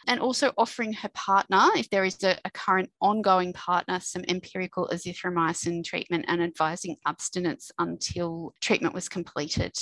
And 0.07 0.19
also 0.19 0.51
offering 0.57 0.93
her 0.93 1.09
partner, 1.09 1.67
if 1.75 1.89
there 1.89 2.05
is 2.05 2.23
a, 2.23 2.37
a 2.45 2.51
current 2.51 2.89
ongoing 3.01 3.53
partner, 3.53 3.99
some 3.99 4.23
empirical 4.27 4.89
azithromycin 4.91 5.83
treatment 5.83 6.25
and 6.27 6.41
advising 6.41 6.95
abstinence 7.05 7.71
until 7.79 8.53
treatment 8.61 8.93
was 8.93 9.09
completed. 9.09 9.73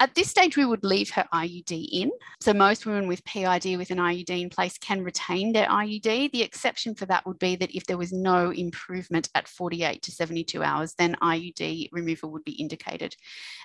At 0.00 0.14
this 0.14 0.30
stage, 0.30 0.56
we 0.56 0.64
would 0.64 0.84
leave 0.84 1.10
her 1.10 1.26
IUD 1.34 1.88
in. 1.90 2.10
So 2.40 2.54
most 2.54 2.86
women 2.86 3.08
with 3.08 3.24
PID 3.24 3.76
with 3.76 3.90
an 3.90 3.98
IUD 3.98 4.30
in 4.30 4.48
place 4.48 4.78
can 4.78 5.02
retain 5.02 5.52
their 5.52 5.66
IUD. 5.66 6.30
The 6.30 6.42
exception 6.42 6.94
for 6.94 7.06
that 7.06 7.26
would 7.26 7.38
be 7.40 7.56
that 7.56 7.74
if 7.74 7.84
there 7.86 7.98
was 7.98 8.12
no 8.12 8.50
improvement 8.50 9.28
at 9.34 9.48
48 9.48 10.00
to 10.02 10.12
72 10.12 10.62
hours, 10.62 10.94
then 10.94 11.16
IUD 11.20 11.88
removal 11.92 12.30
would 12.30 12.44
be 12.44 12.60
indicated. 12.68 13.16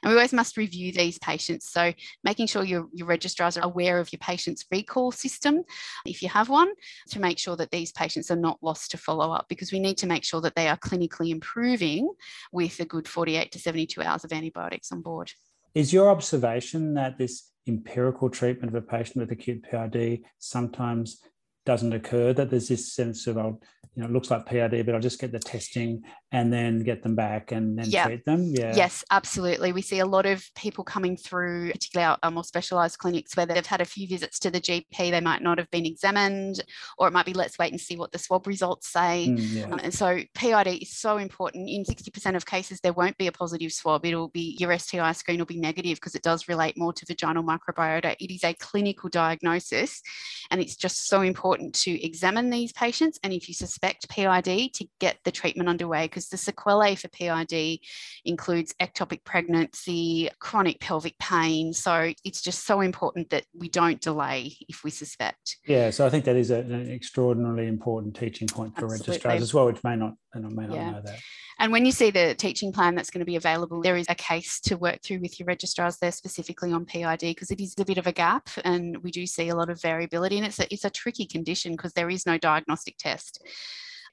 And 0.01 0.11
we 0.11 0.15
always 0.15 0.33
must 0.33 0.55
review 0.57 0.93
these 0.93 1.19
patients. 1.19 1.69
So 1.69 1.93
making 2.23 2.47
sure 2.47 2.63
your, 2.63 2.87
your 2.93 3.07
registrars 3.07 3.57
are 3.57 3.65
aware 3.65 3.99
of 3.99 4.11
your 4.13 4.19
patient's 4.19 4.65
recall 4.71 5.11
system, 5.11 5.63
if 6.05 6.21
you 6.21 6.29
have 6.29 6.49
one, 6.49 6.71
to 7.09 7.19
make 7.19 7.37
sure 7.37 7.57
that 7.57 7.71
these 7.71 7.91
patients 7.91 8.31
are 8.31 8.37
not 8.37 8.59
lost 8.61 8.91
to 8.91 8.97
follow 8.97 9.31
up 9.33 9.47
because 9.49 9.71
we 9.71 9.79
need 9.79 9.97
to 9.97 10.07
make 10.07 10.23
sure 10.23 10.41
that 10.41 10.55
they 10.55 10.67
are 10.67 10.77
clinically 10.77 11.31
improving 11.31 12.09
with 12.51 12.79
a 12.79 12.85
good 12.85 13.07
48 13.07 13.51
to 13.51 13.59
72 13.59 14.01
hours 14.01 14.23
of 14.23 14.31
antibiotics 14.31 14.91
on 14.91 15.01
board. 15.01 15.31
Is 15.75 15.91
your 15.91 16.09
observation 16.09 16.93
that 16.93 17.17
this 17.17 17.49
empirical 17.67 18.29
treatment 18.29 18.75
of 18.75 18.75
a 18.75 18.85
patient 18.85 19.17
with 19.17 19.31
acute 19.31 19.63
PID 19.63 20.21
sometimes 20.37 21.21
doesn't 21.65 21.93
occur, 21.93 22.33
that 22.33 22.49
there's 22.49 22.67
this 22.67 22.93
sense 22.93 23.27
of, 23.27 23.37
oh, 23.37 23.59
you 23.95 24.01
know, 24.01 24.09
it 24.09 24.11
looks 24.11 24.31
like 24.31 24.45
PID, 24.47 24.85
but 24.85 24.95
I'll 24.95 25.01
just 25.01 25.21
get 25.21 25.31
the 25.31 25.39
testing 25.39 26.01
and 26.31 26.51
then 26.51 26.79
get 26.79 27.03
them 27.03 27.15
back 27.15 27.51
and 27.51 27.77
then 27.77 27.85
yeah. 27.87 28.05
treat 28.05 28.25
them. 28.25 28.51
Yeah. 28.51 28.73
Yes, 28.75 29.03
absolutely. 29.11 29.71
We 29.71 29.83
see 29.83 29.99
a 29.99 30.05
lot 30.05 30.25
of 30.25 30.43
people 30.55 30.83
coming 30.83 31.15
through, 31.15 31.71
particularly 31.71 32.17
our, 32.23 32.31
more 32.31 32.43
specialised 32.43 32.97
clinics, 32.97 33.37
where 33.37 33.45
they've 33.45 33.65
had 33.65 33.81
a 33.81 33.85
few 33.85 34.07
visits 34.07 34.39
to 34.39 34.49
the 34.49 34.59
GP. 34.59 35.11
They 35.11 35.21
might 35.21 35.43
not 35.43 35.59
have 35.59 35.69
been 35.69 35.85
examined, 35.85 36.63
or 36.97 37.07
it 37.07 37.11
might 37.11 37.27
be 37.27 37.33
let's 37.33 37.59
wait 37.59 37.71
and 37.71 37.79
see 37.79 37.95
what 37.95 38.11
the 38.11 38.17
swab 38.17 38.47
results 38.47 38.91
say. 38.91 39.27
Mm, 39.29 39.53
yeah. 39.53 39.65
um, 39.65 39.79
and 39.83 39.93
so 39.93 40.19
PID 40.33 40.81
is 40.81 40.97
so 40.97 41.17
important. 41.17 41.69
In 41.69 41.83
60% 41.83 42.35
of 42.35 42.47
cases, 42.47 42.79
there 42.81 42.93
won't 42.93 43.17
be 43.19 43.27
a 43.27 43.31
positive 43.31 43.71
swab. 43.71 44.07
It'll 44.07 44.29
be 44.29 44.57
your 44.59 44.75
STI 44.77 45.11
screen 45.11 45.37
will 45.37 45.45
be 45.45 45.59
negative 45.59 45.97
because 45.97 46.15
it 46.15 46.23
does 46.23 46.47
relate 46.47 46.79
more 46.79 46.93
to 46.93 47.05
vaginal 47.05 47.43
microbiota. 47.43 48.15
It 48.19 48.33
is 48.33 48.43
a 48.43 48.55
clinical 48.55 49.09
diagnosis, 49.09 50.01
and 50.49 50.59
it's 50.59 50.75
just 50.75 51.07
so 51.07 51.21
important 51.21 51.52
to 51.57 52.05
examine 52.05 52.49
these 52.49 52.73
patients. 52.73 53.19
And 53.23 53.33
if 53.33 53.47
you 53.47 53.53
suspect 53.53 54.09
PID, 54.09 54.73
to 54.73 54.87
get 54.99 55.17
the 55.23 55.31
treatment 55.31 55.69
underway 55.69 56.05
because 56.05 56.23
because 56.23 56.29
the 56.29 56.51
sequelae 56.51 56.95
for 56.95 57.07
PID 57.09 57.79
includes 58.25 58.73
ectopic 58.81 59.23
pregnancy, 59.23 60.29
chronic 60.39 60.79
pelvic 60.79 61.17
pain. 61.19 61.73
So 61.73 62.13
it's 62.23 62.41
just 62.41 62.65
so 62.65 62.81
important 62.81 63.29
that 63.31 63.45
we 63.53 63.69
don't 63.69 64.01
delay 64.01 64.55
if 64.67 64.83
we 64.83 64.91
suspect. 64.91 65.57
Yeah, 65.67 65.89
so 65.89 66.05
I 66.05 66.09
think 66.09 66.25
that 66.25 66.35
is 66.35 66.51
a, 66.51 66.59
an 66.59 66.91
extraordinarily 66.91 67.67
important 67.67 68.15
teaching 68.15 68.47
point 68.47 68.75
for 68.75 68.85
Absolutely. 68.85 69.11
registrars 69.13 69.41
as 69.41 69.53
well, 69.53 69.65
which 69.65 69.83
may 69.83 69.95
not, 69.95 70.13
may 70.41 70.67
not 70.67 70.75
yeah. 70.75 70.91
know 70.91 71.01
that. 71.01 71.19
And 71.59 71.71
when 71.71 71.85
you 71.85 71.91
see 71.91 72.09
the 72.11 72.35
teaching 72.35 72.71
plan 72.71 72.95
that's 72.95 73.09
going 73.09 73.19
to 73.19 73.25
be 73.25 73.35
available, 73.35 73.81
there 73.81 73.95
is 73.95 74.07
a 74.09 74.15
case 74.15 74.59
to 74.61 74.75
work 74.75 75.01
through 75.01 75.19
with 75.19 75.39
your 75.39 75.45
registrars 75.45 75.97
there 75.97 76.11
specifically 76.11 76.71
on 76.71 76.85
PID 76.85 77.19
because 77.19 77.51
it 77.51 77.61
is 77.61 77.75
a 77.79 77.85
bit 77.85 77.97
of 77.97 78.07
a 78.07 78.11
gap 78.11 78.49
and 78.63 78.97
we 79.03 79.11
do 79.11 79.25
see 79.25 79.49
a 79.49 79.55
lot 79.55 79.69
of 79.69 79.81
variability 79.81 80.37
and 80.37 80.45
it's 80.45 80.59
a, 80.59 80.73
it's 80.73 80.85
a 80.85 80.89
tricky 80.89 81.25
condition 81.25 81.73
because 81.73 81.93
there 81.93 82.09
is 82.09 82.25
no 82.25 82.37
diagnostic 82.37 82.97
test. 82.97 83.43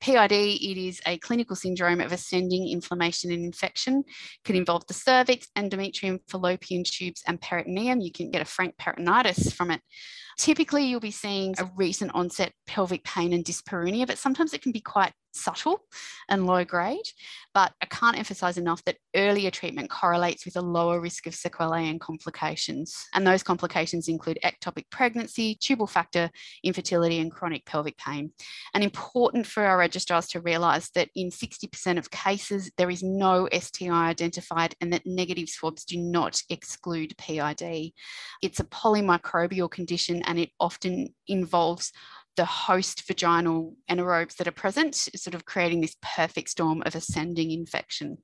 PID, 0.01 0.33
it 0.33 0.79
is 0.79 1.01
a 1.07 1.19
clinical 1.19 1.55
syndrome 1.55 2.01
of 2.01 2.11
ascending 2.11 2.69
inflammation 2.69 3.31
and 3.31 3.45
infection. 3.45 3.99
It 3.99 4.45
can 4.45 4.57
involve 4.57 4.87
the 4.87 4.95
cervix, 4.95 5.49
endometrium, 5.57 6.21
fallopian 6.27 6.85
tubes, 6.85 7.23
and 7.27 7.41
peritoneum. 7.41 8.01
You 8.01 8.11
can 8.11 8.31
get 8.31 8.41
a 8.41 8.47
frank 8.47 8.77
peritonitis 8.79 9.53
from 9.53 9.71
it. 9.71 9.83
Typically, 10.39 10.87
you'll 10.87 11.01
be 11.01 11.11
seeing 11.11 11.55
a 11.59 11.71
recent 11.77 12.13
onset 12.15 12.53
pelvic 12.67 13.05
pain 13.05 13.35
and 13.35 13.45
dyspareunia, 13.45 14.07
but 14.07 14.17
sometimes 14.17 14.55
it 14.55 14.63
can 14.63 14.73
be 14.73 14.81
quite 14.81 15.13
subtle 15.33 15.85
and 16.29 16.47
low 16.47 16.65
grade. 16.65 17.07
But 17.55 17.73
I 17.83 17.87
can't 17.87 18.19
emphasize 18.19 18.59
enough 18.59 18.85
that 18.85 18.97
earlier 19.15 19.51
treatment 19.51 19.91
correlates 19.91 20.45
with 20.45 20.57
a 20.57 20.61
lower 20.61 21.01
risk 21.01 21.27
of 21.27 21.35
sequelae 21.35 21.89
and 21.89 22.01
complications. 22.01 22.95
And 23.15 23.27
those 23.27 23.43
complications 23.43 24.09
include 24.09 24.39
ectopic 24.45 24.85
pregnancy, 24.91 25.57
tubal 25.61 25.87
factor 25.87 26.31
infertility, 26.63 27.19
and 27.19 27.31
chronic 27.31 27.65
pelvic 27.67 27.97
pain. 27.97 28.33
And 28.75 28.85
important 28.85 29.47
for 29.47 29.65
our 29.65 29.79
registrars 29.79 30.29
to 30.29 30.41
realize 30.41 30.91
that 30.95 31.09
in 31.15 31.31
60% 31.31 31.99
of 31.99 32.11
cases, 32.11 32.71
there 32.77 32.91
is 32.91 33.03
no 33.03 33.49
STI 33.53 34.09
identified 34.09 34.75
and 34.81 34.93
that 34.93 35.07
negative 35.07 35.49
swabs 35.49 35.85
do 35.85 35.99
not 35.99 36.41
exclude 36.49 37.17
PID. 37.19 37.93
It's 38.43 38.61
a 38.61 38.65
polymicrobial 38.65 39.71
condition 39.71 40.23
and 40.23 40.39
it 40.39 40.51
often 40.59 41.15
involves 41.27 41.93
the 42.37 42.45
host 42.45 43.07
vaginal 43.07 43.77
anaerobes 43.91 44.37
that 44.37 44.49
are 44.49 44.53
present, 44.53 44.95
sort 44.95 45.35
of 45.35 45.45
creating 45.45 45.81
this 45.81 45.97
perfect 46.03 46.51
storm 46.51 46.83
of 46.87 46.95
ascending 46.95 47.51
infection. 47.51 48.19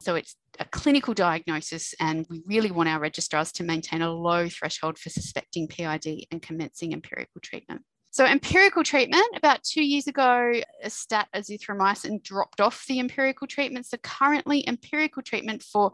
So 0.00 0.14
it's 0.14 0.36
a 0.60 0.64
clinical 0.64 1.14
diagnosis, 1.14 1.94
and 2.00 2.26
we 2.28 2.42
really 2.46 2.70
want 2.70 2.88
our 2.88 3.00
registrars 3.00 3.52
to 3.52 3.64
maintain 3.64 4.02
a 4.02 4.12
low 4.12 4.48
threshold 4.48 4.98
for 4.98 5.10
suspecting 5.10 5.68
PID 5.68 6.26
and 6.30 6.42
commencing 6.42 6.92
empirical 6.92 7.40
treatment. 7.40 7.82
So 8.16 8.24
empirical 8.24 8.82
treatment, 8.82 9.26
about 9.36 9.62
two 9.62 9.84
years 9.84 10.06
ago, 10.06 10.54
a 10.82 10.88
stat 10.88 11.28
azithromycin 11.34 12.22
dropped 12.22 12.62
off 12.62 12.86
the 12.86 12.98
empirical 12.98 13.46
treatment. 13.46 13.84
So 13.84 13.98
currently 13.98 14.66
empirical 14.66 15.20
treatment 15.22 15.62
for 15.62 15.92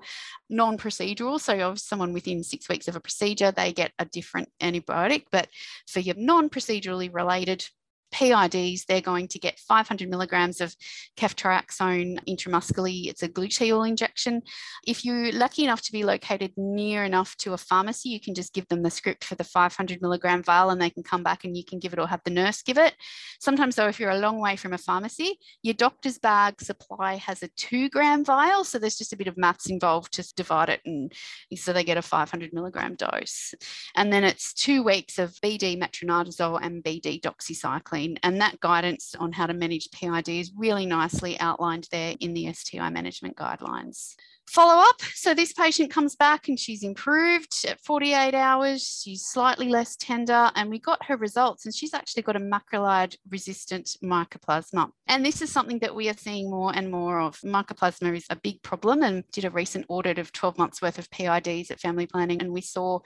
non-procedural, 0.48 1.40
so 1.40 1.58
of 1.58 1.80
someone 1.80 2.12
within 2.12 2.44
six 2.44 2.68
weeks 2.68 2.86
of 2.86 2.94
a 2.94 3.00
procedure, 3.00 3.50
they 3.50 3.72
get 3.72 3.90
a 3.98 4.04
different 4.04 4.50
antibiotic, 4.62 5.24
but 5.32 5.48
for 5.88 5.98
your 5.98 6.14
non-procedurally 6.16 7.12
related 7.12 7.66
PIDs, 8.12 8.84
they're 8.86 9.00
going 9.00 9.28
to 9.28 9.38
get 9.38 9.58
500 9.58 10.08
milligrams 10.08 10.60
of 10.60 10.74
ceftriaxone 11.18 12.18
intramuscularly. 12.28 13.06
It's 13.06 13.22
a 13.22 13.28
gluteal 13.28 13.88
injection. 13.88 14.42
If 14.86 15.04
you're 15.04 15.32
lucky 15.32 15.64
enough 15.64 15.82
to 15.82 15.92
be 15.92 16.04
located 16.04 16.52
near 16.56 17.04
enough 17.04 17.36
to 17.38 17.54
a 17.54 17.58
pharmacy, 17.58 18.10
you 18.10 18.20
can 18.20 18.34
just 18.34 18.52
give 18.52 18.68
them 18.68 18.82
the 18.82 18.90
script 18.90 19.24
for 19.24 19.34
the 19.34 19.44
500 19.44 20.02
milligram 20.02 20.42
vial 20.42 20.70
and 20.70 20.80
they 20.80 20.90
can 20.90 21.02
come 21.02 21.22
back 21.22 21.44
and 21.44 21.56
you 21.56 21.64
can 21.64 21.78
give 21.78 21.92
it 21.92 21.98
or 21.98 22.06
have 22.06 22.22
the 22.24 22.30
nurse 22.30 22.62
give 22.62 22.78
it. 22.78 22.94
Sometimes, 23.40 23.76
though, 23.76 23.88
if 23.88 23.98
you're 23.98 24.10
a 24.10 24.18
long 24.18 24.38
way 24.38 24.56
from 24.56 24.72
a 24.72 24.78
pharmacy, 24.78 25.38
your 25.62 25.74
doctor's 25.74 26.18
bag 26.18 26.60
supply 26.60 27.16
has 27.16 27.42
a 27.42 27.48
two 27.56 27.88
gram 27.88 28.24
vial. 28.24 28.64
So 28.64 28.78
there's 28.78 28.98
just 28.98 29.12
a 29.12 29.16
bit 29.16 29.28
of 29.28 29.36
maths 29.36 29.70
involved 29.70 30.12
to 30.14 30.32
divide 30.36 30.68
it. 30.68 30.80
And 30.84 31.12
so 31.56 31.72
they 31.72 31.84
get 31.84 31.96
a 31.96 32.02
500 32.02 32.52
milligram 32.52 32.94
dose. 32.94 33.54
And 33.96 34.12
then 34.12 34.24
it's 34.24 34.52
two 34.52 34.82
weeks 34.82 35.18
of 35.18 35.32
BD 35.42 35.80
metronidazole 35.80 36.60
and 36.62 36.82
BD 36.84 37.20
doxycycline. 37.20 38.01
And 38.22 38.40
that 38.40 38.60
guidance 38.60 39.14
on 39.18 39.32
how 39.32 39.46
to 39.46 39.54
manage 39.54 39.90
PID 39.92 40.28
is 40.28 40.52
really 40.56 40.86
nicely 40.86 41.38
outlined 41.40 41.88
there 41.90 42.14
in 42.20 42.34
the 42.34 42.52
STI 42.52 42.90
management 42.90 43.36
guidelines. 43.36 44.14
Follow 44.52 44.82
up. 44.82 45.00
So 45.14 45.32
this 45.32 45.54
patient 45.54 45.90
comes 45.90 46.14
back 46.14 46.48
and 46.48 46.60
she's 46.60 46.82
improved 46.82 47.64
at 47.66 47.80
48 47.80 48.34
hours. 48.34 49.00
She's 49.02 49.24
slightly 49.24 49.70
less 49.70 49.96
tender, 49.96 50.50
and 50.54 50.68
we 50.68 50.78
got 50.78 51.06
her 51.06 51.16
results, 51.16 51.64
and 51.64 51.74
she's 51.74 51.94
actually 51.94 52.24
got 52.24 52.36
a 52.36 52.38
macrolide 52.38 53.16
resistant 53.30 53.96
mycoplasma. 54.04 54.90
And 55.06 55.24
this 55.24 55.40
is 55.40 55.50
something 55.50 55.78
that 55.78 55.94
we 55.94 56.10
are 56.10 56.16
seeing 56.18 56.50
more 56.50 56.70
and 56.76 56.90
more 56.90 57.18
of. 57.18 57.40
Mycoplasma 57.40 58.14
is 58.14 58.26
a 58.28 58.36
big 58.36 58.62
problem, 58.62 59.02
and 59.02 59.24
did 59.32 59.46
a 59.46 59.50
recent 59.50 59.86
audit 59.88 60.18
of 60.18 60.32
12 60.32 60.58
months 60.58 60.82
worth 60.82 60.98
of 60.98 61.08
PIDs 61.08 61.70
at 61.70 61.80
family 61.80 62.04
planning, 62.04 62.42
and 62.42 62.52
we 62.52 62.60
saw 62.60 62.98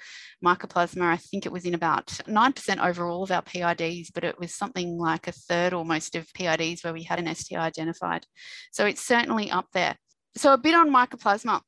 mycoplasma. 0.44 1.02
I 1.02 1.16
think 1.16 1.46
it 1.46 1.52
was 1.52 1.64
in 1.64 1.74
about 1.74 2.08
9% 2.08 2.84
overall 2.84 3.22
of 3.22 3.30
our 3.30 3.42
PIDs, 3.42 4.08
but 4.12 4.24
it 4.24 4.36
was 4.40 4.52
something 4.52 4.98
like 4.98 5.28
a 5.28 5.32
third 5.32 5.74
almost 5.74 6.16
of 6.16 6.26
PIDs 6.32 6.82
where 6.82 6.92
we 6.92 7.04
had 7.04 7.20
an 7.20 7.32
STI 7.32 7.58
identified. 7.58 8.26
So 8.72 8.84
it's 8.84 9.06
certainly 9.06 9.48
up 9.48 9.68
there. 9.72 9.94
So, 10.36 10.52
a 10.52 10.58
bit 10.58 10.74
on 10.74 10.90
mycoplasma. 10.90 11.62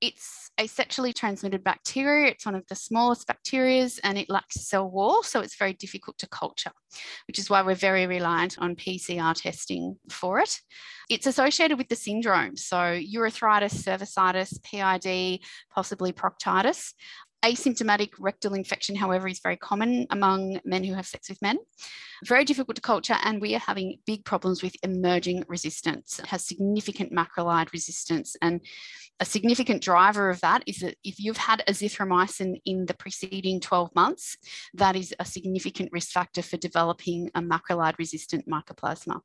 It's 0.00 0.50
a 0.58 0.66
sexually 0.66 1.12
transmitted 1.12 1.64
bacteria. 1.64 2.30
It's 2.30 2.44
one 2.44 2.54
of 2.54 2.66
the 2.68 2.74
smallest 2.74 3.26
bacteria 3.26 3.88
and 4.04 4.18
it 4.18 4.28
lacks 4.28 4.56
a 4.56 4.60
cell 4.60 4.90
wall, 4.90 5.22
so 5.22 5.40
it's 5.40 5.56
very 5.56 5.72
difficult 5.72 6.18
to 6.18 6.28
culture, 6.28 6.70
which 7.28 7.38
is 7.38 7.48
why 7.48 7.62
we're 7.62 7.74
very 7.74 8.06
reliant 8.06 8.58
on 8.58 8.76
PCR 8.76 9.34
testing 9.34 9.96
for 10.10 10.38
it. 10.40 10.60
It's 11.08 11.26
associated 11.26 11.78
with 11.78 11.88
the 11.88 11.96
syndrome, 11.96 12.56
so 12.56 12.76
urethritis, 12.76 13.84
cervicitis, 13.84 14.62
PID, 14.62 15.40
possibly 15.74 16.12
proctitis. 16.12 16.92
Asymptomatic 17.46 18.10
rectal 18.18 18.54
infection, 18.54 18.96
however, 18.96 19.28
is 19.28 19.38
very 19.38 19.56
common 19.56 20.08
among 20.10 20.58
men 20.64 20.82
who 20.82 20.94
have 20.94 21.06
sex 21.06 21.28
with 21.28 21.40
men. 21.40 21.58
Very 22.24 22.44
difficult 22.44 22.74
to 22.74 22.82
culture, 22.82 23.16
and 23.22 23.40
we 23.40 23.54
are 23.54 23.60
having 23.60 23.98
big 24.04 24.24
problems 24.24 24.64
with 24.64 24.74
emerging 24.82 25.44
resistance. 25.46 26.18
It 26.18 26.26
has 26.26 26.44
significant 26.44 27.12
macrolide 27.12 27.72
resistance, 27.72 28.34
and 28.42 28.62
a 29.20 29.24
significant 29.24 29.80
driver 29.80 30.28
of 30.28 30.40
that 30.40 30.64
is 30.66 30.78
that 30.78 30.96
if 31.04 31.20
you've 31.20 31.36
had 31.36 31.62
azithromycin 31.68 32.60
in 32.64 32.84
the 32.86 32.94
preceding 32.94 33.60
12 33.60 33.94
months, 33.94 34.36
that 34.74 34.96
is 34.96 35.14
a 35.20 35.24
significant 35.24 35.90
risk 35.92 36.10
factor 36.10 36.42
for 36.42 36.56
developing 36.56 37.30
a 37.36 37.40
macrolide 37.40 37.96
resistant 37.96 38.48
mycoplasma. 38.48 39.20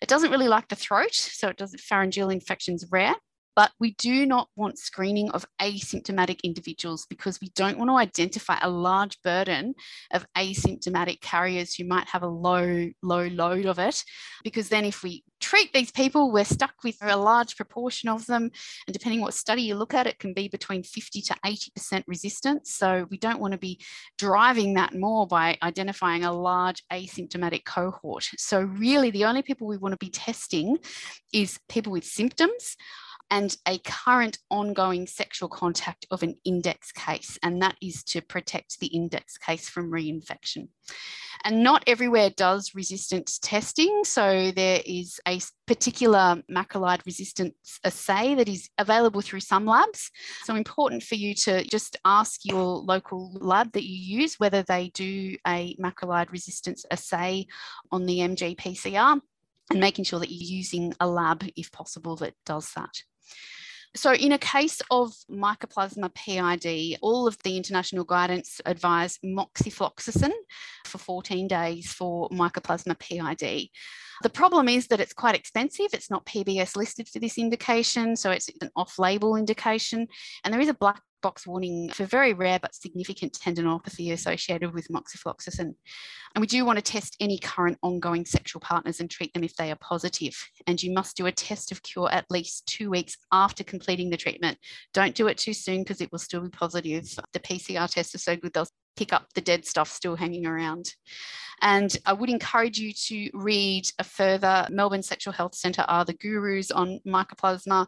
It 0.00 0.08
doesn't 0.08 0.30
really 0.30 0.48
like 0.48 0.68
the 0.68 0.76
throat, 0.76 1.12
so 1.12 1.48
it 1.48 1.56
does 1.56 1.74
pharyngeal 1.80 2.30
infections 2.30 2.86
rare 2.92 3.16
but 3.56 3.72
we 3.78 3.94
do 3.94 4.26
not 4.26 4.48
want 4.56 4.78
screening 4.78 5.30
of 5.30 5.44
asymptomatic 5.60 6.42
individuals 6.42 7.06
because 7.08 7.40
we 7.40 7.50
don't 7.54 7.78
want 7.78 7.90
to 7.90 7.96
identify 7.96 8.58
a 8.62 8.70
large 8.70 9.20
burden 9.22 9.74
of 10.12 10.26
asymptomatic 10.36 11.20
carriers 11.20 11.74
who 11.74 11.84
might 11.84 12.08
have 12.08 12.22
a 12.22 12.28
low, 12.28 12.90
low 13.02 13.26
load 13.28 13.66
of 13.66 13.78
it. 13.78 14.02
Because 14.42 14.68
then, 14.68 14.84
if 14.84 15.02
we 15.02 15.24
treat 15.40 15.72
these 15.72 15.90
people, 15.90 16.32
we're 16.32 16.44
stuck 16.44 16.74
with 16.82 16.96
a 17.02 17.16
large 17.16 17.56
proportion 17.56 18.08
of 18.08 18.26
them. 18.26 18.50
And 18.86 18.94
depending 18.94 19.20
what 19.20 19.34
study 19.34 19.62
you 19.62 19.74
look 19.74 19.94
at, 19.94 20.06
it 20.06 20.18
can 20.18 20.32
be 20.32 20.48
between 20.48 20.82
50 20.82 21.20
to 21.22 21.34
80% 21.44 22.04
resistance. 22.06 22.74
So 22.74 23.06
we 23.10 23.18
don't 23.18 23.40
want 23.40 23.52
to 23.52 23.58
be 23.58 23.80
driving 24.18 24.74
that 24.74 24.94
more 24.94 25.26
by 25.26 25.58
identifying 25.62 26.24
a 26.24 26.32
large 26.32 26.82
asymptomatic 26.92 27.64
cohort. 27.64 28.24
So, 28.36 28.62
really, 28.62 29.10
the 29.10 29.24
only 29.24 29.42
people 29.42 29.66
we 29.66 29.76
want 29.76 29.92
to 29.92 30.04
be 30.04 30.10
testing 30.10 30.78
is 31.32 31.58
people 31.68 31.92
with 31.92 32.04
symptoms 32.04 32.76
and 33.30 33.56
a 33.66 33.78
current 33.78 34.38
ongoing 34.50 35.06
sexual 35.06 35.48
contact 35.48 36.06
of 36.10 36.22
an 36.22 36.36
index 36.44 36.92
case, 36.92 37.38
and 37.42 37.60
that 37.62 37.76
is 37.80 38.04
to 38.04 38.20
protect 38.20 38.78
the 38.80 38.86
index 38.88 39.38
case 39.38 39.68
from 39.68 39.90
reinfection. 39.90 40.68
And 41.44 41.62
not 41.62 41.84
everywhere 41.86 42.30
does 42.30 42.74
resistance 42.74 43.38
testing. 43.38 44.04
So 44.04 44.50
there 44.50 44.80
is 44.86 45.20
a 45.26 45.40
particular 45.66 46.42
macrolide 46.50 47.04
resistance 47.04 47.80
assay 47.84 48.34
that 48.36 48.48
is 48.48 48.70
available 48.78 49.20
through 49.20 49.40
some 49.40 49.66
labs. 49.66 50.10
So 50.44 50.54
important 50.54 51.02
for 51.02 51.16
you 51.16 51.34
to 51.34 51.64
just 51.64 51.96
ask 52.04 52.44
your 52.44 52.78
local 52.78 53.32
lab 53.34 53.72
that 53.72 53.84
you 53.84 54.20
use 54.20 54.38
whether 54.38 54.62
they 54.62 54.90
do 54.94 55.36
a 55.46 55.76
macrolide 55.76 56.30
resistance 56.30 56.86
assay 56.90 57.46
on 57.90 58.06
the 58.06 58.18
MGPCR 58.18 59.20
and 59.70 59.80
making 59.80 60.04
sure 60.04 60.20
that 60.20 60.30
you're 60.30 60.56
using 60.58 60.94
a 61.00 61.06
lab 61.06 61.44
if 61.56 61.72
possible 61.72 62.16
that 62.16 62.34
does 62.44 62.70
that. 62.74 63.02
So, 63.96 64.12
in 64.12 64.32
a 64.32 64.38
case 64.38 64.82
of 64.90 65.12
mycoplasma 65.30 66.12
PID, 66.14 66.98
all 67.00 67.28
of 67.28 67.38
the 67.44 67.56
international 67.56 68.02
guidance 68.02 68.60
advise 68.66 69.18
moxifloxacin 69.24 70.32
for 70.84 70.98
14 70.98 71.46
days 71.46 71.92
for 71.92 72.28
mycoplasma 72.30 72.98
PID. 72.98 73.68
The 74.22 74.30
problem 74.30 74.68
is 74.68 74.88
that 74.88 75.00
it's 75.00 75.12
quite 75.12 75.36
expensive. 75.36 75.88
It's 75.92 76.10
not 76.10 76.26
PBS 76.26 76.76
listed 76.76 77.08
for 77.08 77.20
this 77.20 77.38
indication, 77.38 78.16
so 78.16 78.32
it's 78.32 78.50
an 78.60 78.70
off 78.74 78.98
label 78.98 79.36
indication. 79.36 80.08
And 80.42 80.52
there 80.52 80.60
is 80.60 80.68
a 80.68 80.74
black 80.74 81.00
box 81.24 81.46
warning 81.46 81.88
for 81.88 82.04
very 82.04 82.34
rare 82.34 82.58
but 82.60 82.74
significant 82.74 83.32
tendinopathy 83.32 84.12
associated 84.12 84.74
with 84.74 84.88
moxifloxacin. 84.88 85.72
And 86.34 86.40
we 86.40 86.46
do 86.46 86.66
want 86.66 86.76
to 86.76 86.82
test 86.82 87.16
any 87.18 87.38
current 87.38 87.78
ongoing 87.82 88.26
sexual 88.26 88.60
partners 88.60 89.00
and 89.00 89.10
treat 89.10 89.32
them 89.32 89.42
if 89.42 89.56
they 89.56 89.70
are 89.70 89.78
positive. 89.80 90.36
And 90.66 90.80
you 90.82 90.92
must 90.92 91.16
do 91.16 91.24
a 91.24 91.32
test 91.32 91.72
of 91.72 91.82
cure 91.82 92.12
at 92.12 92.30
least 92.30 92.66
two 92.66 92.90
weeks 92.90 93.16
after 93.32 93.64
completing 93.64 94.10
the 94.10 94.18
treatment. 94.18 94.58
Don't 94.92 95.14
do 95.14 95.26
it 95.28 95.38
too 95.38 95.54
soon 95.54 95.78
because 95.78 96.02
it 96.02 96.12
will 96.12 96.18
still 96.18 96.42
be 96.42 96.50
positive. 96.50 97.08
The 97.32 97.40
PCR 97.40 97.90
tests 97.90 98.14
are 98.14 98.18
so 98.18 98.36
good, 98.36 98.52
they'll 98.52 98.68
pick 98.96 99.12
up 99.12 99.32
the 99.34 99.40
dead 99.40 99.64
stuff 99.66 99.88
still 99.90 100.16
hanging 100.16 100.46
around. 100.46 100.94
And 101.60 101.96
I 102.04 102.12
would 102.12 102.30
encourage 102.30 102.78
you 102.78 102.92
to 102.92 103.30
read 103.32 103.86
a 103.98 104.04
further 104.04 104.66
Melbourne 104.70 105.02
Sexual 105.02 105.32
Health 105.32 105.54
Centre 105.54 105.84
are 105.88 106.04
the 106.04 106.12
gurus 106.14 106.70
on 106.70 107.00
mycoplasma. 107.06 107.86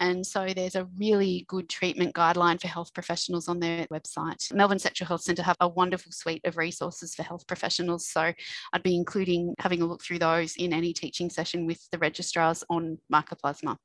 And 0.00 0.24
so 0.24 0.46
there's 0.54 0.76
a 0.76 0.88
really 0.96 1.44
good 1.48 1.68
treatment 1.68 2.14
guideline 2.14 2.60
for 2.60 2.68
health 2.68 2.92
professionals 2.94 3.48
on 3.48 3.58
their 3.58 3.86
website. 3.86 4.52
Melbourne 4.54 4.78
Sexual 4.78 5.08
Health 5.08 5.22
Centre 5.22 5.42
have 5.42 5.56
a 5.60 5.68
wonderful 5.68 6.12
suite 6.12 6.44
of 6.44 6.56
resources 6.56 7.14
for 7.14 7.22
health 7.22 7.46
professionals. 7.46 8.06
So 8.06 8.32
I'd 8.72 8.82
be 8.82 8.96
including 8.96 9.54
having 9.58 9.82
a 9.82 9.86
look 9.86 10.02
through 10.02 10.20
those 10.20 10.56
in 10.56 10.72
any 10.72 10.92
teaching 10.92 11.30
session 11.30 11.66
with 11.66 11.88
the 11.90 11.98
registrars 11.98 12.62
on 12.70 12.98
mycoplasma 13.12 13.76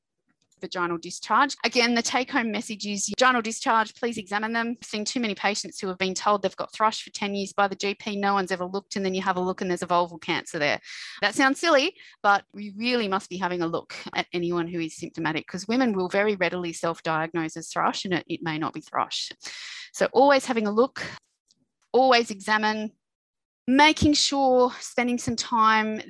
vaginal 0.62 0.98
discharge. 0.98 1.56
Again, 1.66 1.96
the 1.96 2.02
take 2.02 2.32
home 2.32 2.52
message 2.52 2.86
is 2.86 3.10
vaginal 3.10 3.42
discharge, 3.42 3.94
please 3.96 4.18
examine 4.18 4.54
them. 4.54 4.78
I've 4.82 4.88
seen 4.88 5.06
too 5.06 5.20
many 5.20 5.36
patients 5.36 5.80
who 5.80 5.88
have 5.88 5.98
been 5.98 6.14
told 6.14 6.42
they've 6.42 6.56
got 6.56 6.74
thrush 6.74 7.04
for 7.04 7.10
10 7.10 7.36
years 7.36 7.54
by 7.54 7.68
the 7.68 7.76
GP, 7.76 8.18
no 8.18 8.34
one's 8.34 8.52
ever 8.52 8.66
looked, 8.66 8.96
and 8.96 9.06
then 9.06 9.14
you 9.14 9.22
have 9.22 9.38
a 9.38 9.42
look 9.42 9.62
and 9.62 9.70
there's 9.70 9.82
a 9.82 9.88
vulval 9.88 10.22
cancer 10.22 10.60
there. 10.60 10.80
That 11.22 11.36
sounds 11.36 11.60
silly, 11.60 11.96
but 12.24 12.44
we 12.54 12.74
really 12.78 13.08
must 13.08 13.30
be 13.30 13.38
having 13.38 13.62
a 13.62 13.68
look 13.68 13.96
at 14.16 14.28
anyone 14.34 14.68
who 14.68 14.80
is 14.80 14.96
symptomatic 14.96 15.48
because 15.48 15.68
women 15.68 15.94
will 15.94 16.10
very 16.10 16.36
readily 16.36 16.74
self 16.74 17.04
diagnose 17.04 17.58
as 17.58 17.70
thrush 17.70 18.06
and 18.06 18.14
it, 18.14 18.26
it 18.28 18.40
may 18.42 18.58
not 18.58 18.74
be 18.74 18.82
thrush. 18.82 19.32
So, 19.94 20.08
always 20.14 20.46
having 20.46 20.68
a 20.68 20.72
look, 20.72 21.04
always 21.92 22.32
examine, 22.32 22.92
making 23.68 24.14
sure 24.14 24.72
spending 24.80 25.18
some 25.18 25.36
time 25.36 26.02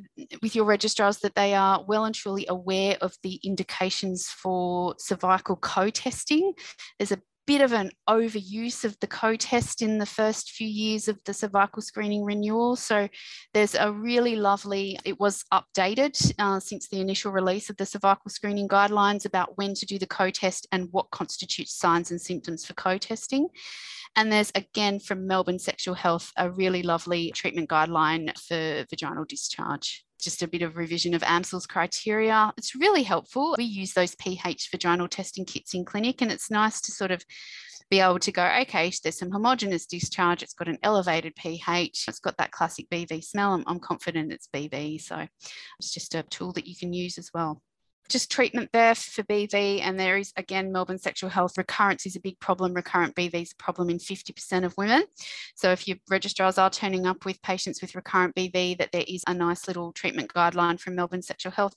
with 0.41 0.55
your 0.55 0.65
registrars 0.65 1.19
that 1.19 1.35
they 1.35 1.53
are 1.53 1.83
well 1.87 2.05
and 2.05 2.15
truly 2.15 2.45
aware 2.47 2.97
of 3.01 3.15
the 3.23 3.39
indications 3.43 4.27
for 4.27 4.95
cervical 4.97 5.55
co-testing. 5.57 6.53
There's 6.97 7.11
a 7.11 7.21
bit 7.47 7.61
of 7.61 7.73
an 7.73 7.91
overuse 8.09 8.83
of 8.83 8.97
the 8.99 9.07
co-test 9.07 9.81
in 9.81 9.97
the 9.97 10.05
first 10.05 10.51
few 10.51 10.67
years 10.67 11.07
of 11.07 11.19
the 11.25 11.33
cervical 11.33 11.81
screening 11.81 12.23
renewal. 12.23 12.75
So 12.75 13.07
there's 13.53 13.75
a 13.75 13.91
really 13.91 14.35
lovely 14.35 14.99
it 15.05 15.19
was 15.19 15.43
updated 15.53 16.33
uh, 16.39 16.59
since 16.59 16.87
the 16.87 16.99
initial 16.99 17.31
release 17.31 17.69
of 17.69 17.77
the 17.77 17.85
cervical 17.85 18.29
screening 18.29 18.67
guidelines 18.67 19.25
about 19.25 19.57
when 19.57 19.73
to 19.75 19.85
do 19.85 19.97
the 19.97 20.07
co-test 20.07 20.67
and 20.71 20.87
what 20.91 21.11
constitutes 21.11 21.75
signs 21.75 22.11
and 22.11 22.21
symptoms 22.21 22.65
for 22.65 22.73
co-testing. 22.73 23.47
And 24.15 24.31
there's 24.31 24.51
again 24.55 24.99
from 24.99 25.25
Melbourne 25.25 25.59
Sexual 25.59 25.95
Health 25.95 26.31
a 26.37 26.51
really 26.51 26.83
lovely 26.83 27.31
treatment 27.31 27.69
guideline 27.69 28.37
for 28.37 28.85
vaginal 28.89 29.25
discharge 29.25 30.05
just 30.21 30.43
a 30.43 30.47
bit 30.47 30.61
of 30.61 30.77
revision 30.77 31.13
of 31.13 31.23
Amsel's 31.23 31.65
criteria. 31.65 32.53
It's 32.57 32.75
really 32.75 33.03
helpful. 33.03 33.55
We 33.57 33.65
use 33.65 33.93
those 33.93 34.15
pH 34.15 34.69
vaginal 34.71 35.07
testing 35.07 35.45
kits 35.45 35.73
in 35.73 35.85
clinic, 35.85 36.21
and 36.21 36.31
it's 36.31 36.51
nice 36.51 36.79
to 36.81 36.91
sort 36.91 37.11
of 37.11 37.23
be 37.89 37.99
able 37.99 38.19
to 38.19 38.31
go, 38.31 38.45
okay, 38.61 38.91
there's 39.03 39.17
some 39.17 39.31
homogenous 39.31 39.85
discharge, 39.85 40.41
it's 40.41 40.53
got 40.53 40.69
an 40.69 40.77
elevated 40.81 41.35
pH, 41.35 42.05
it's 42.07 42.19
got 42.19 42.37
that 42.37 42.51
classic 42.51 42.89
BV 42.89 43.21
smell. 43.23 43.53
I'm, 43.53 43.63
I'm 43.67 43.79
confident 43.79 44.31
it's 44.31 44.47
BV. 44.47 45.01
So 45.01 45.27
it's 45.79 45.91
just 45.93 46.15
a 46.15 46.23
tool 46.23 46.53
that 46.53 46.67
you 46.67 46.75
can 46.75 46.93
use 46.93 47.17
as 47.17 47.29
well 47.33 47.61
just 48.09 48.31
treatment 48.31 48.69
there 48.73 48.93
for 48.95 49.23
BV. 49.23 49.81
And 49.81 49.99
there 49.99 50.17
is, 50.17 50.33
again, 50.37 50.71
Melbourne 50.71 50.97
sexual 50.97 51.29
health 51.29 51.57
recurrence 51.57 52.05
is 52.05 52.15
a 52.15 52.19
big 52.19 52.39
problem. 52.39 52.73
Recurrent 52.73 53.15
BV 53.15 53.33
is 53.41 53.53
a 53.53 53.63
problem 53.63 53.89
in 53.89 53.97
50% 53.97 54.65
of 54.65 54.75
women. 54.77 55.03
So 55.55 55.71
if 55.71 55.87
your 55.87 55.97
registrars 56.09 56.57
are 56.57 56.69
turning 56.69 57.05
up 57.05 57.25
with 57.25 57.41
patients 57.41 57.81
with 57.81 57.95
recurrent 57.95 58.35
BV, 58.35 58.77
that 58.77 58.91
there 58.91 59.05
is 59.07 59.23
a 59.27 59.33
nice 59.33 59.67
little 59.67 59.93
treatment 59.93 60.33
guideline 60.33 60.79
from 60.79 60.95
Melbourne 60.95 61.21
sexual 61.21 61.51
health. 61.51 61.73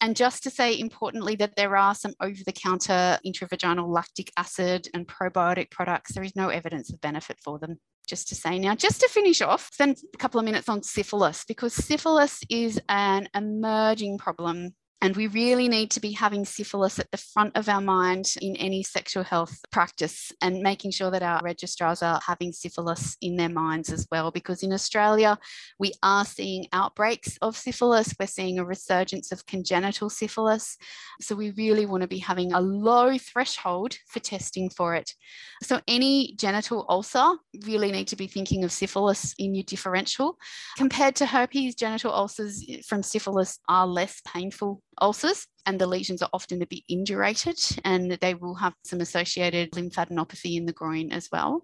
And 0.00 0.16
just 0.16 0.42
to 0.44 0.50
say 0.50 0.78
importantly 0.78 1.34
that 1.36 1.56
there 1.56 1.76
are 1.76 1.94
some 1.94 2.14
over-the-counter 2.20 3.18
intravaginal 3.26 3.88
lactic 3.88 4.32
acid 4.36 4.88
and 4.94 5.06
probiotic 5.06 5.70
products. 5.70 6.12
There 6.12 6.24
is 6.24 6.36
no 6.36 6.48
evidence 6.48 6.90
of 6.92 7.00
benefit 7.00 7.38
for 7.42 7.58
them 7.58 7.78
just 8.06 8.28
to 8.28 8.34
say 8.34 8.58
now, 8.58 8.74
just 8.74 9.00
to 9.00 9.08
finish 9.08 9.40
off, 9.40 9.70
spend 9.72 9.96
a 10.12 10.18
couple 10.18 10.40
of 10.40 10.44
minutes 10.44 10.68
on 10.68 10.82
syphilis 10.82 11.44
because 11.44 11.72
syphilis 11.72 12.40
is 12.50 12.80
an 12.88 13.28
emerging 13.34 14.18
problem 14.18 14.74
and 15.02 15.16
we 15.16 15.28
really 15.28 15.66
need 15.66 15.90
to 15.92 16.00
be 16.00 16.12
having 16.12 16.44
syphilis 16.44 16.98
at 16.98 17.10
the 17.10 17.16
front 17.16 17.56
of 17.56 17.68
our 17.68 17.80
mind 17.80 18.34
in 18.42 18.54
any 18.56 18.82
sexual 18.82 19.22
health 19.22 19.58
practice 19.72 20.30
and 20.42 20.60
making 20.60 20.90
sure 20.90 21.10
that 21.10 21.22
our 21.22 21.40
registrars 21.42 22.02
are 22.02 22.20
having 22.26 22.52
syphilis 22.52 23.16
in 23.22 23.36
their 23.36 23.48
minds 23.48 23.90
as 23.90 24.06
well. 24.12 24.30
Because 24.30 24.62
in 24.62 24.74
Australia, 24.74 25.38
we 25.78 25.92
are 26.02 26.26
seeing 26.26 26.66
outbreaks 26.74 27.38
of 27.40 27.56
syphilis, 27.56 28.14
we're 28.20 28.26
seeing 28.26 28.58
a 28.58 28.64
resurgence 28.64 29.32
of 29.32 29.46
congenital 29.46 30.10
syphilis. 30.10 30.76
So 31.22 31.34
we 31.34 31.52
really 31.52 31.86
want 31.86 32.02
to 32.02 32.08
be 32.08 32.18
having 32.18 32.52
a 32.52 32.60
low 32.60 33.16
threshold 33.16 33.96
for 34.06 34.20
testing 34.20 34.68
for 34.68 34.94
it. 34.94 35.14
So 35.62 35.80
any 35.88 36.34
genital 36.36 36.84
ulcer, 36.90 37.36
really 37.66 37.90
need 37.90 38.08
to 38.08 38.16
be 38.16 38.26
thinking 38.26 38.64
of 38.64 38.72
syphilis 38.72 39.34
in 39.38 39.54
your 39.54 39.64
differential. 39.64 40.36
Compared 40.76 41.16
to 41.16 41.26
herpes, 41.26 41.74
genital 41.74 42.12
ulcers 42.12 42.64
from 42.86 43.02
syphilis 43.02 43.58
are 43.68 43.86
less 43.86 44.20
painful 44.26 44.82
ulcers 45.00 45.46
and 45.66 45.80
the 45.80 45.86
lesions 45.86 46.22
are 46.22 46.28
often 46.32 46.62
a 46.62 46.66
bit 46.66 46.82
indurated 46.90 47.78
and 47.84 48.12
they 48.12 48.34
will 48.34 48.54
have 48.54 48.74
some 48.84 49.00
associated 49.00 49.70
lymphadenopathy 49.72 50.56
in 50.56 50.66
the 50.66 50.72
groin 50.72 51.12
as 51.12 51.28
well. 51.30 51.62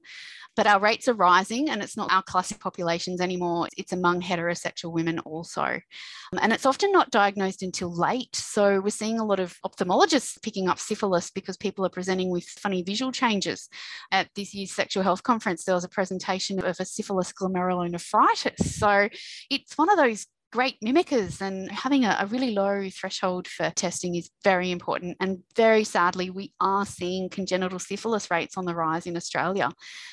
But 0.55 0.67
our 0.67 0.81
rates 0.81 1.07
are 1.07 1.15
rising 1.15 1.69
and 1.69 1.83
it's 1.83 1.99
not 1.99 2.11
our 2.11 2.23
classic 2.23 2.59
populations 2.61 3.21
anymore. 3.21 3.69
It's 3.77 3.93
among 3.93 4.23
heterosexual 4.23 4.93
women 4.93 5.19
also. 5.21 5.63
Um, 5.63 6.39
and 6.41 6.53
it's 6.53 6.65
often 6.65 6.93
not 6.93 7.11
diagnosed 7.11 7.63
until 7.63 7.95
late. 7.95 8.35
So 8.35 8.81
we're 8.81 8.89
seeing 8.89 9.19
a 9.19 9.25
lot 9.25 9.39
of 9.39 9.55
ophthalmologists 9.67 10.41
picking 10.43 10.69
up 10.69 10.79
syphilis 10.79 11.31
because 11.31 11.59
people 11.59 11.85
are 11.85 11.91
presenting 11.91 12.31
with 12.31 12.45
funny 12.45 12.83
visual 12.83 13.13
changes. 13.13 13.69
At 14.11 14.29
this 14.35 14.55
year's 14.55 14.73
sexual 14.73 15.03
health 15.03 15.23
conference, 15.23 15.65
there 15.65 15.75
was 15.75 15.85
a 15.85 15.91
presentation 15.91 16.59
of 16.65 16.81
a 16.81 16.85
syphilis 16.87 17.33
glomerulonephritis. 17.33 18.63
So 18.65 19.11
it's 19.51 19.77
one 19.77 19.91
of 19.91 19.99
those 19.99 20.27
great 20.53 20.77
mimickers 20.81 21.41
and 21.41 21.71
having 21.71 22.05
a, 22.05 22.17
a, 22.21 22.27
really 22.27 22.53
low 22.53 22.89
threshold 22.91 23.49
for 23.49 23.71
testing 23.71 24.15
is 24.15 24.31
very 24.45 24.71
important. 24.71 25.17
And 25.21 25.43
very 25.57 25.85
sadly, 25.85 26.31
we 26.31 26.53
are 26.61 26.87
seeing 26.87 27.29
congenital 27.29 27.79
syphilis 27.79 28.31
rates 28.31 28.57
on 28.57 28.65
the 28.65 28.75
rise 28.75 29.07
in 29.07 29.17
Australia. 29.17 29.71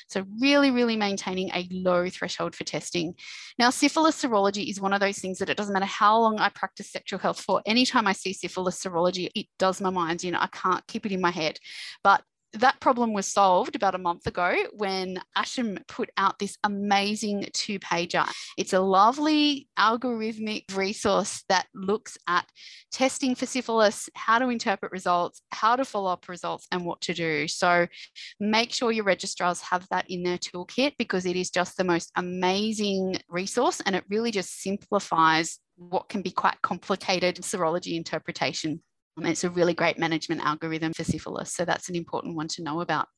So 0.08 0.24
really, 0.40 0.70
really 0.70 0.96
maintaining 0.96 1.50
a 1.50 1.68
low 1.70 2.08
threshold 2.10 2.54
for 2.54 2.64
testing. 2.64 3.14
Now, 3.58 3.70
syphilis 3.70 4.22
serology 4.22 4.68
is 4.68 4.80
one 4.80 4.92
of 4.92 5.00
those 5.00 5.18
things 5.18 5.38
that 5.38 5.50
it 5.50 5.56
doesn't 5.56 5.72
matter 5.72 5.86
how 5.86 6.18
long 6.18 6.38
I 6.38 6.48
practice 6.48 6.90
sexual 6.90 7.20
health 7.20 7.40
for, 7.40 7.62
anytime 7.64 8.06
I 8.06 8.12
see 8.12 8.32
syphilis 8.32 8.82
serology, 8.82 9.30
it 9.34 9.46
does 9.58 9.80
my 9.80 9.90
mind, 9.90 10.24
you 10.24 10.32
know, 10.32 10.40
I 10.40 10.48
can't 10.48 10.86
keep 10.86 11.06
it 11.06 11.12
in 11.12 11.20
my 11.20 11.30
head. 11.30 11.58
But 12.02 12.22
that 12.54 12.80
problem 12.80 13.12
was 13.12 13.26
solved 13.26 13.74
about 13.74 13.94
a 13.94 13.98
month 13.98 14.26
ago 14.26 14.54
when 14.72 15.18
ASHM 15.36 15.86
put 15.88 16.10
out 16.16 16.38
this 16.38 16.56
amazing 16.62 17.48
two 17.52 17.78
pager. 17.80 18.28
It's 18.56 18.72
a 18.72 18.80
lovely 18.80 19.68
algorithmic 19.78 20.74
resource 20.74 21.44
that 21.48 21.66
looks 21.74 22.16
at 22.28 22.46
testing 22.92 23.34
for 23.34 23.46
syphilis, 23.46 24.08
how 24.14 24.38
to 24.38 24.48
interpret 24.48 24.92
results, 24.92 25.42
how 25.50 25.74
to 25.76 25.84
follow 25.84 26.10
up 26.10 26.28
results, 26.28 26.66
and 26.70 26.84
what 26.84 27.00
to 27.02 27.14
do. 27.14 27.48
So 27.48 27.86
make 28.38 28.72
sure 28.72 28.92
your 28.92 29.04
registrars 29.04 29.60
have 29.62 29.86
that 29.90 30.06
in 30.08 30.22
their 30.22 30.38
toolkit 30.38 30.94
because 30.96 31.26
it 31.26 31.36
is 31.36 31.50
just 31.50 31.76
the 31.76 31.84
most 31.84 32.12
amazing 32.16 33.16
resource 33.28 33.80
and 33.84 33.96
it 33.96 34.04
really 34.08 34.30
just 34.30 34.62
simplifies 34.62 35.58
what 35.76 36.08
can 36.08 36.22
be 36.22 36.30
quite 36.30 36.62
complicated 36.62 37.36
serology 37.36 37.96
interpretation. 37.96 38.80
Um, 39.16 39.26
it's 39.26 39.44
a 39.44 39.50
really 39.50 39.74
great 39.74 39.98
management 39.98 40.44
algorithm 40.44 40.92
for 40.92 41.04
syphilis. 41.04 41.52
So 41.52 41.64
that's 41.64 41.88
an 41.88 41.96
important 41.96 42.36
one 42.36 42.48
to 42.48 42.62
know 42.62 42.80
about. 42.80 43.08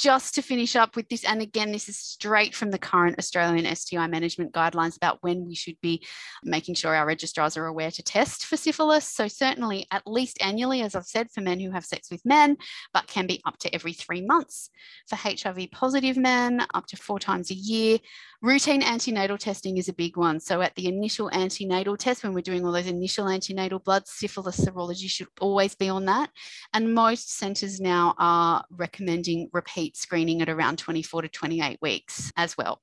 Just 0.00 0.34
to 0.34 0.42
finish 0.42 0.76
up 0.76 0.96
with 0.96 1.08
this, 1.08 1.24
and 1.24 1.42
again, 1.42 1.72
this 1.72 1.88
is 1.88 1.98
straight 1.98 2.54
from 2.54 2.70
the 2.70 2.78
current 2.78 3.18
Australian 3.18 3.74
STI 3.74 4.06
management 4.06 4.52
guidelines 4.52 4.96
about 4.96 5.18
when 5.22 5.46
we 5.46 5.54
should 5.54 5.80
be 5.80 6.04
making 6.42 6.74
sure 6.74 6.94
our 6.94 7.06
registrars 7.06 7.56
are 7.56 7.66
aware 7.66 7.90
to 7.90 8.02
test 8.02 8.46
for 8.46 8.56
syphilis. 8.56 9.06
So, 9.08 9.28
certainly 9.28 9.86
at 9.90 10.06
least 10.06 10.42
annually, 10.42 10.82
as 10.82 10.94
I've 10.94 11.06
said, 11.06 11.30
for 11.30 11.40
men 11.40 11.60
who 11.60 11.70
have 11.70 11.84
sex 11.84 12.10
with 12.10 12.24
men, 12.24 12.56
but 12.92 13.06
can 13.06 13.26
be 13.26 13.40
up 13.44 13.58
to 13.58 13.74
every 13.74 13.92
three 13.92 14.22
months. 14.22 14.70
For 15.08 15.16
HIV 15.16 15.70
positive 15.72 16.16
men, 16.16 16.66
up 16.74 16.86
to 16.86 16.96
four 16.96 17.18
times 17.18 17.50
a 17.50 17.54
year. 17.54 17.98
Routine 18.40 18.82
antenatal 18.82 19.38
testing 19.38 19.78
is 19.78 19.88
a 19.88 19.92
big 19.92 20.16
one. 20.16 20.40
So, 20.40 20.62
at 20.62 20.74
the 20.74 20.88
initial 20.88 21.30
antenatal 21.32 21.96
test, 21.96 22.24
when 22.24 22.32
we're 22.32 22.40
doing 22.40 22.64
all 22.64 22.72
those 22.72 22.86
initial 22.86 23.28
antenatal 23.28 23.78
bloods, 23.78 24.10
syphilis 24.10 24.60
serology 24.60 25.08
should 25.08 25.28
always 25.40 25.74
be 25.74 25.88
on 25.88 26.06
that. 26.06 26.30
And 26.72 26.94
most 26.94 27.36
centres 27.36 27.80
now 27.80 28.14
are 28.18 28.64
recommending 28.70 29.48
repeat 29.52 29.91
screening 29.92 30.42
at 30.42 30.48
around 30.48 30.78
24 30.78 31.22
to 31.22 31.28
28 31.28 31.78
weeks 31.80 32.32
as 32.36 32.56
well. 32.56 32.80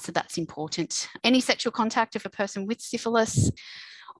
So 0.00 0.12
that's 0.12 0.38
important. 0.38 1.08
Any 1.24 1.40
sexual 1.40 1.72
contact 1.72 2.16
of 2.16 2.26
a 2.26 2.30
person 2.30 2.66
with 2.66 2.80
syphilis, 2.80 3.50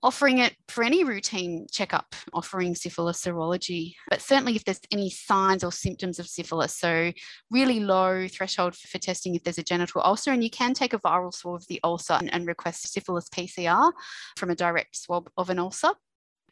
offering 0.02 0.38
it 0.38 0.54
for 0.68 0.84
any 0.84 1.04
routine 1.04 1.66
checkup, 1.70 2.14
offering 2.32 2.74
syphilis 2.74 3.22
serology. 3.24 3.94
But 4.08 4.20
certainly, 4.20 4.56
if 4.56 4.64
there's 4.64 4.80
any 4.90 5.10
signs 5.10 5.64
or 5.64 5.72
symptoms 5.72 6.18
of 6.18 6.28
syphilis, 6.28 6.76
so 6.76 7.12
really 7.50 7.80
low 7.80 8.28
threshold 8.28 8.74
for, 8.74 8.88
for 8.88 8.98
testing 8.98 9.34
if 9.34 9.42
there's 9.42 9.58
a 9.58 9.62
genital 9.62 10.02
ulcer, 10.02 10.32
and 10.32 10.42
you 10.44 10.50
can 10.50 10.74
take 10.74 10.92
a 10.92 10.98
viral 10.98 11.34
swab 11.34 11.56
of 11.56 11.66
the 11.68 11.80
ulcer 11.84 12.14
and, 12.14 12.32
and 12.32 12.46
request 12.46 12.92
syphilis 12.92 13.28
PCR 13.28 13.92
from 14.36 14.50
a 14.50 14.54
direct 14.54 14.96
swab 14.96 15.30
of 15.36 15.50
an 15.50 15.58
ulcer 15.58 15.90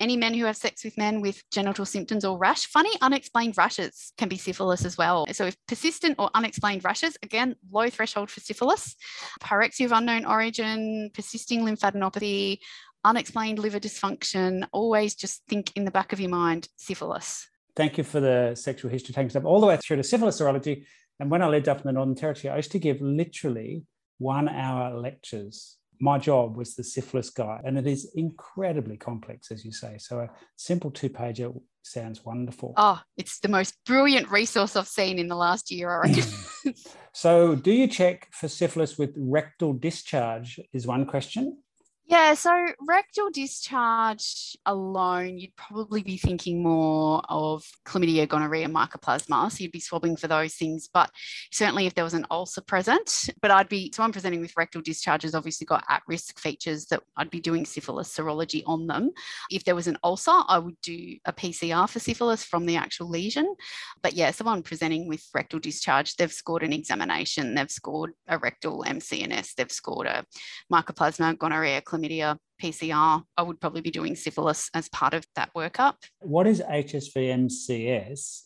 any 0.01 0.17
men 0.17 0.35
who 0.35 0.45
have 0.45 0.57
sex 0.57 0.85
with 0.85 0.99
men 0.99 1.21
with 1.21 1.43
genital 1.51 1.85
symptoms 1.85 2.25
or 2.25 2.39
rash. 2.39 2.67
Funny, 2.67 2.91
unexplained 3.01 3.57
rashes 3.57 4.13
can 4.19 4.29
be 4.29 4.37
syphilis 4.37 4.85
as 4.85 4.99
well. 4.99 5.27
So, 5.33 5.47
if 5.47 5.57
persistent 5.67 6.17
or 6.19 6.31
unexplained 6.35 6.85
rashes, 6.85 7.17
again, 7.23 7.57
low 7.71 7.89
threshold 7.91 8.31
for 8.31 8.41
syphilis, 8.41 8.97
pyrexia 9.41 9.87
of 9.87 9.93
unknown 9.93 10.25
origin, 10.25 11.11
persisting 11.15 11.61
lymphadenopathy, 11.63 12.59
unexplained 13.05 13.59
liver 13.59 13.81
dysfunction, 13.81 14.67
always 14.73 15.15
just 15.15 15.43
think 15.49 15.73
in 15.77 15.85
the 15.85 15.91
back 15.91 16.13
of 16.13 16.21
your 16.21 16.31
mind 16.31 16.69
syphilis. 16.77 17.49
Thank 17.77 17.99
you 17.99 18.05
for 18.05 18.21
the 18.21 18.55
sexual 18.55 18.91
history 18.91 19.15
taking 19.15 19.31
stuff 19.31 19.45
all 19.45 19.61
the 19.61 19.67
way 19.67 19.77
through 19.77 19.97
to 19.97 20.03
syphilis 20.03 20.41
serology. 20.41 20.85
And 21.21 21.31
when 21.31 21.43
I 21.43 21.49
lived 21.49 21.69
up 21.69 21.79
in 21.79 21.85
the 21.85 21.93
Northern 21.93 22.15
Territory, 22.15 22.53
I 22.53 22.57
used 22.57 22.73
to 22.73 22.79
give 22.79 23.01
literally 23.01 23.85
one 24.19 24.49
hour 24.49 24.99
lectures 24.99 25.77
my 26.01 26.19
job 26.19 26.57
was 26.57 26.75
the 26.75 26.85
syphilis 26.85 27.31
guide, 27.31 27.63
and 27.65 27.79
it 27.79 27.87
is 27.87 28.11
incredibly 28.15 28.97
complex, 28.97 29.51
as 29.51 29.65
you 29.65 29.73
say. 29.73 29.97
So 29.99 30.21
a 30.21 30.31
simple 30.57 30.91
two 30.91 31.11
pager 31.11 31.55
sounds 31.83 32.25
wonderful. 32.25 32.75
Oh, 32.77 33.01
it's 33.17 33.41
the 33.41 33.49
most 33.49 33.75
brilliant 33.87 34.31
resource 34.31 34.77
I've 34.77 34.89
seen 34.89 35.19
in 35.19 35.29
the 35.29 35.37
last 35.37 35.71
year, 35.71 35.91
I 35.91 36.09
reckon. 36.09 36.75
so, 37.13 37.55
do 37.55 37.73
you 37.73 37.87
check 37.87 38.29
for 38.33 38.49
syphilis 38.49 38.99
with 38.99 39.15
rectal 39.17 39.73
discharge? 39.73 40.61
Is 40.73 40.87
one 40.87 41.07
question. 41.07 41.59
Yeah, 42.07 42.35
so 42.35 42.67
rectal 42.87 43.31
discharge 43.31 44.59
alone, 44.67 45.39
you'd 45.39 45.57
probably 45.57 46.03
be 46.03 46.19
thinking 46.19 46.63
more 46.63 47.23
of 47.31 47.65
chlamydia, 47.87 48.29
gonorrhea, 48.29 48.69
mycoplasma. 48.69 49.51
So 49.51 49.63
you'd 49.63 49.73
be 49.73 49.81
swabbing 49.81 50.19
for 50.19 50.29
those 50.29 50.55
things. 50.55 50.87
But 50.93 51.11
certainly 51.51 51.87
if 51.87 51.95
there 51.95 52.05
was 52.05 52.13
an 52.13 52.27
ulcer 52.31 52.61
present, 52.61 53.31
but 53.41 53.51
I'd 53.51 53.71
be, 53.71 53.91
so 53.95 54.03
I'm 54.03 54.13
presenting 54.13 54.43
with 54.43 54.53
rectal 54.55 54.83
discharges, 54.83 55.35
obviously 55.35 55.65
got 55.65 55.83
at 55.89 56.03
risk 56.07 56.39
features 56.39 56.85
that 56.87 57.03
I'd 57.17 57.31
be 57.31 57.41
doing 57.41 57.65
syphilis 57.65 58.15
serology 58.15 58.63
on 58.67 58.87
them. 58.87 59.11
If 59.51 59.65
there 59.65 59.75
was 59.75 59.87
an 59.87 59.97
ulcer, 60.05 60.43
I 60.47 60.59
would 60.59 60.79
do 60.83 61.17
a 61.25 61.33
PCR 61.33 61.89
for 61.89 62.01
syphilis 62.01 62.45
from 62.45 62.67
the 62.67 62.77
actual 62.77 63.09
lesion. 63.09 63.55
But 64.03 64.13
yeah, 64.13 64.31
someone 64.31 64.63
presenting 64.63 65.09
with 65.09 65.27
rectal 65.35 65.59
discharge, 65.59 66.17
they've 66.17 66.31
scored 66.31 66.65
an 66.65 66.73
examination, 66.75 67.55
they've 67.55 67.71
scored 67.71 68.13
a 68.29 68.37
rectal 68.37 68.85
MC&S, 68.87 69.55
they've 69.55 69.73
scored 69.73 70.07
a 70.07 70.27
mycoplasma, 70.71 71.39
gonorrhea, 71.39 71.81
chlamydia, 71.95 72.37
PCR, 72.63 73.23
I 73.37 73.43
would 73.43 73.61
probably 73.61 73.81
be 73.81 73.91
doing 73.91 74.17
syphilis 74.17 74.71
as 74.75 74.89
part 74.89 75.15
of 75.15 75.25
that 75.37 75.51
workup. 75.55 75.95
What 76.21 76.47
is 76.47 76.61
HSV 76.61 77.15
MCS? 77.15 78.43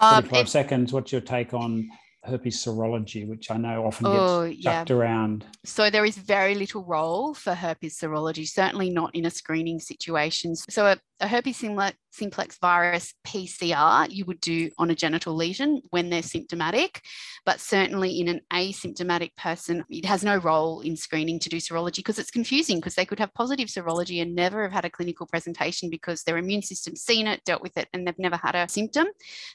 45 0.00 0.32
um, 0.32 0.46
seconds. 0.46 0.92
What's 0.92 1.12
your 1.12 1.20
take 1.20 1.54
on 1.54 1.88
herpes 2.24 2.64
serology, 2.64 3.26
which 3.28 3.50
I 3.50 3.56
know 3.56 3.86
often 3.86 4.06
gets 4.06 4.16
oh, 4.18 4.52
chucked 4.60 4.90
yeah. 4.90 4.96
around. 4.96 5.44
So 5.64 5.90
there 5.90 6.04
is 6.04 6.16
very 6.16 6.54
little 6.54 6.84
role 6.84 7.34
for 7.34 7.54
herpes 7.54 7.98
serology, 7.98 8.48
certainly 8.48 8.90
not 8.90 9.14
in 9.14 9.26
a 9.26 9.30
screening 9.30 9.78
situation. 9.78 10.56
So 10.56 10.86
a 10.86 10.98
a 11.20 11.28
herpes 11.28 11.64
simplex 12.10 12.58
virus 12.58 13.14
PCR 13.26 14.10
you 14.10 14.24
would 14.24 14.40
do 14.40 14.70
on 14.78 14.90
a 14.90 14.94
genital 14.94 15.34
lesion 15.34 15.80
when 15.90 16.10
they're 16.10 16.22
symptomatic, 16.22 17.00
but 17.44 17.60
certainly 17.60 18.20
in 18.20 18.28
an 18.28 18.40
asymptomatic 18.52 19.34
person, 19.36 19.84
it 19.88 20.04
has 20.04 20.24
no 20.24 20.36
role 20.36 20.80
in 20.80 20.96
screening 20.96 21.38
to 21.38 21.48
do 21.48 21.56
serology 21.56 21.96
because 21.96 22.18
it's 22.18 22.30
confusing 22.30 22.78
because 22.78 22.94
they 22.94 23.04
could 23.04 23.18
have 23.18 23.32
positive 23.34 23.68
serology 23.68 24.22
and 24.22 24.34
never 24.34 24.62
have 24.62 24.72
had 24.72 24.84
a 24.84 24.90
clinical 24.90 25.26
presentation 25.26 25.90
because 25.90 26.22
their 26.22 26.38
immune 26.38 26.62
system's 26.62 27.02
seen 27.02 27.26
it, 27.26 27.44
dealt 27.44 27.62
with 27.62 27.76
it, 27.76 27.88
and 27.92 28.06
they've 28.06 28.18
never 28.18 28.36
had 28.36 28.54
a 28.54 28.68
symptom. 28.68 29.06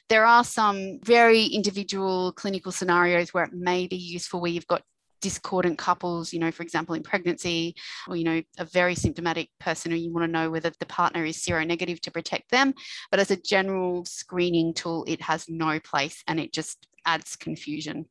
There 0.08 0.26
are 0.26 0.44
some 0.44 0.98
very 1.02 1.44
individual 1.44 2.32
clinical 2.32 2.72
scenarios 2.72 3.34
where 3.34 3.44
it 3.44 3.52
may 3.52 3.86
be 3.86 3.96
useful 3.96 4.40
where 4.40 4.50
you've 4.50 4.66
got 4.66 4.82
discordant 5.20 5.78
couples, 5.78 6.32
you 6.32 6.38
know, 6.38 6.50
for 6.50 6.62
example, 6.62 6.94
in 6.94 7.02
pregnancy, 7.02 7.74
or, 8.08 8.16
you 8.16 8.24
know, 8.24 8.42
a 8.58 8.64
very 8.64 8.94
symptomatic 8.94 9.50
person 9.58 9.90
who 9.90 9.96
you 9.96 10.12
want 10.12 10.24
to 10.24 10.32
know 10.32 10.50
whether 10.50 10.70
the 10.78 10.86
partner 10.86 11.24
is 11.24 11.36
seronegative 11.36 12.00
to 12.00 12.10
protect 12.10 12.50
them. 12.50 12.74
But 13.10 13.20
as 13.20 13.30
a 13.30 13.36
general 13.36 14.04
screening 14.04 14.74
tool, 14.74 15.04
it 15.06 15.22
has 15.22 15.48
no 15.48 15.78
place 15.80 16.22
and 16.26 16.40
it 16.40 16.52
just 16.52 16.86
adds 17.04 17.36
confusion. 17.36 18.06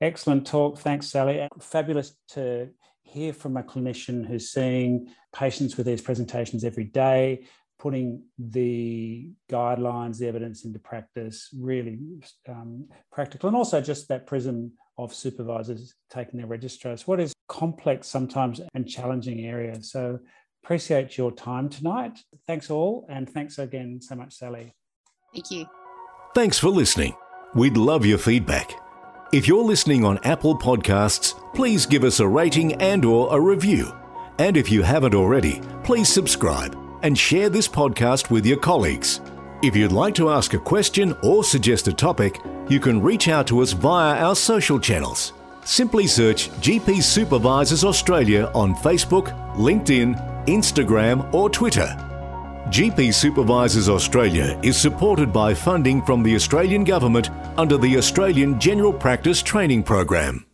Excellent 0.00 0.46
talk. 0.46 0.78
Thanks, 0.78 1.08
Sally. 1.08 1.46
Fabulous 1.60 2.16
to 2.28 2.70
hear 3.02 3.32
from 3.32 3.56
a 3.56 3.62
clinician 3.62 4.26
who's 4.26 4.50
seeing 4.50 5.08
patients 5.34 5.76
with 5.76 5.86
these 5.86 6.00
presentations 6.00 6.64
every 6.64 6.84
day, 6.84 7.44
putting 7.78 8.22
the 8.38 9.28
guidelines, 9.50 10.18
the 10.18 10.28
evidence 10.28 10.64
into 10.64 10.78
practice, 10.78 11.48
really 11.58 11.98
um, 12.48 12.88
practical, 13.10 13.48
and 13.48 13.56
also 13.56 13.80
just 13.80 14.08
that 14.08 14.26
prism 14.26 14.72
of 15.04 15.14
supervisors 15.14 15.94
taking 16.10 16.38
their 16.38 16.46
registrars. 16.48 17.06
What 17.06 17.20
is 17.20 17.32
complex 17.50 18.06
sometimes 18.06 18.60
and 18.74 18.88
challenging 18.88 19.44
area. 19.44 19.82
So 19.82 20.18
appreciate 20.64 21.18
your 21.18 21.32
time 21.32 21.68
tonight. 21.68 22.18
Thanks 22.46 22.70
all, 22.70 23.06
and 23.10 23.28
thanks 23.28 23.58
again 23.58 24.00
so 24.00 24.14
much, 24.14 24.34
Sally. 24.34 24.72
Thank 25.34 25.50
you. 25.50 25.66
Thanks 26.34 26.58
for 26.58 26.68
listening. 26.68 27.14
We'd 27.54 27.76
love 27.76 28.06
your 28.06 28.18
feedback. 28.18 28.72
If 29.32 29.46
you're 29.46 29.64
listening 29.64 30.04
on 30.04 30.18
Apple 30.24 30.56
Podcasts, 30.56 31.34
please 31.54 31.86
give 31.86 32.04
us 32.04 32.20
a 32.20 32.26
rating 32.26 32.74
and 32.74 33.04
or 33.04 33.36
a 33.36 33.40
review. 33.40 33.92
And 34.38 34.56
if 34.56 34.70
you 34.70 34.82
haven't 34.82 35.14
already, 35.14 35.60
please 35.82 36.08
subscribe 36.08 36.76
and 37.02 37.18
share 37.18 37.48
this 37.48 37.68
podcast 37.68 38.30
with 38.30 38.46
your 38.46 38.58
colleagues. 38.58 39.20
If 39.62 39.76
you'd 39.76 39.92
like 39.92 40.14
to 40.16 40.30
ask 40.30 40.54
a 40.54 40.58
question 40.58 41.14
or 41.22 41.44
suggest 41.44 41.88
a 41.88 41.92
topic, 41.92 42.40
you 42.70 42.80
can 42.80 43.02
reach 43.02 43.28
out 43.28 43.46
to 43.48 43.60
us 43.60 43.72
via 43.72 44.16
our 44.24 44.36
social 44.36 44.78
channels. 44.78 45.32
Simply 45.64 46.06
search 46.06 46.50
GP 46.62 47.02
Supervisors 47.02 47.84
Australia 47.84 48.50
on 48.54 48.74
Facebook, 48.74 49.28
LinkedIn, 49.56 50.46
Instagram, 50.46 51.32
or 51.34 51.50
Twitter. 51.50 51.96
GP 52.68 53.12
Supervisors 53.12 53.88
Australia 53.88 54.58
is 54.62 54.76
supported 54.80 55.32
by 55.32 55.52
funding 55.52 56.02
from 56.02 56.22
the 56.22 56.34
Australian 56.34 56.84
Government 56.84 57.30
under 57.58 57.76
the 57.76 57.96
Australian 57.98 58.60
General 58.60 58.92
Practice 58.92 59.42
Training 59.42 59.82
Program. 59.82 60.46